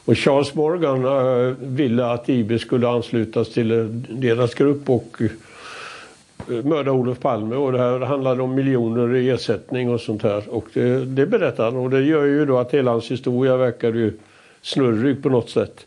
Och 0.06 0.18
Charles 0.18 0.56
Morgan 0.56 1.06
uh, 1.06 1.56
ville 1.60 2.06
att 2.06 2.30
IB 2.30 2.60
skulle 2.60 2.88
anslutas 2.88 3.50
till 3.50 3.72
eh, 3.72 3.86
deras 4.10 4.54
grupp 4.54 4.90
och 4.90 5.22
uh, 5.22 6.66
mörda 6.66 6.92
Olof 6.92 7.20
Palme 7.20 7.56
och 7.56 7.72
det 7.72 7.80
här 7.80 8.00
handlade 8.00 8.42
om 8.42 8.56
miljoner 8.56 9.16
i 9.16 9.30
ersättning 9.30 9.90
och 9.90 10.02
sånt 10.02 10.24
här. 10.24 10.44
Och 10.50 10.66
det, 10.74 11.06
det 11.06 11.26
berättar 11.26 11.64
han 11.64 11.76
och 11.76 11.90
det 11.90 12.02
gör 12.02 12.24
ju 12.24 12.46
då 12.46 12.58
att 12.58 12.74
hela 12.74 12.92
hans 12.92 13.12
historia 13.12 13.58
verkar 13.58 13.94
ju 13.94 14.14
snurrig 14.62 15.24
på 15.24 15.30
något 15.30 15.50
sätt. 15.50 15.86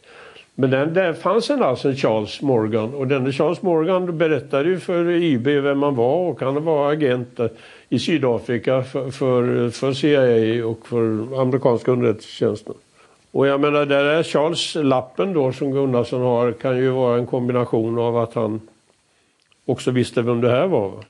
Men 0.59 0.71
den, 0.71 0.95
där 0.95 1.13
fanns 1.13 1.51
en 1.51 1.63
alltså 1.63 1.93
Charles 1.93 2.43
Morgan 2.43 2.95
och 2.95 3.07
denne 3.07 3.33
Charles 3.33 3.63
Morgan 3.63 4.19
berättade 4.19 4.69
ju 4.69 4.81
för 4.81 5.11
IB 5.11 5.47
vem 5.47 5.83
han 5.83 5.95
var 5.95 6.31
och 6.31 6.41
han 6.41 6.65
var 6.65 6.93
agent 6.93 7.41
i 7.89 7.99
Sydafrika 7.99 8.83
för, 8.83 9.11
för, 9.11 9.71
för 9.71 9.93
CIA 9.93 10.67
och 10.67 10.87
för 10.87 11.41
amerikanska 11.41 11.93
underrättelsetjänsten. 11.93 12.75
Och 13.31 13.47
jag 13.47 13.61
menar 13.61 13.87
där 13.87 14.05
är 14.05 14.23
Charles-lappen 14.23 15.33
då 15.33 15.53
som 15.53 15.73
Gunnarsson 15.73 16.23
har 16.23 16.53
kan 16.53 16.77
ju 16.77 16.91
vara 16.91 17.19
en 17.19 17.27
kombination 17.27 17.99
av 17.99 18.17
att 18.17 18.35
han 18.35 18.61
också 19.67 19.91
visste 19.91 20.23
vem 20.23 20.41
det 20.41 20.51
här 20.51 20.67
var. 20.67 21.05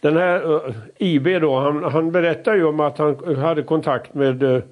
Den 0.00 0.16
här 0.16 0.42
eh, 0.42 0.50
uh, 0.50 0.74
IB 0.98 1.40
då, 1.40 1.58
han, 1.58 1.84
han 1.84 2.12
berättar 2.12 2.54
ju 2.54 2.64
om 2.64 2.80
att 2.80 2.98
han 2.98 3.36
hade 3.36 3.62
kontakt 3.62 4.14
med 4.14 4.42
uh, 4.42 4.62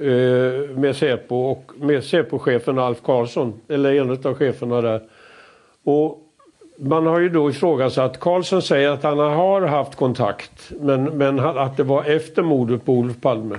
Eh, 0.00 0.76
med 0.76 0.96
Säpo 0.96 1.36
och 1.36 1.72
med 1.76 2.04
Säpo-chefen 2.04 2.78
Alf 2.78 3.02
Karlsson, 3.02 3.60
eller 3.68 3.94
en 3.94 4.10
av 4.10 4.34
cheferna 4.34 4.80
där. 4.80 5.00
Och 5.84 6.18
man 6.78 7.06
har 7.06 7.20
ju 7.20 7.28
då 7.28 7.50
ifrågasatt, 7.50 8.20
Karlsson 8.20 8.62
säger 8.62 8.90
att 8.90 9.02
han 9.02 9.18
har 9.18 9.62
haft 9.62 9.94
kontakt 9.94 10.72
men, 10.80 11.04
men 11.04 11.40
att 11.40 11.76
det 11.76 11.82
var 11.82 12.04
efter 12.04 12.42
mordet 12.42 12.84
på 12.84 12.92
Olof 12.92 13.20
Palme. 13.20 13.56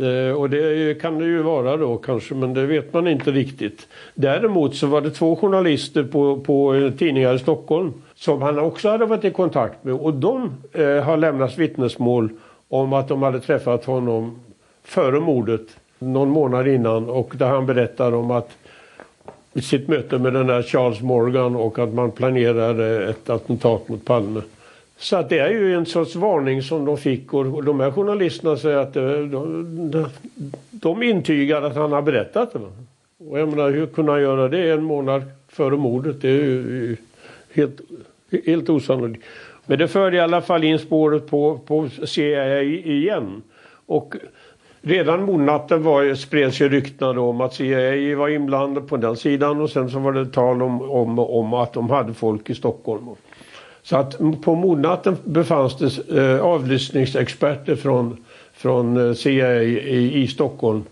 Eh, 0.00 0.36
och 0.36 0.50
det 0.50 1.00
kan 1.00 1.18
det 1.18 1.24
ju 1.24 1.42
vara 1.42 1.76
då 1.76 1.96
kanske, 1.96 2.34
men 2.34 2.54
det 2.54 2.66
vet 2.66 2.92
man 2.92 3.08
inte 3.08 3.30
riktigt. 3.30 3.88
Däremot 4.14 4.76
så 4.76 4.86
var 4.86 5.00
det 5.00 5.10
två 5.10 5.36
journalister 5.36 6.02
på, 6.02 6.40
på 6.40 6.74
eh, 6.74 6.90
tidningar 6.90 7.34
i 7.34 7.38
Stockholm 7.38 7.92
som 8.14 8.42
han 8.42 8.58
också 8.58 8.88
hade 8.88 9.06
varit 9.06 9.24
i 9.24 9.30
kontakt 9.30 9.84
med 9.84 9.94
och 9.94 10.14
de 10.14 10.52
eh, 10.72 11.04
har 11.04 11.16
lämnat 11.16 11.58
vittnesmål 11.58 12.30
om 12.68 12.92
att 12.92 13.08
de 13.08 13.22
hade 13.22 13.40
träffat 13.40 13.84
honom 13.84 14.40
före 14.86 15.20
mordet, 15.20 15.76
någon 15.98 16.28
månad 16.28 16.68
innan 16.68 17.08
och 17.08 17.34
där 17.36 17.46
han 17.46 17.66
berättar 17.66 18.14
om 18.14 18.30
att 18.30 18.50
sitt 19.62 19.88
möte 19.88 20.18
med 20.18 20.32
den 20.32 20.48
här 20.48 20.62
Charles 20.62 21.00
Morgan 21.00 21.56
och 21.56 21.78
att 21.78 21.94
man 21.94 22.10
planerade 22.10 23.02
eh, 23.02 23.10
ett 23.10 23.30
attentat 23.30 23.88
mot 23.88 24.04
Palme. 24.04 24.42
Så 24.98 25.16
att 25.16 25.28
det 25.28 25.38
är 25.38 25.50
ju 25.50 25.74
en 25.74 25.86
sorts 25.86 26.16
varning 26.16 26.62
som 26.62 26.84
de 26.84 26.98
fick 26.98 27.34
och 27.34 27.64
de 27.64 27.80
här 27.80 27.90
journalisterna 27.90 28.56
säger 28.56 28.76
att 28.76 28.96
eh, 28.96 29.02
de, 29.02 29.90
de, 29.90 30.06
de 30.70 31.02
intygar 31.02 31.62
att 31.62 31.76
han 31.76 31.92
har 31.92 32.02
berättat 32.02 32.52
det. 32.52 32.58
Och 33.28 33.38
jag 33.38 33.48
menar, 33.48 33.70
hur 33.70 33.86
kunde 33.86 34.12
han 34.12 34.20
göra 34.20 34.48
det 34.48 34.70
en 34.70 34.82
månad 34.82 35.22
före 35.48 35.76
mordet? 35.76 36.20
Det 36.20 36.28
är 36.28 36.32
ju 36.32 36.96
helt, 37.54 37.80
helt 38.46 38.68
osannolikt. 38.68 39.24
Men 39.66 39.78
det 39.78 39.88
förde 39.88 40.16
i 40.16 40.20
alla 40.20 40.42
fall 40.42 40.64
in 40.64 40.78
spåret 40.78 41.26
på, 41.26 41.60
på 41.66 41.88
CIA 42.06 42.62
igen. 42.62 43.42
Och 43.86 44.14
Redan 44.88 45.24
mordnatten 45.24 45.82
var, 45.82 46.14
spreds 46.14 46.60
ju 46.60 46.68
ryktena 46.68 47.20
om 47.20 47.40
att 47.40 47.54
CIA 47.54 48.16
var 48.16 48.28
inblandad 48.28 48.88
på 48.88 48.96
den 48.96 49.16
sidan 49.16 49.60
och 49.60 49.70
sen 49.70 49.90
så 49.90 49.98
var 49.98 50.12
det 50.12 50.26
tal 50.26 50.62
om, 50.62 50.90
om, 50.90 51.18
om 51.18 51.54
att 51.54 51.72
de 51.72 51.90
hade 51.90 52.14
folk 52.14 52.50
i 52.50 52.54
Stockholm. 52.54 53.04
Så 53.82 53.96
att 53.96 54.18
på 54.42 54.54
mordnatten 54.54 55.16
befanns 55.24 55.76
det 55.78 56.18
eh, 56.22 56.40
avlyssningsexperter 56.40 57.76
från, 57.76 58.24
från 58.52 59.08
eh, 59.08 59.14
CIA 59.14 59.62
i, 59.62 60.22
i 60.22 60.28
Stockholm 60.28 60.84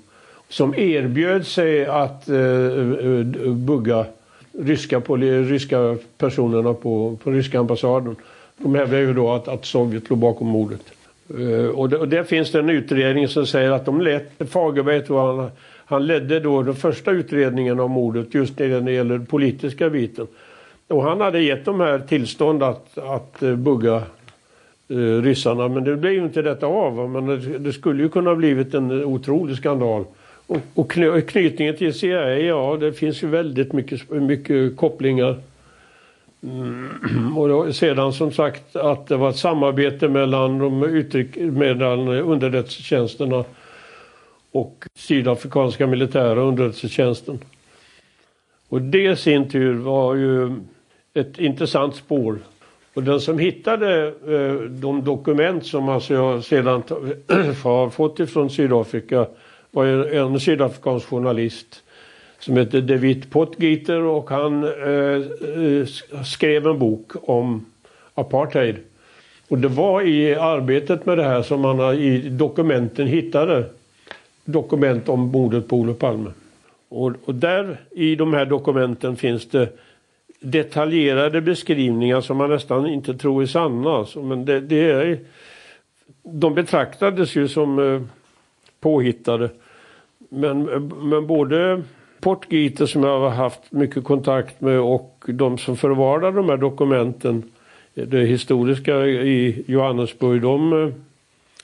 som 0.48 0.74
erbjöd 0.74 1.46
sig 1.46 1.86
att 1.86 2.28
eh, 2.28 2.38
eh 2.38 3.52
bugga 3.52 4.06
ryska, 4.52 4.98
ryska 4.98 5.96
personerna 6.18 6.74
på, 6.74 7.18
på 7.24 7.30
ryska 7.30 7.58
ambassaden. 7.58 8.16
De 8.56 8.74
hävdade 8.74 9.02
ju 9.02 9.14
då 9.14 9.32
att, 9.32 9.48
att 9.48 9.64
Sovjet 9.64 10.10
låg 10.10 10.18
bakom 10.18 10.46
mordet. 10.46 10.82
Eh, 11.30 11.66
och, 11.66 11.88
det, 11.88 11.96
och 11.96 12.08
där 12.08 12.24
finns 12.24 12.52
det 12.52 12.58
en 12.58 12.70
utredning 12.70 13.28
som 13.28 13.46
säger 13.46 13.70
att 13.70 13.84
de 13.84 14.00
lät 14.00 14.50
Fagerberg, 14.50 15.02
han, 15.08 15.50
han 15.84 16.06
ledde 16.06 16.40
då 16.40 16.62
den 16.62 16.74
första 16.74 17.10
utredningen 17.10 17.80
om 17.80 17.90
mordet 17.90 18.34
just 18.34 18.58
när 18.58 18.80
det 18.80 18.92
gäller 18.92 19.18
den 19.18 19.26
politiska 19.26 19.90
biten. 19.90 20.26
Och 20.88 21.02
han 21.02 21.20
hade 21.20 21.40
gett 21.40 21.64
de 21.64 21.80
här 21.80 21.98
tillstånd 21.98 22.62
att, 22.62 22.98
att 22.98 23.42
eh, 23.42 23.54
bugga 23.54 24.02
eh, 24.88 25.22
ryssarna 25.22 25.68
men 25.68 25.84
det 25.84 25.96
blev 25.96 26.12
ju 26.12 26.24
inte 26.24 26.42
detta 26.42 26.66
av. 26.66 27.10
Men 27.10 27.26
det, 27.26 27.58
det 27.58 27.72
skulle 27.72 28.02
ju 28.02 28.08
kunna 28.08 28.34
blivit 28.34 28.74
en 28.74 29.04
otrolig 29.04 29.56
skandal. 29.56 30.04
Och, 30.46 30.58
och 30.74 30.92
knytningen 31.28 31.76
till 31.76 31.94
CIA, 31.94 32.38
ja 32.38 32.76
det 32.80 32.92
finns 32.92 33.22
ju 33.22 33.26
väldigt 33.26 33.72
mycket, 33.72 34.10
mycket 34.10 34.76
kopplingar. 34.76 35.36
Mm. 36.44 37.36
Och 37.38 37.48
då, 37.48 37.72
sedan 37.72 38.12
som 38.12 38.32
sagt 38.32 38.76
att 38.76 39.06
det 39.06 39.16
var 39.16 39.30
ett 39.30 39.36
samarbete 39.36 40.08
mellan, 40.08 40.58
de 40.58 40.82
uttryck, 40.82 41.36
mellan 41.36 42.08
underrättelsetjänsterna 42.08 43.44
och 44.52 44.84
sydafrikanska 44.94 45.86
militära 45.86 46.40
underrättelsetjänsten. 46.40 47.38
Och 48.68 48.82
det 48.82 49.12
i 49.12 49.16
sin 49.16 49.50
tur 49.50 49.74
var 49.74 50.14
ju 50.14 50.60
ett 51.14 51.38
intressant 51.38 51.96
spår. 51.96 52.38
Och 52.94 53.02
den 53.02 53.20
som 53.20 53.38
hittade 53.38 54.06
eh, 54.06 54.54
de 54.70 55.04
dokument 55.04 55.66
som 55.66 55.88
alltså 55.88 56.14
jag 56.14 56.44
sedan 56.44 56.82
har 57.62 57.90
fått 57.90 58.20
ifrån 58.20 58.50
Sydafrika 58.50 59.26
var 59.70 59.86
en 59.86 60.40
sydafrikansk 60.40 61.06
journalist 61.06 61.83
som 62.44 62.56
heter 62.56 62.80
David 62.80 63.30
Potgieter 63.30 64.02
och 64.02 64.30
han 64.30 64.64
eh, 64.64 65.22
eh, 65.58 65.86
skrev 66.24 66.66
en 66.66 66.78
bok 66.78 67.12
om 67.22 67.66
apartheid. 68.14 68.76
Och 69.48 69.58
det 69.58 69.68
var 69.68 70.02
i 70.02 70.34
arbetet 70.34 71.06
med 71.06 71.18
det 71.18 71.24
här 71.24 71.42
som 71.42 71.60
man 71.60 71.94
i 71.94 72.28
dokumenten 72.28 73.06
hittade 73.06 73.64
dokument 74.44 75.08
om 75.08 75.20
mordet 75.20 75.68
på 75.68 75.76
Olof 75.76 75.98
Palme. 75.98 76.30
Och, 76.88 77.12
och, 77.24 77.34
där 77.34 77.76
i 77.90 78.14
de 78.16 78.34
här 78.34 78.46
dokumenten 78.46 79.16
finns 79.16 79.48
det 79.48 79.68
detaljerade 80.40 81.40
beskrivningar 81.40 82.20
som 82.20 82.36
man 82.36 82.50
nästan 82.50 82.86
inte 82.86 83.14
tror 83.14 83.42
är 83.42 83.46
sanna. 83.46 83.90
Alltså, 83.90 84.22
men 84.22 84.44
det, 84.44 84.60
det 84.60 84.90
är, 84.90 85.18
de 86.22 86.54
betraktades 86.54 87.36
ju 87.36 87.48
som 87.48 87.78
eh, 87.78 88.02
påhittade. 88.80 89.50
Men, 90.28 90.68
eh, 90.68 90.80
men 90.80 91.26
både 91.26 91.82
Portgite 92.24 92.86
som 92.86 93.02
jag 93.02 93.20
har 93.20 93.30
haft 93.30 93.72
mycket 93.72 94.04
kontakt 94.04 94.60
med 94.60 94.80
och 94.80 95.24
de 95.26 95.58
som 95.58 95.76
förvarar 95.76 96.32
de 96.32 96.48
här 96.48 96.56
dokumenten, 96.56 97.42
det 97.94 98.24
historiska 98.24 99.06
i 99.06 99.64
Johannesburg, 99.66 100.42
de 100.42 100.72
eh, 100.72 100.94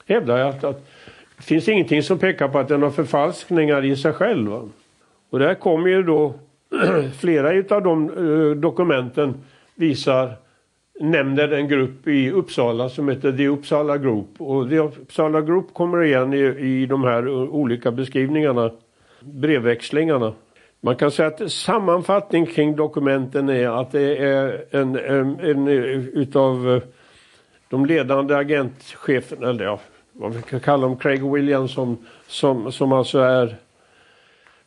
hävdar 0.05 0.37
att, 0.37 0.63
att 0.63 0.87
det 1.37 1.43
finns 1.43 1.67
ingenting 1.67 2.03
som 2.03 2.19
pekar 2.19 2.47
på 2.47 2.59
att 2.59 2.67
den 2.67 2.81
har 2.81 2.89
förfalskningar 2.89 3.85
i 3.85 3.95
sig 3.95 4.13
själv. 4.13 4.69
Och 5.29 5.39
där 5.39 5.53
kommer 5.53 5.89
ju 5.89 6.03
då 6.03 6.33
flera 7.19 7.75
av 7.75 7.83
de 7.83 8.09
eh, 8.09 8.55
dokumenten 8.55 9.33
visar 9.75 10.33
nämner 10.99 11.51
en 11.51 11.67
grupp 11.67 12.07
i 12.07 12.31
Uppsala 12.31 12.89
som 12.89 13.09
heter 13.09 13.31
The 13.31 13.47
Uppsala 13.47 13.97
Group. 13.97 14.27
Och 14.37 14.69
The 14.69 14.77
Uppsala 14.77 15.41
Group 15.41 15.73
kommer 15.73 16.03
igen 16.03 16.33
i, 16.33 16.39
i 16.59 16.85
de 16.85 17.03
här 17.03 17.27
eh, 17.27 17.33
olika 17.33 17.91
beskrivningarna, 17.91 18.71
brevväxlingarna. 19.19 20.33
Man 20.83 20.95
kan 20.95 21.11
säga 21.11 21.27
att 21.27 21.51
sammanfattning 21.51 22.45
kring 22.45 22.75
dokumenten 22.75 23.49
är 23.49 23.81
att 23.81 23.91
det 23.91 24.17
är 24.17 24.65
en, 24.71 24.95
en, 24.95 25.39
en 25.39 25.67
utav 25.67 26.69
eh, 26.75 26.81
de 27.69 27.85
ledande 27.85 28.35
agentcheferna, 28.35 29.49
eller 29.49 29.65
ja, 29.65 29.79
vad 30.13 30.33
vi 30.33 30.41
kan 30.41 30.59
kalla 30.59 30.87
dem, 30.87 30.97
Craig 30.97 31.31
Williams 31.31 31.73
som, 31.73 31.97
som, 32.27 32.71
som 32.71 32.91
alltså 32.91 33.19
är 33.19 33.55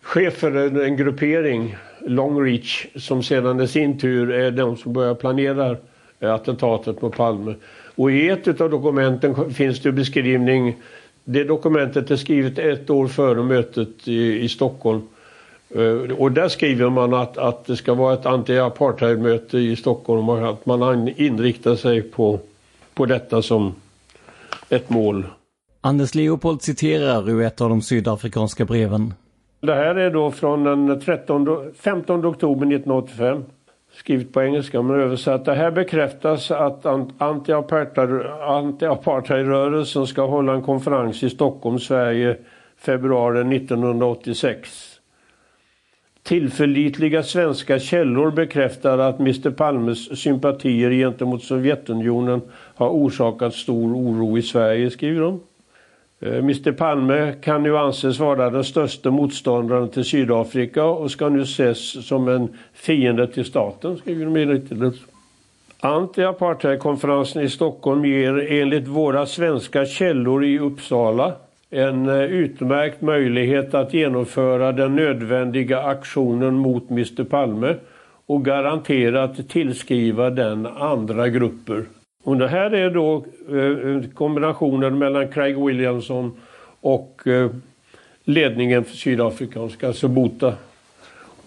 chef 0.02 0.34
för 0.34 0.56
en, 0.56 0.80
en 0.80 0.96
gruppering, 0.96 1.76
Longreach, 2.00 2.86
som 2.96 3.22
sedan 3.22 3.60
i 3.60 3.68
sin 3.68 3.98
tur 3.98 4.32
är 4.32 4.50
de 4.50 4.76
som 4.76 4.92
börjar 4.92 5.14
planera 5.14 5.76
eh, 6.20 6.34
attentatet 6.34 7.02
mot 7.02 7.16
Palme. 7.16 7.54
Och 7.94 8.12
i 8.12 8.28
ett 8.28 8.60
av 8.60 8.70
dokumenten 8.70 9.54
finns 9.54 9.80
det 9.80 9.92
beskrivning, 9.92 10.76
det 11.24 11.44
dokumentet 11.44 12.10
är 12.10 12.16
skrivet 12.16 12.58
ett 12.58 12.90
år 12.90 13.08
före 13.08 13.42
mötet 13.42 14.08
i, 14.08 14.40
i 14.40 14.48
Stockholm. 14.48 15.02
Uh, 15.76 16.12
och 16.12 16.32
där 16.32 16.48
skriver 16.48 16.90
man 16.90 17.14
att, 17.14 17.38
att 17.38 17.64
det 17.64 17.76
ska 17.76 17.94
vara 17.94 18.14
ett 18.14 18.24
anti-apartheidmöte 18.24 19.58
i 19.58 19.76
Stockholm 19.76 20.28
och 20.28 20.48
att 20.48 20.66
man 20.66 21.08
inriktar 21.08 21.74
sig 21.74 22.02
på, 22.02 22.40
på 22.94 23.06
detta 23.06 23.42
som 23.42 23.74
ett 24.68 24.90
mål. 24.90 25.26
Anders 25.80 26.14
Leopold 26.14 26.62
citerar 26.62 27.30
ur 27.30 27.42
ett 27.42 27.60
av 27.60 27.68
de 27.68 27.82
sydafrikanska 27.82 28.64
breven. 28.64 29.14
Det 29.60 29.74
här 29.74 29.94
är 29.94 30.10
då 30.10 30.30
från 30.30 30.64
den 30.64 31.00
13, 31.00 31.72
15 31.76 32.26
oktober 32.26 32.66
1985. 32.66 33.44
Skrivet 33.92 34.32
på 34.32 34.42
engelska 34.42 34.82
men 34.82 35.00
översatt. 35.00 35.44
Det 35.44 35.54
här 35.54 35.70
bekräftas 35.70 36.50
att 36.50 36.84
anti-apartheidrörelsen 37.18 40.06
ska 40.06 40.26
hålla 40.26 40.54
en 40.54 40.62
konferens 40.62 41.22
i 41.22 41.30
Stockholm, 41.30 41.78
Sverige, 41.78 42.36
februari 42.78 43.56
1986. 43.56 44.93
Tillförlitliga 46.24 47.22
svenska 47.22 47.78
källor 47.78 48.30
bekräftar 48.30 48.98
att 48.98 49.20
Mr 49.20 49.50
Palmes 49.50 50.20
sympatier 50.20 50.90
gentemot 50.90 51.42
Sovjetunionen 51.42 52.40
har 52.74 52.88
orsakat 52.88 53.54
stor 53.54 53.94
oro 53.94 54.38
i 54.38 54.42
Sverige, 54.42 54.90
skriver 54.90 55.20
de. 55.20 55.40
Eh, 56.20 56.36
Mr 56.36 56.72
Palme 56.72 57.34
kan 57.42 57.62
nu 57.62 57.78
anses 57.78 58.18
vara 58.18 58.50
den 58.50 58.64
största 58.64 59.10
motståndaren 59.10 59.88
till 59.88 60.04
Sydafrika 60.04 60.84
och 60.84 61.10
ska 61.10 61.28
nu 61.28 61.42
ses 61.42 62.06
som 62.06 62.28
en 62.28 62.48
fiende 62.74 63.26
till 63.26 63.44
staten, 63.44 63.96
skriver 63.96 64.24
de 64.24 64.36
i 64.36 64.92
Anti-apartheidkonferensen 65.80 67.42
i 67.42 67.48
Stockholm 67.48 68.04
ger 68.04 68.52
enligt 68.52 68.88
våra 68.88 69.26
svenska 69.26 69.86
källor 69.86 70.44
i 70.44 70.58
Uppsala 70.58 71.32
en 71.74 72.08
eh, 72.08 72.22
utmärkt 72.22 73.00
möjlighet 73.00 73.74
att 73.74 73.94
genomföra 73.94 74.72
den 74.72 74.96
nödvändiga 74.96 75.82
aktionen 75.82 76.54
mot 76.54 76.90
Mr 76.90 77.24
Palme 77.24 77.76
och 78.26 78.44
garanterat 78.44 79.48
tillskriva 79.48 80.30
den 80.30 80.66
andra 80.66 81.28
grupper. 81.28 81.84
Och 82.24 82.36
det 82.36 82.48
här 82.48 82.74
är 82.74 82.90
då 82.90 83.24
eh, 83.50 83.56
eh, 83.58 84.02
kombinationen 84.14 84.98
mellan 84.98 85.28
Craig 85.28 85.66
Williamson 85.66 86.32
och 86.80 87.22
ledningen 88.24 88.84
för 88.84 88.96
sydafrikanska 88.96 89.92
Sobota. 89.92 90.54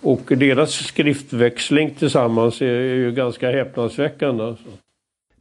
Och 0.01 0.21
deras 0.27 0.71
skriftväxling 0.71 1.91
tillsammans 1.91 2.61
är 2.61 2.81
ju 2.81 3.11
ganska 3.11 3.51
häpnadsväckande. 3.51 4.43
Alltså. 4.43 4.69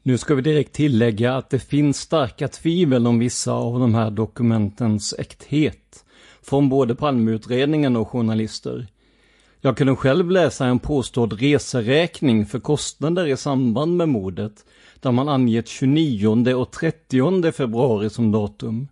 Nu 0.07 0.19
ska 0.19 0.35
vi 0.35 0.43
direkt 0.43 0.73
tillägga 0.73 1.35
att 1.35 1.51
det 1.51 1.59
finns 1.59 2.01
starka 2.01 2.49
tvivel 2.49 3.07
om 3.07 3.19
vissa 3.19 3.53
av 3.53 3.81
de 3.81 3.95
här 3.95 4.11
dokumentens 4.11 5.15
äkthet. 5.19 6.05
Från 6.43 6.69
både 6.69 6.95
Palmeutredningen 6.95 7.97
och 7.97 8.09
journalister. 8.09 8.87
Jag 9.61 9.77
kunde 9.77 9.97
själv 9.97 10.31
läsa 10.31 10.67
en 10.67 10.79
påstådd 10.79 11.33
reseräkning 11.33 12.47
för 12.47 12.61
kostnader 12.61 13.27
i 13.27 13.37
samband 13.37 13.97
med 13.97 14.09
mordet, 14.09 14.65
där 15.01 15.13
man 15.13 15.29
angett 15.29 15.69
29 15.69 16.55
och 16.55 16.71
30 16.71 17.53
februari 17.53 18.11
som 18.11 18.33
datum. 18.33 18.89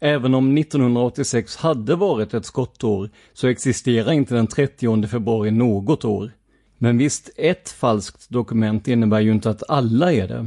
Även 0.00 0.34
om 0.34 0.58
1986 0.58 1.56
hade 1.56 1.96
varit 1.96 2.34
ett 2.34 2.46
skottår 2.46 3.10
så 3.32 3.48
existerar 3.48 4.12
inte 4.12 4.34
den 4.34 4.46
30 4.46 5.06
februari 5.06 5.50
något 5.50 6.04
år. 6.04 6.32
Men 6.78 6.98
visst, 6.98 7.30
ett 7.36 7.68
falskt 7.68 8.30
dokument 8.30 8.88
innebär 8.88 9.20
ju 9.20 9.32
inte 9.32 9.50
att 9.50 9.70
alla 9.70 10.12
är 10.12 10.28
det. 10.28 10.46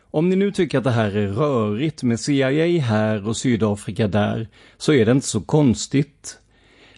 Om 0.00 0.28
ni 0.28 0.36
nu 0.36 0.52
tycker 0.52 0.78
att 0.78 0.84
det 0.84 0.90
här 0.90 1.16
är 1.16 1.28
rörigt 1.28 2.02
med 2.02 2.20
CIA 2.20 2.80
här 2.80 3.28
och 3.28 3.36
Sydafrika 3.36 4.08
där, 4.08 4.48
så 4.76 4.92
är 4.92 5.06
det 5.06 5.12
inte 5.12 5.26
så 5.26 5.40
konstigt. 5.40 6.38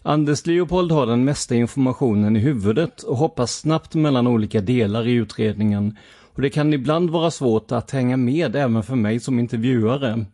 Anders 0.02 0.46
Leopold 0.46 0.92
har 0.92 1.06
den 1.06 1.24
mesta 1.24 1.54
informationen 1.54 2.36
i 2.36 2.40
huvudet 2.40 3.02
och 3.02 3.16
hoppar 3.16 3.46
snabbt 3.46 3.94
mellan 3.94 4.26
olika 4.26 4.60
delar 4.60 5.06
i 5.06 5.12
utredningen 5.12 5.96
och 6.38 6.42
det 6.42 6.50
kan 6.50 6.72
ibland 6.72 7.10
vara 7.10 7.30
svårt 7.30 7.72
att 7.72 7.90
hänga 7.90 8.16
med 8.16 8.56
även 8.56 8.82
för 8.82 8.96
mig 8.96 9.20
som 9.20 9.38
intervjuare. 9.38 10.24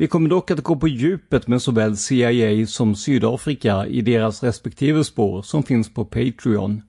Vi 0.00 0.06
kommer 0.06 0.28
dock 0.28 0.50
att 0.50 0.62
gå 0.62 0.76
på 0.76 0.88
djupet 0.88 1.48
med 1.48 1.62
såväl 1.62 1.96
CIA 1.96 2.66
som 2.66 2.94
Sydafrika 2.94 3.86
i 3.86 4.00
deras 4.00 4.42
respektive 4.42 5.04
spår 5.04 5.42
som 5.42 5.62
finns 5.62 5.94
på 5.94 6.04
Patreon. 6.04 6.82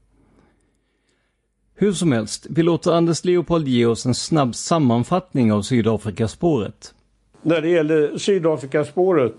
Hur 1.76 1.93
som 1.93 2.12
helst, 2.12 2.47
vi 2.49 2.64
låter 2.64 2.91
Anders 2.91 3.26
Leopold 3.26 3.68
ge 3.68 3.86
oss 3.86 4.05
en 4.05 4.16
snabb 4.16 4.55
sammanfattning 4.55 5.53
av 5.53 5.62
Sydafrikaspåret. 5.62 6.93
När 7.41 7.62
det 7.62 7.70
gäller 7.70 8.18
Sydafrikaspåret 8.18 9.38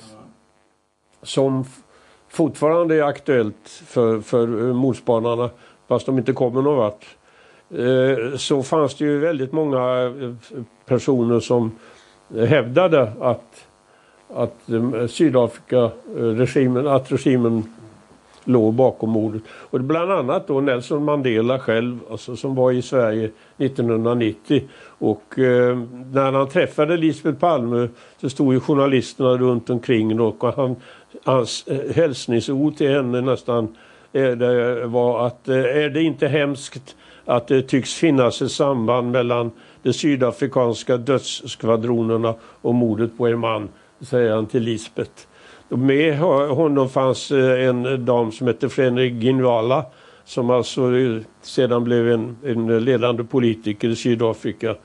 som 1.22 1.64
fortfarande 2.28 2.94
är 2.94 3.02
aktuellt 3.02 3.68
för, 3.86 4.20
för 4.20 4.68
eh, 4.68 4.74
mordspanarna 4.74 5.50
fast 5.88 6.06
de 6.06 6.18
inte 6.18 6.32
kommer 6.32 6.62
någon 6.62 6.76
vart. 6.76 7.06
Eh, 7.70 8.36
så 8.36 8.62
fanns 8.62 8.94
det 8.94 9.04
ju 9.04 9.18
väldigt 9.18 9.52
många 9.52 10.02
eh, 10.02 10.34
personer 10.86 11.40
som 11.40 11.72
hävdade 12.36 13.12
att, 13.20 13.66
att 14.34 14.70
eh, 14.70 15.06
Sydafrika-regimen, 15.06 16.86
eh, 16.86 16.92
att 16.92 17.12
regimen 17.12 17.64
låg 18.44 18.74
bakom 18.74 19.10
mordet. 19.10 19.42
Och 19.48 19.80
bland 19.80 20.12
annat 20.12 20.46
då 20.46 20.60
Nelson 20.60 21.04
Mandela 21.04 21.58
själv, 21.58 21.98
alltså, 22.10 22.36
som 22.36 22.54
var 22.54 22.72
i 22.72 22.82
Sverige 22.82 23.30
1990. 23.58 24.62
Och 24.84 25.38
eh, 25.38 25.78
när 26.12 26.32
han 26.32 26.48
träffade 26.48 26.96
Lisbeth 26.96 27.38
Palme 27.38 27.88
så 28.20 28.30
stod 28.30 28.54
ju 28.54 28.60
journalisterna 28.60 29.36
runt 29.36 29.70
omkring 29.70 30.20
och 30.20 30.54
han, 30.56 30.76
hans 31.24 31.64
eh, 31.66 31.94
hälsningsord 31.94 32.76
till 32.76 32.90
henne 32.90 33.20
nästan 33.20 33.76
eh, 34.12 34.30
det 34.30 34.86
var 34.86 35.26
att 35.26 35.48
eh, 35.48 35.56
är 35.56 35.90
det 35.90 36.02
inte 36.02 36.28
hemskt 36.28 36.96
att 37.24 37.48
det 37.48 37.62
tycks 37.62 37.94
finnas 37.94 38.42
ett 38.42 38.52
samband 38.52 39.10
mellan 39.10 39.50
de 39.82 39.92
sydafrikanska 39.92 40.96
dödsskvadronerna 40.96 42.34
och 42.42 42.74
mordet 42.74 43.18
på 43.18 43.28
er 43.28 43.36
man, 43.36 43.68
säger 44.00 44.34
han 44.34 44.46
till 44.46 44.62
Lisbeth. 44.62 45.26
Med 45.68 46.18
honom 46.18 46.88
fanns 46.88 47.30
eh, 47.30 47.68
en 47.68 48.04
dam 48.04 48.32
som 48.32 48.46
hette 48.46 48.68
Fredrik 48.68 49.22
Ginwala 49.22 49.84
som 50.24 50.50
alltså 50.50 50.96
eh, 50.96 51.22
sedan 51.42 51.84
blev 51.84 52.10
en, 52.10 52.36
en 52.44 52.84
ledande 52.84 53.24
politiker 53.24 53.88
i 53.88 53.96
Sydafrika. 53.96 54.76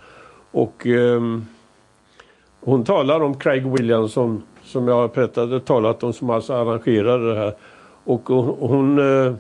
Och 0.52 0.88
eh, 0.88 1.22
hon 2.60 2.84
talar 2.84 3.22
om 3.22 3.40
Craig 3.40 3.72
Williamson 3.72 4.44
som 4.64 4.88
jag 4.88 4.96
har 4.96 5.60
talat 5.60 6.04
om 6.04 6.14
som 6.14 6.30
alltså 6.30 6.54
arrangerade 6.54 7.34
det 7.34 7.40
här. 7.40 7.54
Och 8.04 8.22
hon, 8.60 9.00
eh, 9.00 9.34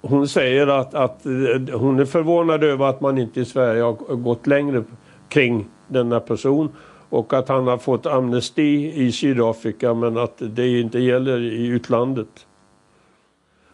hon 0.00 0.28
säger 0.28 0.66
att, 0.66 0.94
att 0.94 1.26
eh, 1.26 1.78
hon 1.78 2.00
är 2.00 2.04
förvånad 2.04 2.64
över 2.64 2.86
att 2.86 3.00
man 3.00 3.18
inte 3.18 3.40
i 3.40 3.44
Sverige 3.44 3.82
har 3.82 4.16
gått 4.16 4.46
längre 4.46 4.84
kring 5.28 5.66
denna 5.88 6.20
person 6.20 6.68
och 7.08 7.32
att 7.32 7.48
han 7.48 7.66
har 7.66 7.78
fått 7.78 8.06
amnesti 8.06 8.92
i 8.94 9.12
Sydafrika 9.12 9.94
men 9.94 10.18
att 10.18 10.34
det 10.38 10.80
inte 10.80 10.98
gäller 10.98 11.40
i 11.40 11.66
utlandet. 11.66 12.46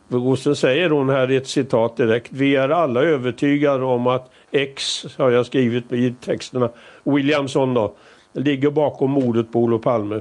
Och 0.08 0.38
så 0.38 0.54
säger 0.54 0.90
hon 0.90 1.08
här 1.08 1.30
i 1.30 1.36
ett 1.36 1.46
citat 1.46 1.96
direkt. 1.96 2.32
Vi 2.32 2.56
är 2.56 2.68
alla 2.68 3.02
övertygade 3.02 3.84
om 3.84 4.06
att 4.06 4.30
X, 4.50 5.06
har 5.18 5.30
jag 5.30 5.46
skrivit 5.46 5.92
i 5.92 6.14
texterna, 6.20 6.70
Williamson 7.04 7.74
då, 7.74 7.94
ligger 8.32 8.70
bakom 8.70 9.10
mordet 9.10 9.52
på 9.52 9.58
Olof 9.58 9.82
Palme. 9.82 10.20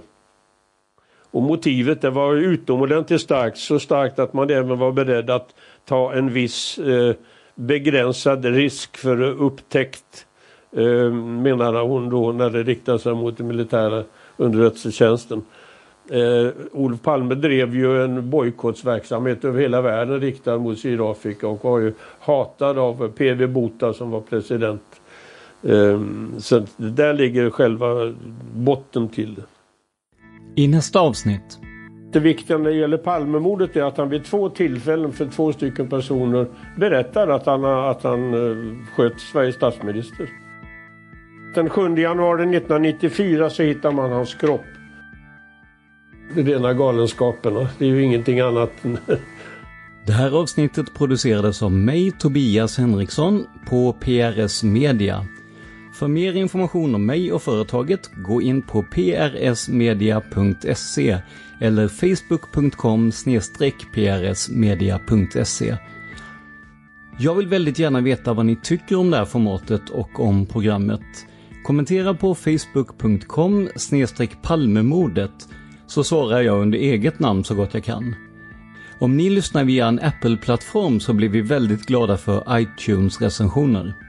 Och 1.31 1.41
motivet 1.41 2.01
det 2.01 2.09
var 2.09 2.35
utomordentligt 2.35 3.21
starkt, 3.21 3.57
så 3.57 3.79
starkt 3.79 4.19
att 4.19 4.33
man 4.33 4.49
även 4.49 4.79
var 4.79 4.91
beredd 4.91 5.29
att 5.29 5.55
ta 5.89 6.13
en 6.13 6.33
viss 6.33 6.77
eh, 6.77 7.15
begränsad 7.55 8.45
risk 8.45 8.97
för 8.97 9.21
upptäckt 9.21 10.25
eh, 10.71 11.11
menade 11.13 11.79
hon 11.79 12.09
då 12.09 12.31
när 12.31 12.49
det 12.49 12.63
riktade 12.63 12.99
sig 12.99 13.13
mot 13.13 13.37
den 13.37 13.47
militära 13.47 14.03
underrättelsetjänsten. 14.37 15.41
Eh, 16.09 16.51
Olof 16.71 17.01
Palme 17.01 17.35
drev 17.35 17.75
ju 17.75 18.03
en 18.03 18.29
bojkottsverksamhet 18.29 19.45
över 19.45 19.61
hela 19.61 19.81
världen 19.81 20.19
riktad 20.19 20.57
mot 20.57 20.79
Sydafrika 20.79 21.47
och 21.47 21.63
var 21.63 21.79
ju 21.79 21.93
hatad 22.19 22.77
av 22.77 23.11
PV 23.11 23.47
Botha 23.47 23.93
som 23.93 24.11
var 24.11 24.21
president. 24.21 25.01
Eh, 25.63 26.01
så 26.37 26.65
där 26.77 27.13
ligger 27.13 27.49
själva 27.49 28.13
botten 28.55 29.09
till 29.09 29.35
det. 29.35 29.43
I 30.55 30.67
nästa 30.67 30.99
avsnitt. 30.99 31.59
Det 32.11 32.19
viktiga 32.19 32.57
när 32.57 32.69
det 32.69 32.75
gäller 32.75 32.97
Palmemordet 32.97 33.75
är 33.75 33.83
att 33.83 33.97
han 33.97 34.09
vid 34.09 34.25
två 34.25 34.49
tillfällen 34.49 35.11
för 35.11 35.25
två 35.25 35.53
stycken 35.53 35.89
personer 35.89 36.47
berättar 36.77 37.27
att 37.27 37.45
han, 37.45 37.65
att 37.65 38.03
han 38.03 38.33
eh, 38.33 38.75
sköt 38.95 39.19
Sveriges 39.19 39.55
statsminister. 39.55 40.29
Den 41.55 41.69
7 41.69 41.95
januari 41.95 42.41
1994 42.41 43.49
så 43.49 43.63
hittar 43.63 43.91
man 43.91 44.11
hans 44.11 44.35
kropp. 44.35 44.61
Det 46.33 46.41
är 46.41 46.45
rena 46.45 46.73
galenskaperna. 46.73 47.69
Det 47.77 47.85
är 47.85 47.89
ju 47.89 48.03
ingenting 48.03 48.39
annat. 48.39 48.71
Det 50.05 50.13
här 50.13 50.41
avsnittet 50.41 50.93
producerades 50.93 51.63
av 51.63 51.71
mig, 51.71 52.11
Tobias 52.11 52.77
Henriksson, 52.77 53.45
på 53.69 53.93
PRS 53.93 54.63
Media. 54.63 55.25
För 55.99 56.07
mer 56.07 56.33
information 56.33 56.95
om 56.95 57.05
mig 57.05 57.33
och 57.33 57.41
företaget, 57.41 58.11
gå 58.25 58.41
in 58.41 58.61
på 58.61 58.83
prsmedia.se 58.83 59.97
eller 61.61 61.87
facebook.com 61.87 63.11
prsmedia.se. 63.93 65.77
Jag 67.19 67.35
vill 67.35 67.47
väldigt 67.47 67.79
gärna 67.79 68.01
veta 68.01 68.33
vad 68.33 68.45
ni 68.45 68.55
tycker 68.55 68.95
om 68.95 69.11
det 69.11 69.17
här 69.17 69.25
formatet 69.25 69.89
och 69.89 70.19
om 70.19 70.45
programmet. 70.45 71.01
Kommentera 71.63 72.13
på 72.13 72.35
facebook.com 72.35 73.69
palmemordet 74.41 75.47
så 75.87 76.03
svarar 76.03 76.41
jag 76.41 76.61
under 76.61 76.77
eget 76.77 77.19
namn 77.19 77.43
så 77.43 77.55
gott 77.55 77.73
jag 77.73 77.83
kan. 77.83 78.15
Om 78.99 79.17
ni 79.17 79.29
lyssnar 79.29 79.63
via 79.63 79.87
en 79.87 79.99
Apple-plattform 79.99 80.99
så 80.99 81.13
blir 81.13 81.29
vi 81.29 81.41
väldigt 81.41 81.85
glada 81.85 82.17
för 82.17 82.59
iTunes-recensioner. 82.59 84.08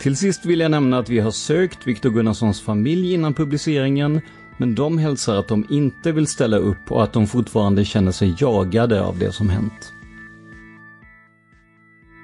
Till 0.00 0.16
sist 0.16 0.44
vill 0.46 0.60
jag 0.60 0.70
nämna 0.70 0.98
att 0.98 1.08
vi 1.08 1.18
har 1.18 1.30
sökt 1.30 1.86
Viktor 1.86 2.10
Gunnarssons 2.10 2.60
familj 2.60 3.14
innan 3.14 3.34
publiceringen, 3.34 4.20
men 4.56 4.74
de 4.74 4.98
hälsar 4.98 5.36
att 5.36 5.48
de 5.48 5.66
inte 5.70 6.12
vill 6.12 6.26
ställa 6.26 6.56
upp 6.56 6.92
och 6.92 7.02
att 7.02 7.12
de 7.12 7.26
fortfarande 7.26 7.84
känner 7.84 8.12
sig 8.12 8.34
jagade 8.38 9.02
av 9.02 9.18
det 9.18 9.32
som 9.32 9.48
hänt. 9.48 9.92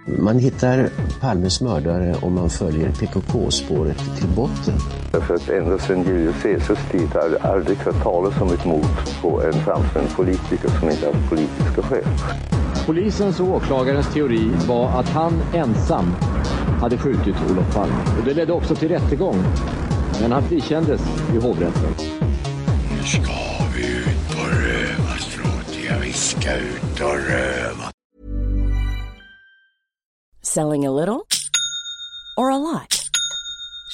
Man 0.06 0.38
hittar 0.38 0.88
Palmes 1.20 1.60
mördare 1.60 2.14
om 2.22 2.34
man 2.34 2.50
följer 2.50 2.90
PKK-spåret 2.90 4.16
till 4.16 4.28
botten. 4.28 4.74
För 5.12 5.34
att 5.34 5.48
ända 5.48 5.78
sedan 5.78 6.04
Julius 6.04 6.42
Caesars 6.42 6.90
tid 6.90 7.08
har 7.14 7.30
det 7.30 7.38
aldrig 7.38 7.78
hört 7.78 8.02
talas 8.02 8.40
om 8.40 8.52
ett 8.52 8.64
mord 8.64 9.20
på 9.22 9.42
en 9.42 9.52
framstående 9.52 10.10
politiker 10.16 10.68
som 10.80 10.90
inte 10.90 11.06
haft 11.06 11.28
politiska 11.28 11.82
skäl. 11.82 12.04
Polisens 12.86 13.40
och 13.40 13.48
åklagarens 13.48 14.14
teori 14.14 14.50
var 14.68 15.00
att 15.00 15.08
han 15.08 15.32
ensam 15.54 16.06
hade 16.80 16.98
skjutit 16.98 17.36
Olof 17.50 17.74
Palme. 17.74 17.94
Och 18.18 18.24
det 18.24 18.34
ledde 18.34 18.52
också 18.52 18.74
till 18.74 18.88
rättegång. 18.88 19.44
Men 20.20 20.32
han 20.32 20.42
frikändes 20.48 21.00
i 21.34 21.38
hovrätten. 21.38 21.94
Nu 22.90 23.02
ska 23.06 23.32
vi 23.76 23.86
ut 23.86 24.30
och 24.30 24.50
röva, 24.50 25.12
Stråtiga. 25.18 25.98
Vi 26.02 26.12
ska 26.12 26.54
ut 26.54 27.00
och 27.00 27.16
röva. 27.30 27.90
Selling 30.42 30.86
a 30.86 30.90
little 30.90 31.20
or 32.36 32.50
a 32.50 32.58
lot? 32.58 33.05